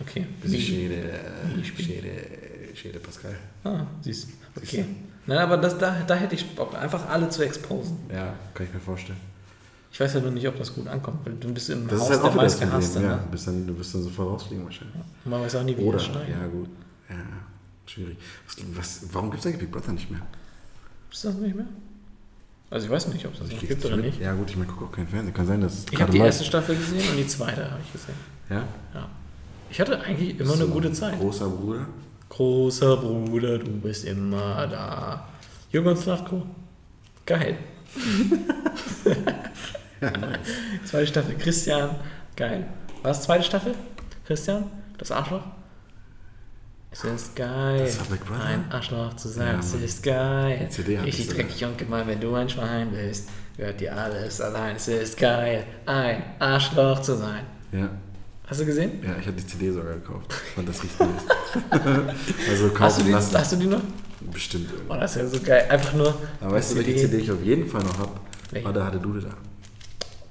[0.00, 0.26] Okay.
[0.40, 1.64] Bisschen wie äh?
[1.64, 2.10] Schäde,
[2.74, 3.34] Schäde Pascal.
[3.64, 4.60] Ah, siehst du.
[4.60, 4.84] Okay.
[5.26, 7.96] Nein, aber das, da, da hätte ich Bock, einfach alle zu exposen.
[8.12, 9.18] Ja, kann ich mir vorstellen.
[9.92, 12.10] Ich weiß ja nur nicht, ob das gut ankommt, weil du bist im Das Haus
[12.10, 13.02] ist halt der meistgehasste.
[13.02, 13.20] Ja, Ne?
[13.24, 14.96] du, bist dann, du wirst dann sofort rausfliegen wahrscheinlich.
[15.24, 16.28] Man weiß auch nie, wie Oder, das schneidet.
[16.30, 16.68] ja gut.
[17.10, 17.16] Ja,
[17.86, 18.16] schwierig.
[18.46, 20.20] Was, was, warum gibt es eigentlich Big Brother nicht mehr?
[21.10, 21.66] Ist das nicht mehr?
[22.70, 24.06] Also ich weiß nicht, ob es das Ich noch gibt oder mit.
[24.06, 24.20] nicht.
[24.20, 25.34] Ja gut, ich meine, gucke auch kein Fernsehen.
[25.34, 27.92] Kann sein, dass es Ich habe die erste Staffel gesehen und die zweite habe ich
[27.92, 28.14] gesehen.
[28.48, 28.64] Ja?
[28.94, 29.08] Ja.
[29.70, 31.18] Ich hatte eigentlich immer So, eine gute Zeit.
[31.18, 31.86] Großer Bruder.
[32.30, 35.28] Großer Bruder, du bist immer da.
[35.70, 36.46] Jürgen und Slavko.
[37.26, 37.58] Geil.
[40.84, 41.36] zweite Staffel.
[41.36, 41.96] Christian.
[42.36, 42.66] Geil.
[43.02, 43.74] War es zweite Staffel?
[44.26, 44.64] Christian?
[44.98, 45.42] Das Arschloch?
[46.92, 48.44] Es ist geil, Das war Big Brother?
[48.44, 49.54] ein Arschloch zu sein.
[49.54, 50.66] Ja, es ist geil.
[50.66, 53.28] Die CD Richtig dreckig und gemein, wenn du ein Schwein bist.
[53.56, 54.76] Gehört dir alles allein.
[54.76, 57.44] Es ist geil, ein Arschloch zu sein.
[57.72, 57.88] Ja.
[58.46, 59.02] Hast du gesehen?
[59.02, 60.34] Ja, ich habe die CD sogar gekauft.
[60.48, 61.00] Ich fand das richtig
[61.70, 63.38] also kaufen Hast du, die, lassen.
[63.38, 63.80] hast du die noch?
[64.32, 64.68] Bestimmt.
[64.88, 65.66] Oh, das ist ja so geil.
[65.70, 66.14] Einfach nur.
[66.40, 68.12] Aber weißt du, welche CD ich auf jeden Fall noch habe?
[68.50, 68.66] Welche?
[68.66, 69.30] War der hatte Dude da.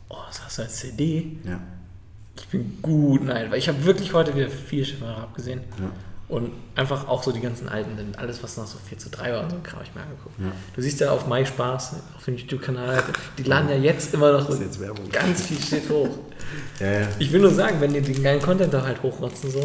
[0.10, 1.38] Oh, das hast du als CD.
[1.44, 1.60] Ja.
[2.38, 5.62] Ich bin gut, nein, weil ich habe wirklich heute wieder viel Schiffe abgesehen.
[5.80, 5.92] Ja.
[6.32, 9.34] Und einfach auch so die ganzen alten, denn alles, was noch so 4 zu 3
[9.34, 10.40] war und so, ein Kram, hab ich mir angeguckt.
[10.40, 10.46] Ja.
[10.74, 13.04] Du siehst ja auf MySpaß, auf dem YouTube-Kanal,
[13.38, 14.80] die laden ja jetzt immer noch so jetzt
[15.12, 16.08] ganz viel Shit hoch.
[16.80, 17.08] Ja, ja.
[17.20, 19.60] Ich will nur sagen, wenn die den geilen Content da halt hochrotzen, so,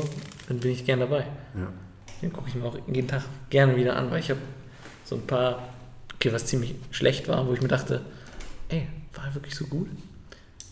[0.49, 1.27] dann bin ich gern dabei.
[1.55, 1.69] ja.
[2.21, 4.41] Den gucke ich mir auch jeden Tag gerne wieder an, weil ich habe
[5.05, 5.69] so ein paar,
[6.17, 8.01] okay, was ziemlich schlecht war, wo ich mir dachte,
[8.71, 9.89] ey, war er wirklich so gut?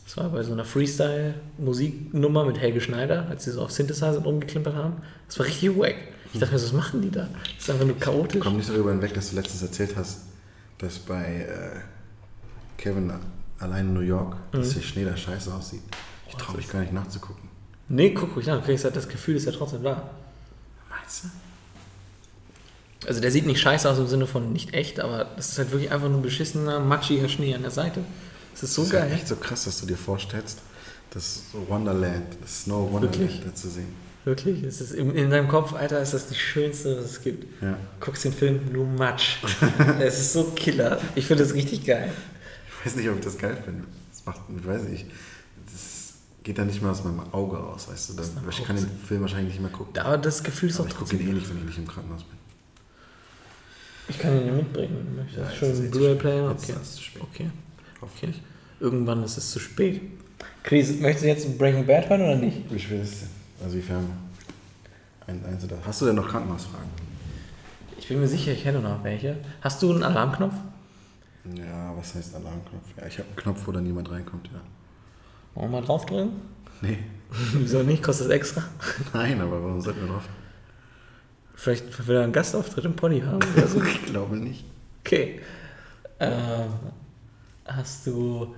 [0.05, 4.75] Das war bei so einer Freestyle-Musiknummer mit Helge Schneider, als sie so auf Synthesizer rumgeklimpert
[4.75, 4.97] haben.
[5.27, 5.97] Das war richtig wack.
[6.33, 7.29] Ich dachte mir, was machen die da?
[7.57, 8.41] Das ist einfach nur chaotisch.
[8.43, 10.23] Komm nicht darüber hinweg, dass du letztens erzählt hast,
[10.79, 11.81] dass bei äh,
[12.77, 13.13] Kevin
[13.61, 15.83] allein in New York, dass der Schnee da scheiße aussieht.
[16.29, 17.49] Ich traue mich gar nicht nachzugucken.
[17.89, 20.11] Nee, guck ruhig nach, du kriegst halt das Gefühl, ist ja trotzdem da.
[20.91, 21.29] Meinst du?
[23.07, 25.71] Also der sieht nicht scheiße aus im Sinne von nicht echt, aber das ist halt
[25.71, 28.01] wirklich einfach nur beschissener, matschiger Schnee an der Seite.
[28.55, 29.03] Das ist so das ist geil.
[29.03, 30.59] halt echt so krass, dass du dir vorstellst,
[31.11, 33.43] das Wonderland, das Snow Wonderland Wirklich?
[33.45, 34.05] da zu sehen.
[34.25, 37.47] Wirklich, es ist in, in deinem Kopf, Alter, ist das die schönste, was es gibt.
[37.63, 37.77] Ja.
[38.01, 39.37] Guckst den Film, nur Matsch.
[40.01, 40.99] es ist so Killer.
[41.15, 42.11] Ich finde das richtig geil.
[42.69, 43.85] Ich weiß nicht, ob ich das geil finde.
[44.11, 45.07] Das macht, ich weiß nicht,
[45.71, 48.13] das geht dann nicht mehr aus meinem Auge raus, weißt du.
[48.15, 49.99] Das, ich kann den Film wahrscheinlich nicht mehr gucken.
[50.03, 51.89] Aber das Gefühl ist Aber auch ich gucke ihn eh nicht, wenn ich nicht im
[51.89, 52.39] Krankenhaus bin.
[54.09, 54.97] Ich kann ihn mitbringen.
[54.99, 55.39] wenn du möchtest.
[55.39, 56.51] Ja, Schon es zu Blu-ray-Player?
[56.51, 56.75] Okay.
[56.81, 57.51] es okay.
[58.05, 58.13] Okay.
[58.13, 58.43] Hoffentlich.
[58.81, 60.01] Irgendwann ist es zu spät.
[60.63, 62.71] Chris, möchtest du jetzt Breaking Bad hören oder nicht?
[62.71, 63.29] Wie spät ist es denn?
[63.65, 64.11] Also wie fern?
[65.27, 66.89] Ein, eins oder Hast du denn noch Krankenhausfragen?
[67.99, 69.39] Ich bin mir sicher, ich hätte noch welche.
[69.63, 70.55] Hast du einen Alarmknopf?
[71.57, 72.85] Ja, was heißt Alarmknopf?
[72.99, 74.61] Ja, ich habe einen Knopf, wo dann niemand reinkommt, ja.
[75.55, 76.33] Wollen wir mal draufdrücken?
[76.83, 76.99] Nee.
[77.53, 78.03] Wieso nicht?
[78.03, 78.65] Kostet das extra?
[79.15, 80.29] Nein, aber warum sollten wir drauf?
[81.55, 83.81] Vielleicht will er einen Gastauftritt im Pony haben oder so.
[83.83, 84.65] Ich glaube nicht.
[85.01, 85.41] Okay.
[86.21, 86.69] Ähm,
[87.67, 88.55] hast du.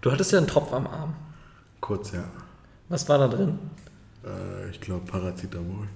[0.00, 1.14] Du hattest ja einen Tropf am Arm.
[1.80, 2.24] Kurz, ja.
[2.88, 3.58] Was war da drin?
[4.24, 5.88] Äh, ich glaube Paracetamol.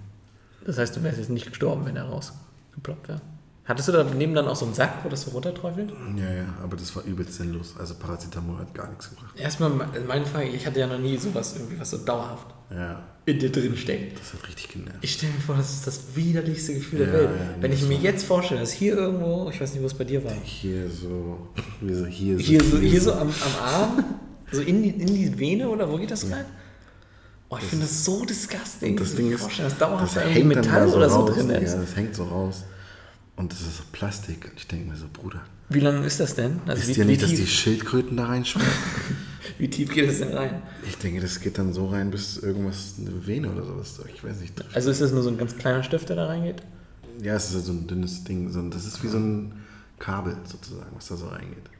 [0.65, 3.21] Das heißt, du wärst jetzt nicht gestorben, wenn er rausgeploppt wäre.
[3.69, 5.93] Hattest du daneben dann auch so einen Sack, wo das so runterträufelt?
[6.17, 7.75] Ja, ja, aber das war übelst sinnlos.
[7.79, 9.39] Also Paracetamol hat gar nichts gebracht.
[9.39, 9.71] Erstmal
[10.09, 13.53] meine Frage, ich hatte ja noch nie sowas irgendwie, was so dauerhaft Ja, in dir
[13.53, 14.19] drin steckt.
[14.19, 14.97] das hat richtig genervt.
[15.03, 17.31] Ich stelle mir vor, das ist das widerlichste Gefühl Ja, der Welt.
[17.39, 20.05] ja, Wenn ich mir jetzt vorstelle, dass hier irgendwo, ich weiß nicht, wo es bei
[20.05, 21.49] dir war, Hier so,
[21.83, 22.43] wie so hier so.
[22.43, 24.05] hier so, hier so am, am Arm,
[24.51, 26.47] so in die, in die Vene oder wo geht das rein?
[27.51, 28.97] Oh, ich finde das so disgusting.
[28.97, 31.35] Das Ich Ding mir ist, vorstellen, dass dauerhaft das hängt Metall so oder so raus.
[31.35, 31.75] drin ist.
[31.75, 32.65] Ja, das hängt so raus.
[33.39, 34.47] Und das ist so Plastik.
[34.51, 36.61] Und ich denke mir so, Bruder, Wie lang ist das denn?
[36.67, 38.69] Also wisst wie, ihr nicht, dass die Schildkröten da reinschwimmen?
[39.59, 40.61] wie tief geht das denn rein?
[40.87, 44.41] ich denke, das geht dann so rein, bis irgendwas, eine Vene oder sowas, ich weiß
[44.41, 44.75] nicht, trifft.
[44.75, 46.63] Also ist das nur so ein ganz kleiner Stift, der da reingeht?
[47.23, 48.51] Ja, es ist ja so ein dünnes Ding.
[48.51, 49.53] So, das ist wie so ein
[50.01, 51.71] Kabel sozusagen, was da so reingeht.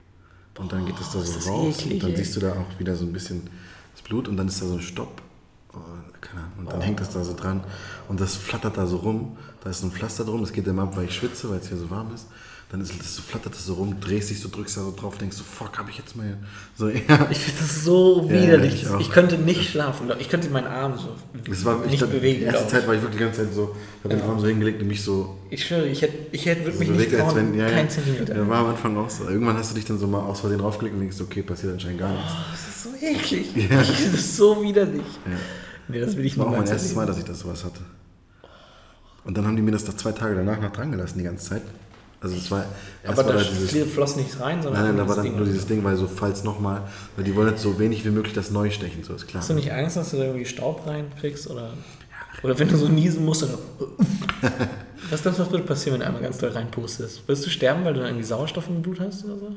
[0.59, 1.81] Und dann geht das da so das raus.
[1.81, 3.43] eklig, und dann siehst du da auch wieder so ein bisschen
[3.95, 5.23] das Blut und dann ist da so ein Stopp.
[5.79, 6.53] Oh, keine Ahnung.
[6.59, 7.63] Und dann hängt das da so dran
[8.09, 9.37] und das flattert da so rum.
[9.63, 11.77] Da ist ein Pflaster drum, das geht immer ab, weil ich schwitze, weil es hier
[11.77, 12.27] so warm ist.
[12.71, 15.17] Dann ist das so, flattert das so rum, drehst dich so, drückst da so drauf,
[15.17, 16.37] denkst so, fuck, hab ich jetzt mal.
[16.77, 17.27] So, ja.
[17.31, 18.83] Ich finde das so Ja, widerlich.
[18.83, 19.01] ich auch.
[19.01, 20.13] ich könnte nicht schlafen.
[20.19, 21.17] Ich könnte meinen Arm so
[21.51, 22.41] Das war, ich nicht glaub, bewegen.
[22.41, 23.75] Die erste Zeit war ich wirklich die ganze Zeit so,
[24.05, 25.61] hab den Arm so hingelegt und mich so ich.
[25.61, 27.71] ich schwöre, ich hätte, ich hätte würde so mich nicht bewegt, als trauen, wenn, ja,
[27.71, 27.89] kein ja.
[27.89, 28.37] Zentimeter.
[28.37, 29.27] Ja, war am Anfang auch so.
[29.27, 32.01] Irgendwann hast du dich dann so mal aus Versehen draufgelegt und denkst, okay, passiert anscheinend
[32.01, 32.33] gar nichts.
[32.33, 33.47] Oh, das ist so eklig.
[33.71, 33.81] Ja.
[33.81, 35.07] Ich das so widerlich.
[35.25, 35.33] Ja.
[35.89, 37.81] Nee, das will ich Das war auch mein erstes Mal, dass ich das sowas hatte.
[39.25, 41.51] Und dann haben die mir das doch zwei Tage danach noch dran gelassen, die ganze
[41.51, 41.63] Zeit.
[42.21, 42.65] Also es war
[43.05, 45.37] erst Aber war da dieses, floss nichts rein, sondern Nein, nein, da war dann Ding.
[45.37, 46.83] nur dieses Ding, weil so falls nochmal,
[47.15, 49.41] weil die wollen jetzt so wenig wie möglich das neu stechen, so ist klar.
[49.41, 51.49] Hast du nicht Angst, dass du da irgendwie Staub reinkriegst?
[51.49, 51.75] Oder,
[52.43, 53.59] oder wenn du so niesen musst, oder.
[55.11, 57.29] was glaubst du, was würde passieren, wenn du einmal ganz doll reinpustest?
[57.29, 59.57] Würdest du sterben, weil du dann irgendwie Sauerstoff im Blut hast oder so?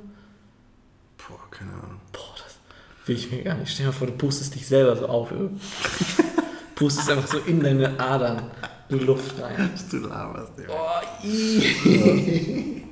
[1.17, 1.99] Boah, keine Ahnung.
[2.11, 2.30] Boah,
[3.05, 3.71] will ich mir gar nicht.
[3.71, 5.33] Stell dir mal vor, du pustest dich selber so auf.
[6.75, 8.41] pustest einfach so in deine Adern
[8.89, 9.69] die Luft rein.
[9.89, 10.65] Du laberst, ja.
[10.69, 12.83] Oh, ii.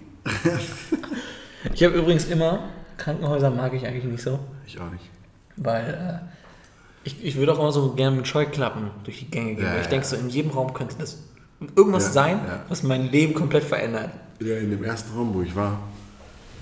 [1.73, 5.09] ich habe übrigens immer, Krankenhäuser mag ich eigentlich nicht so, Ich auch nicht.
[5.57, 6.27] weil äh,
[7.03, 9.63] ich, ich würde auch immer so gerne mit Scheuklappen durch die Gänge gehen.
[9.65, 9.89] Ja, weil ich ja.
[9.91, 11.17] denke, so in jedem Raum könnte das
[11.75, 12.39] irgendwas Ja, sein,
[12.69, 14.11] was mein Leben komplett verändert.
[14.39, 15.79] Ja, in dem ersten Raum, wo ich war,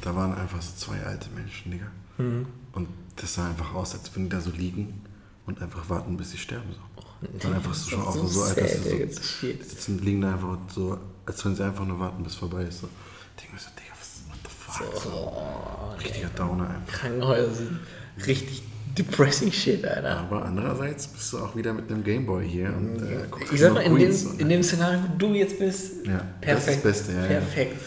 [0.01, 1.87] da waren einfach so zwei alte Menschen, Digga.
[2.17, 2.45] Mhm.
[2.73, 5.01] Und das sah einfach aus, als würden die da so liegen
[5.45, 6.69] und einfach warten, bis sie sterben.
[6.71, 7.03] So.
[7.39, 10.57] Dann einfach so, schon auch so, so alt, dass sie so sitzen, liegen da einfach
[10.73, 12.81] so, als wenn sie einfach nur warten, bis vorbei ist.
[12.81, 12.89] So.
[13.39, 15.01] Denke mir so, Digga, was, what the fuck?
[15.01, 15.95] So, so.
[15.99, 16.99] Richtiger Downer einfach.
[16.99, 17.79] Krankenhäuser sind
[18.25, 18.63] richtig
[18.97, 20.19] depressing shit, Alter.
[20.19, 23.73] Aber andererseits bist du auch wieder mit einem Gameboy hier und äh, guckst Ich sag
[23.73, 26.85] mal, in dem, in dem Szenario, wo du jetzt bist, ja, perfekt.
[26.85, 27.25] Das ist das Beste, ja.
[27.27, 27.73] Perfekt.
[27.73, 27.79] Ja.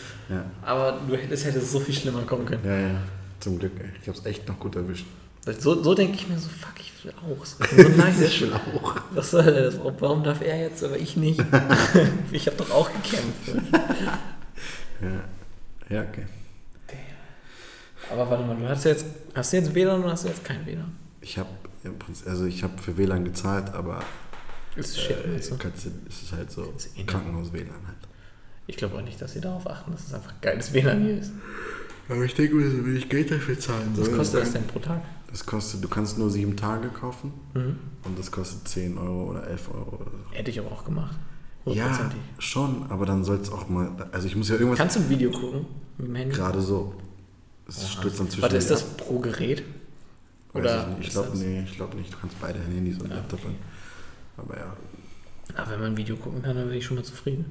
[0.63, 2.65] Aber du hättest, hättest so viel schlimmer kommen können.
[2.65, 3.01] Ja, ja.
[3.41, 3.91] Zum Glück, ey.
[4.01, 5.07] Ich hab's echt noch gut erwischt.
[5.59, 7.45] So, so denke ich mir so, fuck, ich will auch.
[7.45, 7.65] So
[7.97, 8.21] nice.
[8.21, 8.97] ich will auch.
[9.13, 9.79] Was soll das?
[9.99, 11.43] Warum darf er jetzt, aber ich nicht?
[12.33, 13.73] ich habe doch auch gekämpft.
[15.01, 15.97] ja.
[15.97, 16.27] ja, okay.
[18.11, 20.67] Aber warte mal, du hast jetzt, hast du jetzt WLAN oder hast du jetzt kein
[20.67, 20.93] WLAN?
[21.21, 21.49] Ich habe
[22.27, 24.03] also ich habe für WLAN gezahlt, aber
[24.77, 25.57] ist shit, äh, also.
[25.57, 26.73] kannst ist es halt so
[27.07, 28.00] Krankenhaus-WLAN halt.
[28.71, 31.33] Ich glaube auch nicht, dass sie darauf achten, dass es einfach geiles WLAN hier ist.
[32.09, 34.07] Aber ich denke, wenn ich Geld dafür zahlen soll.
[34.07, 35.03] Was kostet das denn pro Tag?
[35.29, 37.79] Das kostet, du kannst nur sieben Tage kaufen mhm.
[38.05, 40.37] und das kostet 10 Euro oder 11 Euro oder so.
[40.37, 41.19] Hätte ich aber auch gemacht.
[41.67, 43.91] Ja, schon, aber dann soll es auch mal.
[44.13, 44.79] Also ich muss ja irgendwas.
[44.79, 45.67] Kannst du ein Video gucken
[45.99, 46.37] mit dem Handy?
[46.37, 46.95] Gerade so.
[47.67, 48.43] Es stürzt dann zwischen.
[48.43, 49.65] Warte, ist das pro Gerät?
[50.55, 52.13] Oder ich, ich glaube nee, ich glaube nicht.
[52.13, 53.55] Du kannst beide Handys und ja, Laptop okay.
[54.37, 54.77] Aber ja.
[55.57, 57.45] Aber wenn man ein Video gucken kann, dann bin ich schon mal zufrieden.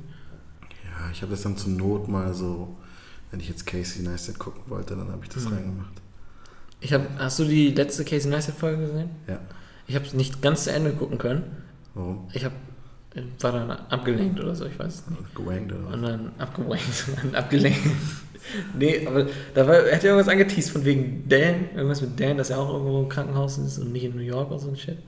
[1.00, 2.76] Ja, ich habe das dann zur Not mal so,
[3.32, 5.54] wenn ich jetzt Casey Neistat gucken wollte, dann habe ich das mhm.
[5.54, 5.94] reingemacht.
[6.82, 9.10] Ich hab, hast du die letzte Casey Neistat Folge gesehen?
[9.28, 9.40] Ja.
[9.88, 11.44] Ich habe es nicht ganz zu Ende gucken können.
[11.94, 12.28] Warum?
[12.34, 12.56] Ich habe
[13.40, 15.36] war dann abgelenkt oder so, ich weiß es nicht.
[15.36, 15.94] Gewankt oder was?
[15.96, 17.80] Und dann abgewankt und dann abgelenkt.
[18.78, 22.38] nee, aber da war, er hat ja irgendwas angeteased von wegen Dan, irgendwas mit Dan,
[22.38, 24.78] dass er auch irgendwo im Krankenhaus ist und nicht in New York oder so ein
[24.78, 25.00] Shit.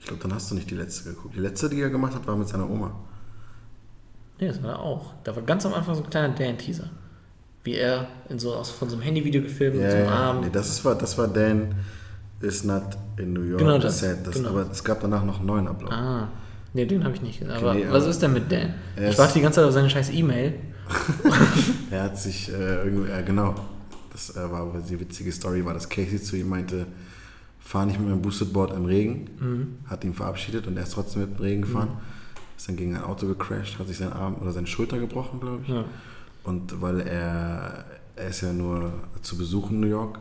[0.00, 1.34] Ich glaube, dann hast du nicht die letzte geguckt.
[1.34, 2.94] Die letzte, die er gemacht hat, war mit seiner Oma.
[4.42, 5.14] Nee, das war auch.
[5.22, 6.90] Da war ganz am Anfang so ein kleiner Dan-Teaser.
[7.62, 10.12] Wie er in so aus, von so einem Handyvideo gefilmt ja, mit so einem ja,
[10.12, 10.40] Arm.
[10.40, 11.76] Nee, das war, das war Dan
[12.40, 12.82] is not
[13.18, 13.60] in New York.
[13.60, 14.00] Genau das.
[14.00, 14.48] das genau.
[14.48, 15.94] Aber es gab danach noch einen neuen Upload.
[15.94, 16.28] Ah.
[16.74, 17.54] Nee, den habe ich nicht gesehen.
[17.54, 18.74] Aber nee, was aber ist denn mit Dan?
[18.96, 20.54] Ich warte die ganze Zeit auf seine scheiß E-Mail.
[21.92, 23.54] er hat sich äh, irgendwie, äh, genau,
[24.10, 26.88] das äh, war aber die witzige Story, war, dass Casey zu ihm meinte,
[27.60, 29.66] fahr nicht mit meinem Boosted Board im Regen, Mhm.
[29.86, 31.90] hat ihn verabschiedet und er ist trotzdem mit dem Regen gefahren.
[32.62, 35.62] Ist dann gegen ein Auto gecrashed, hat sich seinen Arm oder seine Schulter gebrochen, glaube
[35.64, 35.68] ich.
[35.68, 35.82] Ja.
[36.44, 37.84] Und weil er,
[38.14, 40.20] er ist ja nur zu Besuch in New York,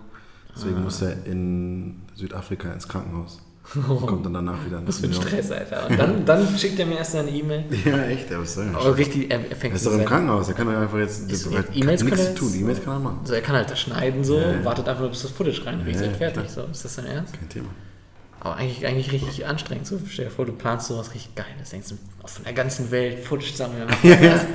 [0.56, 0.80] deswegen Ah.
[0.80, 3.42] muss er in Südafrika ins Krankenhaus.
[3.76, 5.14] Und kommt dann danach wieder nach Was für ein.
[5.14, 5.88] Stress, Alter.
[5.92, 7.66] Und dann, dann schickt er mir erst eine E-Mail.
[7.86, 8.76] Ja, echt, er soll er?
[8.76, 11.32] Aber richtig, er, er Er fängt ist doch im Krankenhaus, er kann doch einfach jetzt
[11.32, 12.50] Ist- er hat E-Mails nichts kann er zu tun.
[12.54, 13.20] jetzt- E-Mails kann er machen.
[13.24, 14.66] So, er kann halt das schneiden, so, Ja, ja.
[14.66, 16.50] wartet einfach, bis das Footage reinriegt, Ja, ja, ja, fertig.
[16.50, 17.34] So, ist das dein Ernst?
[17.38, 17.70] Kein Thema.
[18.44, 19.86] Aber eigentlich, eigentlich richtig anstrengend.
[19.86, 21.70] So, stell dir vor, du planst sowas richtig Geiles.
[21.70, 23.88] Denkst du, oh, von der ganzen Welt Footage sammeln.
[24.04, 24.46] Ja, ja.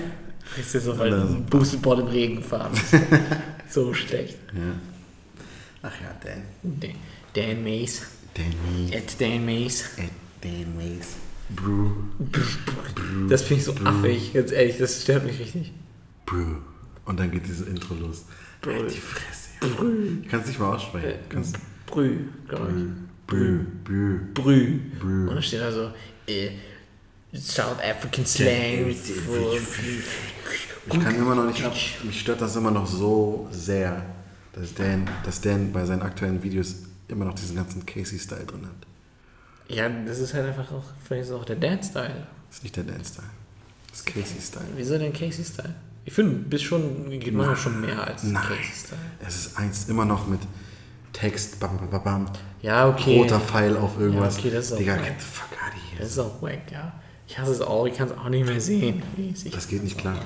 [0.59, 2.73] Ist dir so, weil du dann- ein Boostedboard im Regen fahren.
[3.69, 4.37] So schlecht.
[4.55, 4.61] Ja.
[5.83, 6.43] Ach ja, Dan.
[6.81, 6.91] Dan,
[7.35, 8.03] Dan Mays.
[8.35, 8.93] Dan Mays.
[8.97, 9.85] At Dan Mays.
[9.99, 10.11] Ed
[10.43, 11.09] Dan Mays.
[11.51, 11.91] Brew.
[13.29, 15.73] Das finde ich so affig, ganz ehrlich, das stört mich richtig.
[16.27, 16.57] Brew.
[17.05, 18.25] Und dann geht dieses Intro los.
[18.63, 18.73] Brew.
[18.73, 19.49] Halt die Fresse.
[19.63, 19.69] Ja.
[20.23, 21.09] Ich kann es nicht mal aussprechen.
[21.09, 21.57] Äh, Kannst
[21.87, 22.19] Brü,
[22.49, 23.06] glaube ich.
[23.27, 23.59] Brew.
[23.85, 24.19] Brew.
[24.35, 24.79] Brü.
[24.99, 25.29] Brew.
[25.29, 25.91] Und dann steht da so,
[26.27, 26.51] äh,
[27.35, 28.89] South African Slang.
[30.89, 31.75] Ich kann immer noch nicht ab.
[32.05, 34.05] Mich stört das immer noch so sehr,
[34.53, 36.77] dass Dan, dass Dan bei seinen aktuellen Videos
[37.09, 38.87] immer noch diesen ganzen Casey-Style drin hat.
[39.69, 42.27] Ja, das ist halt einfach auch, vielleicht ist es auch der Dance-Style.
[42.49, 43.27] Das ist nicht der Dan-Style.
[43.91, 44.69] Das ist Casey-Style.
[44.77, 45.75] Wieso denn Casey-Style?
[46.05, 48.23] Ich finde, bis schon geht man schon mehr als.
[48.23, 49.01] Casey-Style.
[49.27, 50.41] Es ist eins immer noch mit
[51.13, 52.27] Text, bam, bam, bam, bam,
[52.67, 53.17] Ja, okay.
[53.17, 54.35] roter Pfeil auf irgendwas.
[54.35, 56.01] Ja, okay, das ist auch Digga, get the fuck out of here.
[56.01, 57.01] Das ist auch wack, ja.
[57.29, 59.03] Ich hasse es auch, ich kann es auch nicht mehr sehen.
[59.17, 60.17] Ich Das geht nicht klar.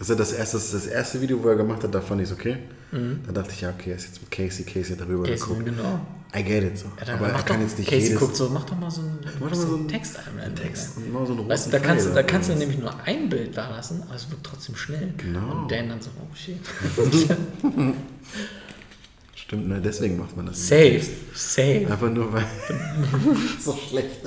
[0.00, 2.56] Also das erste, das erste Video, wo er gemacht hat, da fand ich es okay.
[2.90, 3.20] Mhm.
[3.26, 5.64] Da dachte ich, ja, okay, er ist jetzt mit Casey, Casey hat darüber Casey, geguckt.
[5.64, 6.00] genau.
[6.36, 6.86] I get it so.
[7.06, 9.02] Ja, Aber er kann doch, jetzt nicht Casey jedes guckt so, mach doch mal so
[9.02, 10.56] einen, Mach mal so einen Text einblenden.
[10.56, 12.78] Text und mal so einen Weißt du, da Pfeil kannst, du, da kannst du nämlich
[12.80, 15.14] nur ein Bild da lassen, aber es wird trotzdem schnell.
[15.16, 15.62] Genau.
[15.62, 16.58] Und Dan dann so, oh shit.
[19.54, 19.80] Stimmt, ne?
[19.80, 20.58] Deswegen macht man das.
[20.70, 21.04] nicht.
[21.04, 21.86] Safe, safe.
[21.90, 22.44] Einfach nur weil.
[23.60, 24.20] so schlecht.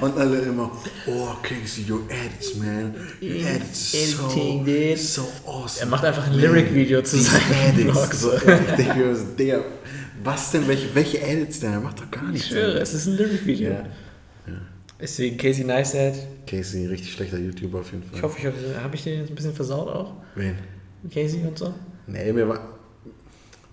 [0.00, 0.70] Und alle immer,
[1.06, 2.94] oh Casey, your edits, man.
[3.20, 5.80] Your edits so, Editing, so awesome.
[5.82, 8.20] Er macht einfach ein Lyric-Video zu seinen Edits.
[8.20, 8.42] So, ich
[9.38, 9.60] Digga,
[10.22, 11.72] was denn, welche, welche Edits denn?
[11.74, 12.48] Er macht doch gar Ich nichts.
[12.48, 13.70] schwöre, es ist ein Lyric-Video.
[13.70, 13.84] Ja.
[14.98, 16.14] Deswegen Casey Neistat.
[16.46, 18.16] Casey, richtig schlechter YouTuber auf jeden Fall.
[18.16, 20.14] Ich hoffe, ich habe hab ich den jetzt ein bisschen versaut auch.
[20.34, 20.56] Wen?
[21.12, 21.74] Casey und so.
[22.06, 22.74] Nee, mir war,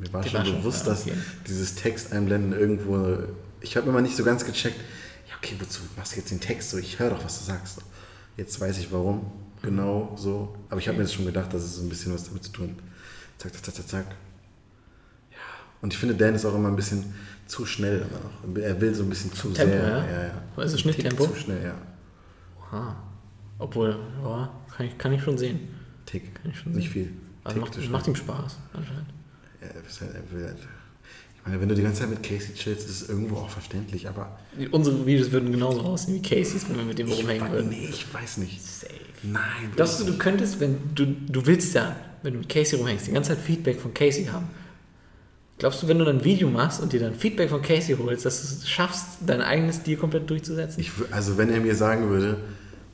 [0.02, 1.14] mir war schon war bewusst, dass okay.
[1.48, 3.19] dieses Text einblenden irgendwo.
[3.61, 4.80] Ich habe immer nicht so ganz gecheckt,
[5.30, 6.78] ja, okay, wozu machst du jetzt den Text so?
[6.78, 7.82] Ich höre doch, was du sagst.
[8.36, 9.32] Jetzt weiß ich warum.
[9.61, 10.56] Genau so.
[10.69, 12.52] Aber ich habe mir jetzt schon gedacht, dass es so ein bisschen was damit zu
[12.52, 12.84] tun hat.
[13.38, 14.06] Zack, zack, zack, zack, zack.
[15.30, 15.38] Ja.
[15.82, 17.14] Und ich finde, Dan ist auch immer ein bisschen
[17.45, 18.61] zu schnell immer noch.
[18.64, 19.88] Er will so ein bisschen zu Tempo, sehr.
[19.88, 20.06] ja?
[20.06, 20.41] ja, ja.
[20.56, 21.28] Also Schnitttempo?
[21.28, 21.76] Zu schnell, ja.
[22.72, 22.95] Aha.
[23.60, 25.60] Obwohl, ja, kann ich, kann ich schon sehen.
[26.07, 26.34] Tick.
[26.34, 26.94] Kann ich schon Nicht sehen.
[26.94, 27.14] viel.
[27.44, 29.07] Also macht, macht ihm Spaß, anscheinend.
[29.62, 30.56] Halt-
[31.44, 34.08] ich meine, wenn du die ganze Zeit mit Casey chillst, ist es irgendwo auch verständlich,
[34.08, 34.38] aber
[34.72, 37.70] Unsere Videos würden genauso aussehen wie Casey's, wenn wir mit dem rumhängen würden.
[37.70, 38.62] nee, ich weiß nicht.
[38.64, 38.94] Safe.
[39.24, 39.42] Nein.
[39.76, 43.12] Glaubst du, du könntest, wenn du, du willst ja, wenn du mit Casey rumhängst, die
[43.12, 44.48] ganze Zeit Feedback von Casey haben.
[45.58, 48.26] Glaubst du, wenn du dann ein Video machst und dir dann Feedback von Casey holst,
[48.26, 50.80] dass du es schaffst, dein eigenes Stil komplett durchzusetzen?
[50.80, 52.38] Ich, also wenn er mir sagen würde,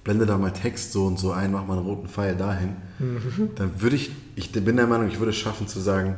[0.04, 3.50] blende da mal Text so und so ein, mach mal einen roten Pfeil dahin, Mhm.
[3.56, 6.16] dann würde ich, ich bin der Meinung, ich würde es schaffen zu sagen,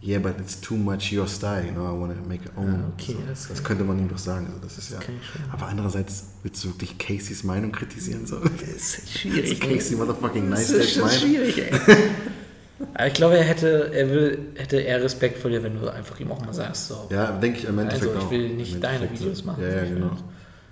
[0.00, 2.84] yeah, but it's too much your style, you know, I want to make it own.
[2.84, 4.46] Ah, okay, so, das das, könnte man ihm doch sagen.
[4.46, 4.98] Also das ist ja.
[4.98, 5.50] ich schon.
[5.50, 8.26] Aber andererseits willst du wirklich Caseys Meinung kritisieren?
[8.26, 8.38] So?
[8.38, 9.42] Das ist schwierig.
[9.42, 11.70] Das ist Casey motherfucking Das nice ist Dates schon schwierig, ey.
[12.94, 16.18] Aber ich glaube, er hätte, er will, hätte eher Respekt vor dir, wenn du einfach
[16.20, 17.08] ihm auch mal sagst, so.
[17.10, 19.46] Ja, denke ich im Endeffekt Also, ich will nicht deine Videos so.
[19.46, 19.62] machen.
[19.62, 20.10] Ja, ja, genau.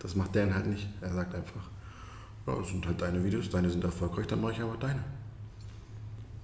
[0.01, 0.89] Das macht Dan halt nicht.
[1.01, 1.62] Er sagt einfach,
[2.47, 5.03] ja, das sind halt deine Videos, deine sind erfolgreich, dann mache ich aber deine.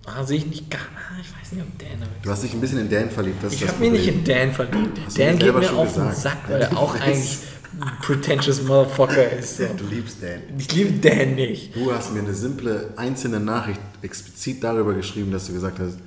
[0.05, 2.09] Ah, sehe ich nicht gar ah, Ich weiß nicht, ob Dan.
[2.23, 3.37] Du hast dich ein bisschen in Dan verliebt.
[3.51, 4.99] Ich habe mich nicht in Dan verliebt.
[5.07, 6.17] Hast Dan geht mir auf den gesagt.
[6.17, 7.01] Sack, weil Ja, er auch weiß.
[7.03, 7.39] eigentlich
[7.81, 9.59] ein pretentious Motherfucker ist.
[9.59, 9.65] So.
[9.77, 10.43] Du liebst Dan.
[10.59, 11.75] Ich liebe Dan nicht.
[11.77, 15.99] Du hast mir eine simple, einzelne Nachricht explizit darüber geschrieben, dass du gesagt hast,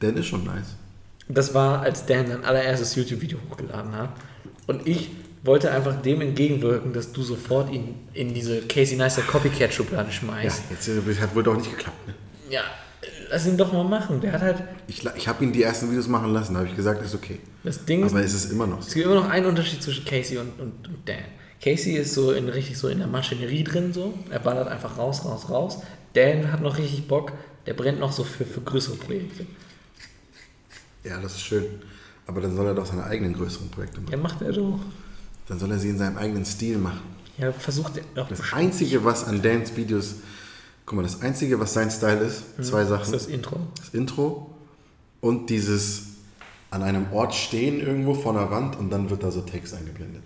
[0.00, 0.74] Dan ist schon nice.
[1.28, 4.10] Das war, als Dan sein allererstes YouTube-Video hochgeladen hat.
[4.66, 5.10] Und ich
[5.44, 10.62] wollte einfach dem entgegenwirken, dass du sofort ihn in diese Casey Neistat Copycat-Schublade Ja, schmeißt.
[10.70, 12.08] jetzt äh, hat wohl doch nicht geklappt.
[12.08, 12.14] Ne?
[12.50, 12.62] Ja.
[13.30, 14.20] Lass ihn doch mal machen.
[14.20, 14.62] Der hat halt.
[14.86, 17.38] Ich, ich habe ihn die ersten Videos machen lassen, da habe ich gesagt, ist okay.
[17.62, 18.94] Das Ding ist, Aber es ist immer noch es so.
[18.94, 21.16] gibt immer noch einen Unterschied zwischen Casey und, und, und Dan.
[21.62, 24.12] Casey ist so in, richtig so in der Maschinerie drin, so.
[24.30, 25.78] Er ballert einfach raus, raus, raus.
[26.12, 27.32] Dan hat noch richtig Bock.
[27.66, 29.46] Der brennt noch so für, für größere Projekte.
[31.04, 31.64] Ja, das ist schön.
[32.26, 34.12] Aber dann soll er doch seine eigenen größeren Projekte machen.
[34.12, 34.80] Ja, macht er doch.
[35.48, 37.00] Dann soll er sie in seinem eigenen Stil machen.
[37.36, 38.52] Ja, versucht er doch Das.
[38.52, 40.16] Einzige, was an Dans Videos,
[40.86, 43.02] guck mal, das Einzige, was sein Style ist, zwei Das Sachen.
[43.04, 43.60] ist das Intro.
[43.78, 44.50] Das Intro
[45.20, 46.02] und dieses
[46.70, 50.22] an einem Ort stehen irgendwo vor einer Wand und dann wird da so Text eingeblendet.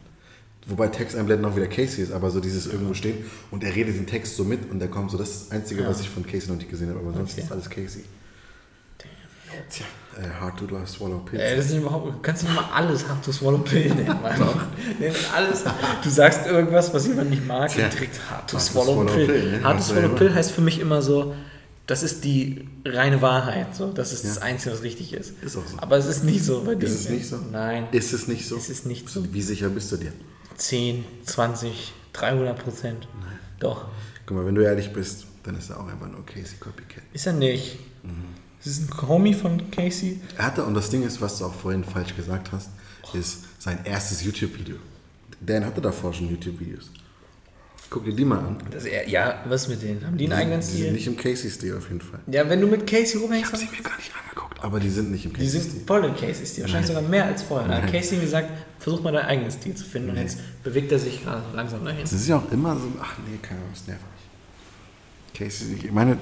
[0.66, 3.96] Wobei Text einblenden auch wieder Casey ist, aber so dieses irgendwo stehen und er redet
[3.96, 5.16] den Text so mit und der kommt so.
[5.18, 5.88] Das ist das Einzige, Ja.
[5.88, 7.42] was ich von Casey noch nicht gesehen habe, aber sonst Okay.
[7.42, 8.04] ist alles Casey.
[9.70, 9.84] Tja,
[10.16, 11.42] äh, hard to swallow pills.
[11.42, 14.18] Ey, das ist überhaupt, du kannst nicht mal alles Hard to Swallow Pill nennen.
[14.98, 15.64] Nenn alles.
[16.02, 17.84] Du sagst irgendwas, was jemand nicht mag, Tja.
[17.84, 19.26] und direkt Hard to Hard Swallow swallow Pill.
[19.26, 19.62] pill, ne?
[19.64, 21.34] Hard to Was Swallow Pill heißt für mich immer so,
[21.86, 23.74] das ist die reine Wahrheit.
[23.74, 23.92] So.
[23.92, 24.42] Das ist das Ja.
[24.42, 25.32] Einzige, was richtig ist.
[25.42, 25.78] Ist auch so.
[25.78, 26.86] Aber es ist nicht so bei dir.
[26.86, 27.36] Ist es nicht so?
[27.50, 27.86] Nein.
[27.92, 28.56] Ist es nicht so?
[28.56, 29.24] Es ist nicht so.
[29.32, 30.12] Wie sicher bist du dir?
[30.56, 33.08] 10, 20, 300 Prozent.
[33.60, 33.86] Doch.
[34.26, 37.02] Guck mal, wenn du ehrlich bist, dann ist er auch einfach nur Casey Copycat.
[37.14, 37.78] Ist er nicht.
[38.68, 40.20] Das ist ein Homie von Casey.
[40.36, 42.68] Er hatte, und das Ding ist, was du auch vorhin falsch gesagt hast,
[43.14, 44.76] ist sein erstes YouTube-Video.
[45.40, 46.90] Dan hatte davor schon YouTube-Videos.
[47.88, 48.58] Guck dir die mal an.
[48.70, 50.04] Das ja, was mit denen?
[50.06, 50.92] Haben die einen eigenen Die sind Stil?
[50.92, 52.20] nicht im Casey-Stil auf jeden Fall.
[52.26, 54.90] Ja, wenn du mit Casey rumhängst, Ich habe sie mir gar nicht angeguckt, aber die
[54.90, 55.70] sind nicht im Die Casey-Stil.
[55.72, 57.68] sind voll in Casey's Stil, wahrscheinlich sogar mehr als vorher.
[57.68, 57.92] Da hat Nein.
[57.94, 60.22] Casey gesagt, versuch mal deinen eigenen Stil zu finden und Nee.
[60.24, 62.02] jetzt bewegt er sich gerade langsam dahin.
[62.02, 65.48] Das ist ja auch immer so, ach nee, keine Ahnung, das nervt mich.
[65.48, 66.18] Casey, ich meine,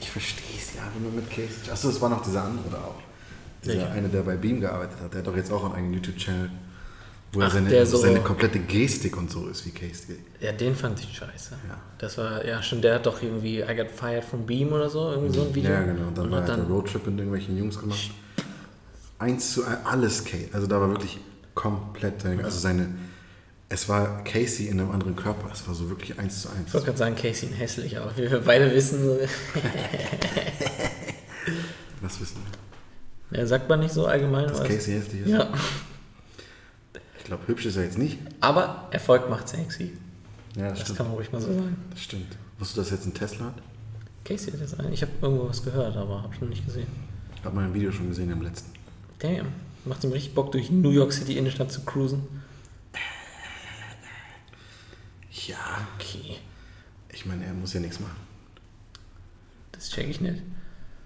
[0.00, 1.70] ich verstehe es ja, wenn man mit Casey.
[1.70, 3.00] Achso, es war noch dieser andere da auch.
[3.64, 3.92] Dieser Welcher?
[3.92, 5.12] eine, der bei Beam gearbeitet hat.
[5.12, 6.50] Der hat doch jetzt auch einen eigenen YouTube-Channel,
[7.32, 10.16] wo er Ach, seine, der so- seine komplette Gestik und so ist wie Casey.
[10.40, 11.52] Ja, den fand ich scheiße.
[11.68, 11.78] Ja.
[11.98, 15.10] Das war, ja stimmt, der hat doch irgendwie I Got Fired from Beam oder so,
[15.12, 15.70] irgendwie so ein Video.
[15.70, 16.08] Ja, genau.
[16.08, 18.10] Und dann und war hat er dann, der Roadtrip mit irgendwelchen Jungs gemacht.
[19.18, 20.48] Eins zu ein, alles Casey.
[20.52, 21.18] Also da war wirklich
[21.54, 22.88] komplett, also seine,
[23.74, 25.50] es war Casey in einem anderen Körper.
[25.52, 26.68] Es war so wirklich eins zu eins.
[26.68, 29.00] ich wollte gerade sagen, Casey in hässlich, aber wie wir beide wissen,
[32.00, 32.36] Was wissen
[33.30, 33.38] wir?
[33.40, 34.46] ja, sagt man nicht so allgemein.
[34.46, 34.68] Dass was?
[34.68, 35.28] Casey hässlich ist?
[35.28, 35.48] Ja,
[37.18, 38.18] Ich glaube, hübsch ist er jetzt nicht.
[38.40, 39.92] aber Erfolg macht sexy.
[40.56, 40.98] Ja, das, Das stimmt.
[40.98, 41.76] kann man ruhig mal so sagen.
[41.90, 42.36] Das stimmt.
[42.58, 43.54] Wusstest du, dass jetzt ein Tesla hat?
[44.24, 44.92] Casey hat jetzt einen.
[44.92, 46.86] Ich habe irgendwo was gehört, aber habe noch nicht gesehen.
[47.36, 48.70] Ich habe mal ein Video schon gesehen im letzten.
[49.18, 49.48] Damn.
[49.84, 52.22] Macht ihm richtig Bock, durch New York City Innenstadt zu cruisen.
[55.46, 55.86] Ja.
[55.96, 56.36] Okay.
[57.12, 58.16] Ich meine, er muss ja nichts machen.
[59.72, 60.42] Das check ich nicht.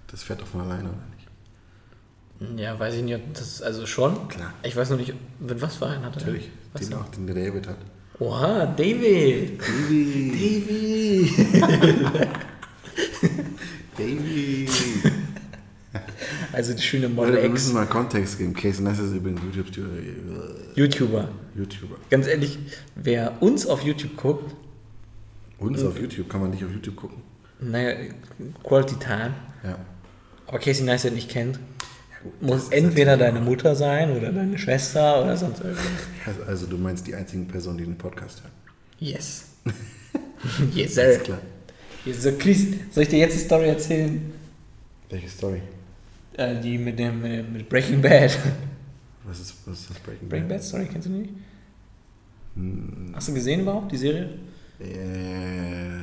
[0.08, 2.58] Das fährt doch von alleine, oder nicht?
[2.60, 4.28] Ja, weiß ich nicht, das, also schon.
[4.28, 4.54] Klar.
[4.62, 6.20] Ich weiß noch nicht, mit was für einen hat er?
[6.20, 6.50] Natürlich.
[6.72, 6.98] Was Den denn?
[6.98, 7.78] auch, den David hat.
[8.20, 9.60] Oha, David.
[9.60, 10.30] Davy!
[10.66, 12.28] Davy!
[16.58, 18.52] Also die schöne Model Leute, wir X müssen mal Kontext geben.
[18.52, 19.68] Casey Neistat ist übrigens YouTube-
[20.74, 21.28] YouTuber.
[21.54, 21.96] YouTuber.
[22.10, 22.58] Ganz ehrlich,
[22.96, 24.56] wer uns auf YouTube guckt,
[25.58, 27.22] Uns auf YouTube, kann man nicht auf YouTube gucken?
[27.60, 27.94] naja,
[28.64, 29.78] Quality Time, Ja.
[30.48, 35.36] aber Casey Neistat nicht kennt, Ja, Muss entweder deine Mutter sein oder deine Schwester oder
[35.36, 35.84] sonst irgendwas.
[36.26, 38.52] Also, also du meinst die einzigen Personen, die den Podcast hören.
[38.98, 39.44] Yes.
[40.74, 41.04] yes, sir.
[41.12, 41.38] Ist klar.
[42.04, 42.32] Yes, sir.
[42.36, 44.32] Chris, soll ich dir jetzt die Story erzählen?
[45.08, 45.62] Welche Story?
[46.38, 48.38] Äh, die mit dem mit, mit Breaking Bad.
[49.24, 51.34] Was ist, was ist das Breaking, Breaking Bad Story, kennst du die nicht?
[52.54, 54.30] Hm, Hast du gesehen überhaupt, die Serie?
[54.80, 55.98] äh,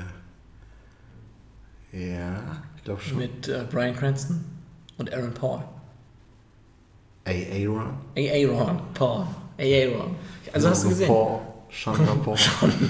[1.93, 3.17] ja, ich glaube schon.
[3.17, 4.43] Mit äh, Brian Cranston
[4.97, 5.63] und Aaron Paul.
[7.23, 7.65] A.A.
[7.67, 7.93] Ron?
[8.17, 9.25] Aaron Paul.
[9.57, 10.15] Aaron.
[10.51, 11.07] Also hast du gesehen?
[11.07, 11.39] Paul.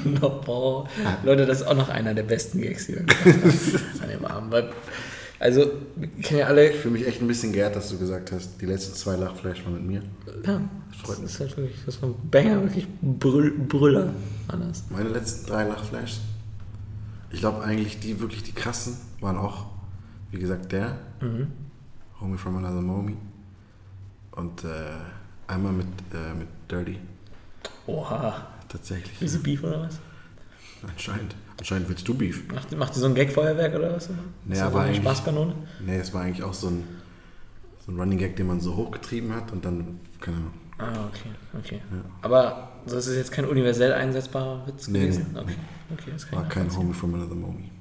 [0.06, 0.86] No, Paul.
[1.24, 4.26] Leute, das ist auch noch einer der besten Gags, die wir gemacht haben an dem
[4.26, 4.52] Abend.
[4.52, 4.74] Weil,
[5.40, 5.72] also,
[6.22, 6.70] kennen ja alle.
[6.72, 9.64] Ich fühle mich echt ein bisschen geehrt, dass du gesagt hast, die letzten zwei Lachfleisch
[9.66, 10.02] waren mit mir.
[10.46, 11.32] Ja, Das freut das mich.
[11.32, 14.14] ist halt wirklich, das war ein Banger, wirklich Brüll, Brüller.
[14.48, 14.84] Anders.
[14.90, 16.20] Meine letzten drei Lachfleisch,
[17.32, 19.66] ich glaube eigentlich die wirklich die krassen waren auch,
[20.32, 21.48] wie gesagt, der, Mhm.
[22.22, 23.18] Homie from Another Momie
[24.32, 24.68] und äh,
[25.48, 26.98] einmal mit, äh, mit Dirty,
[27.88, 28.48] Oha.
[28.70, 29.22] tatsächlich.
[29.22, 30.00] Easy Beef oder was?
[30.88, 31.36] Anscheinend.
[31.58, 32.44] Anscheinend willst du Beef.
[32.54, 34.10] Macht, macht ihr so ein Gag-Feuerwerk oder was?
[34.10, 34.16] Nee,
[34.50, 35.56] das aber so eine Spaßkanone?
[35.86, 36.84] Nee, es war eigentlich auch so ein,
[37.86, 40.52] so ein Running Gag, den man so hochgetrieben hat und dann, keine Ahnung.
[40.78, 41.82] Ah, okay, okay.
[41.90, 41.98] Ja.
[42.22, 45.28] Aber das ist jetzt kein universell einsetzbarer Witz Nee, gewesen?
[45.34, 45.54] nee, okay.
[45.94, 46.76] okay, das kann War kein.
[46.76, 47.72] Homie from Another Momie.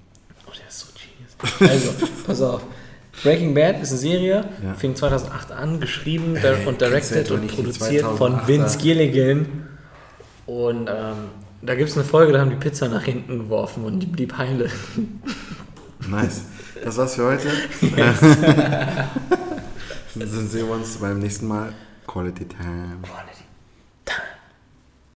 [0.46, 1.72] Oh, der ist so genius.
[1.72, 2.62] Also, pass auf.
[3.24, 4.74] Breaking Bad ist eine Serie, Ja.
[4.74, 8.46] fing 2008 an, geschrieben Ey, und directed und die produziert von 2008er?
[8.46, 9.46] Vince Gilligan.
[10.46, 11.16] Und ähm,
[11.64, 14.36] da gibt es eine Folge, da haben die Pizza nach hinten geworfen und die blieb
[14.36, 14.70] heile.
[16.08, 16.42] Nice.
[16.82, 17.48] Das war's für heute.
[20.14, 21.72] Dann sehen wir uns beim nächsten Mal.
[22.06, 22.98] Quality Time.
[23.02, 23.33] Quality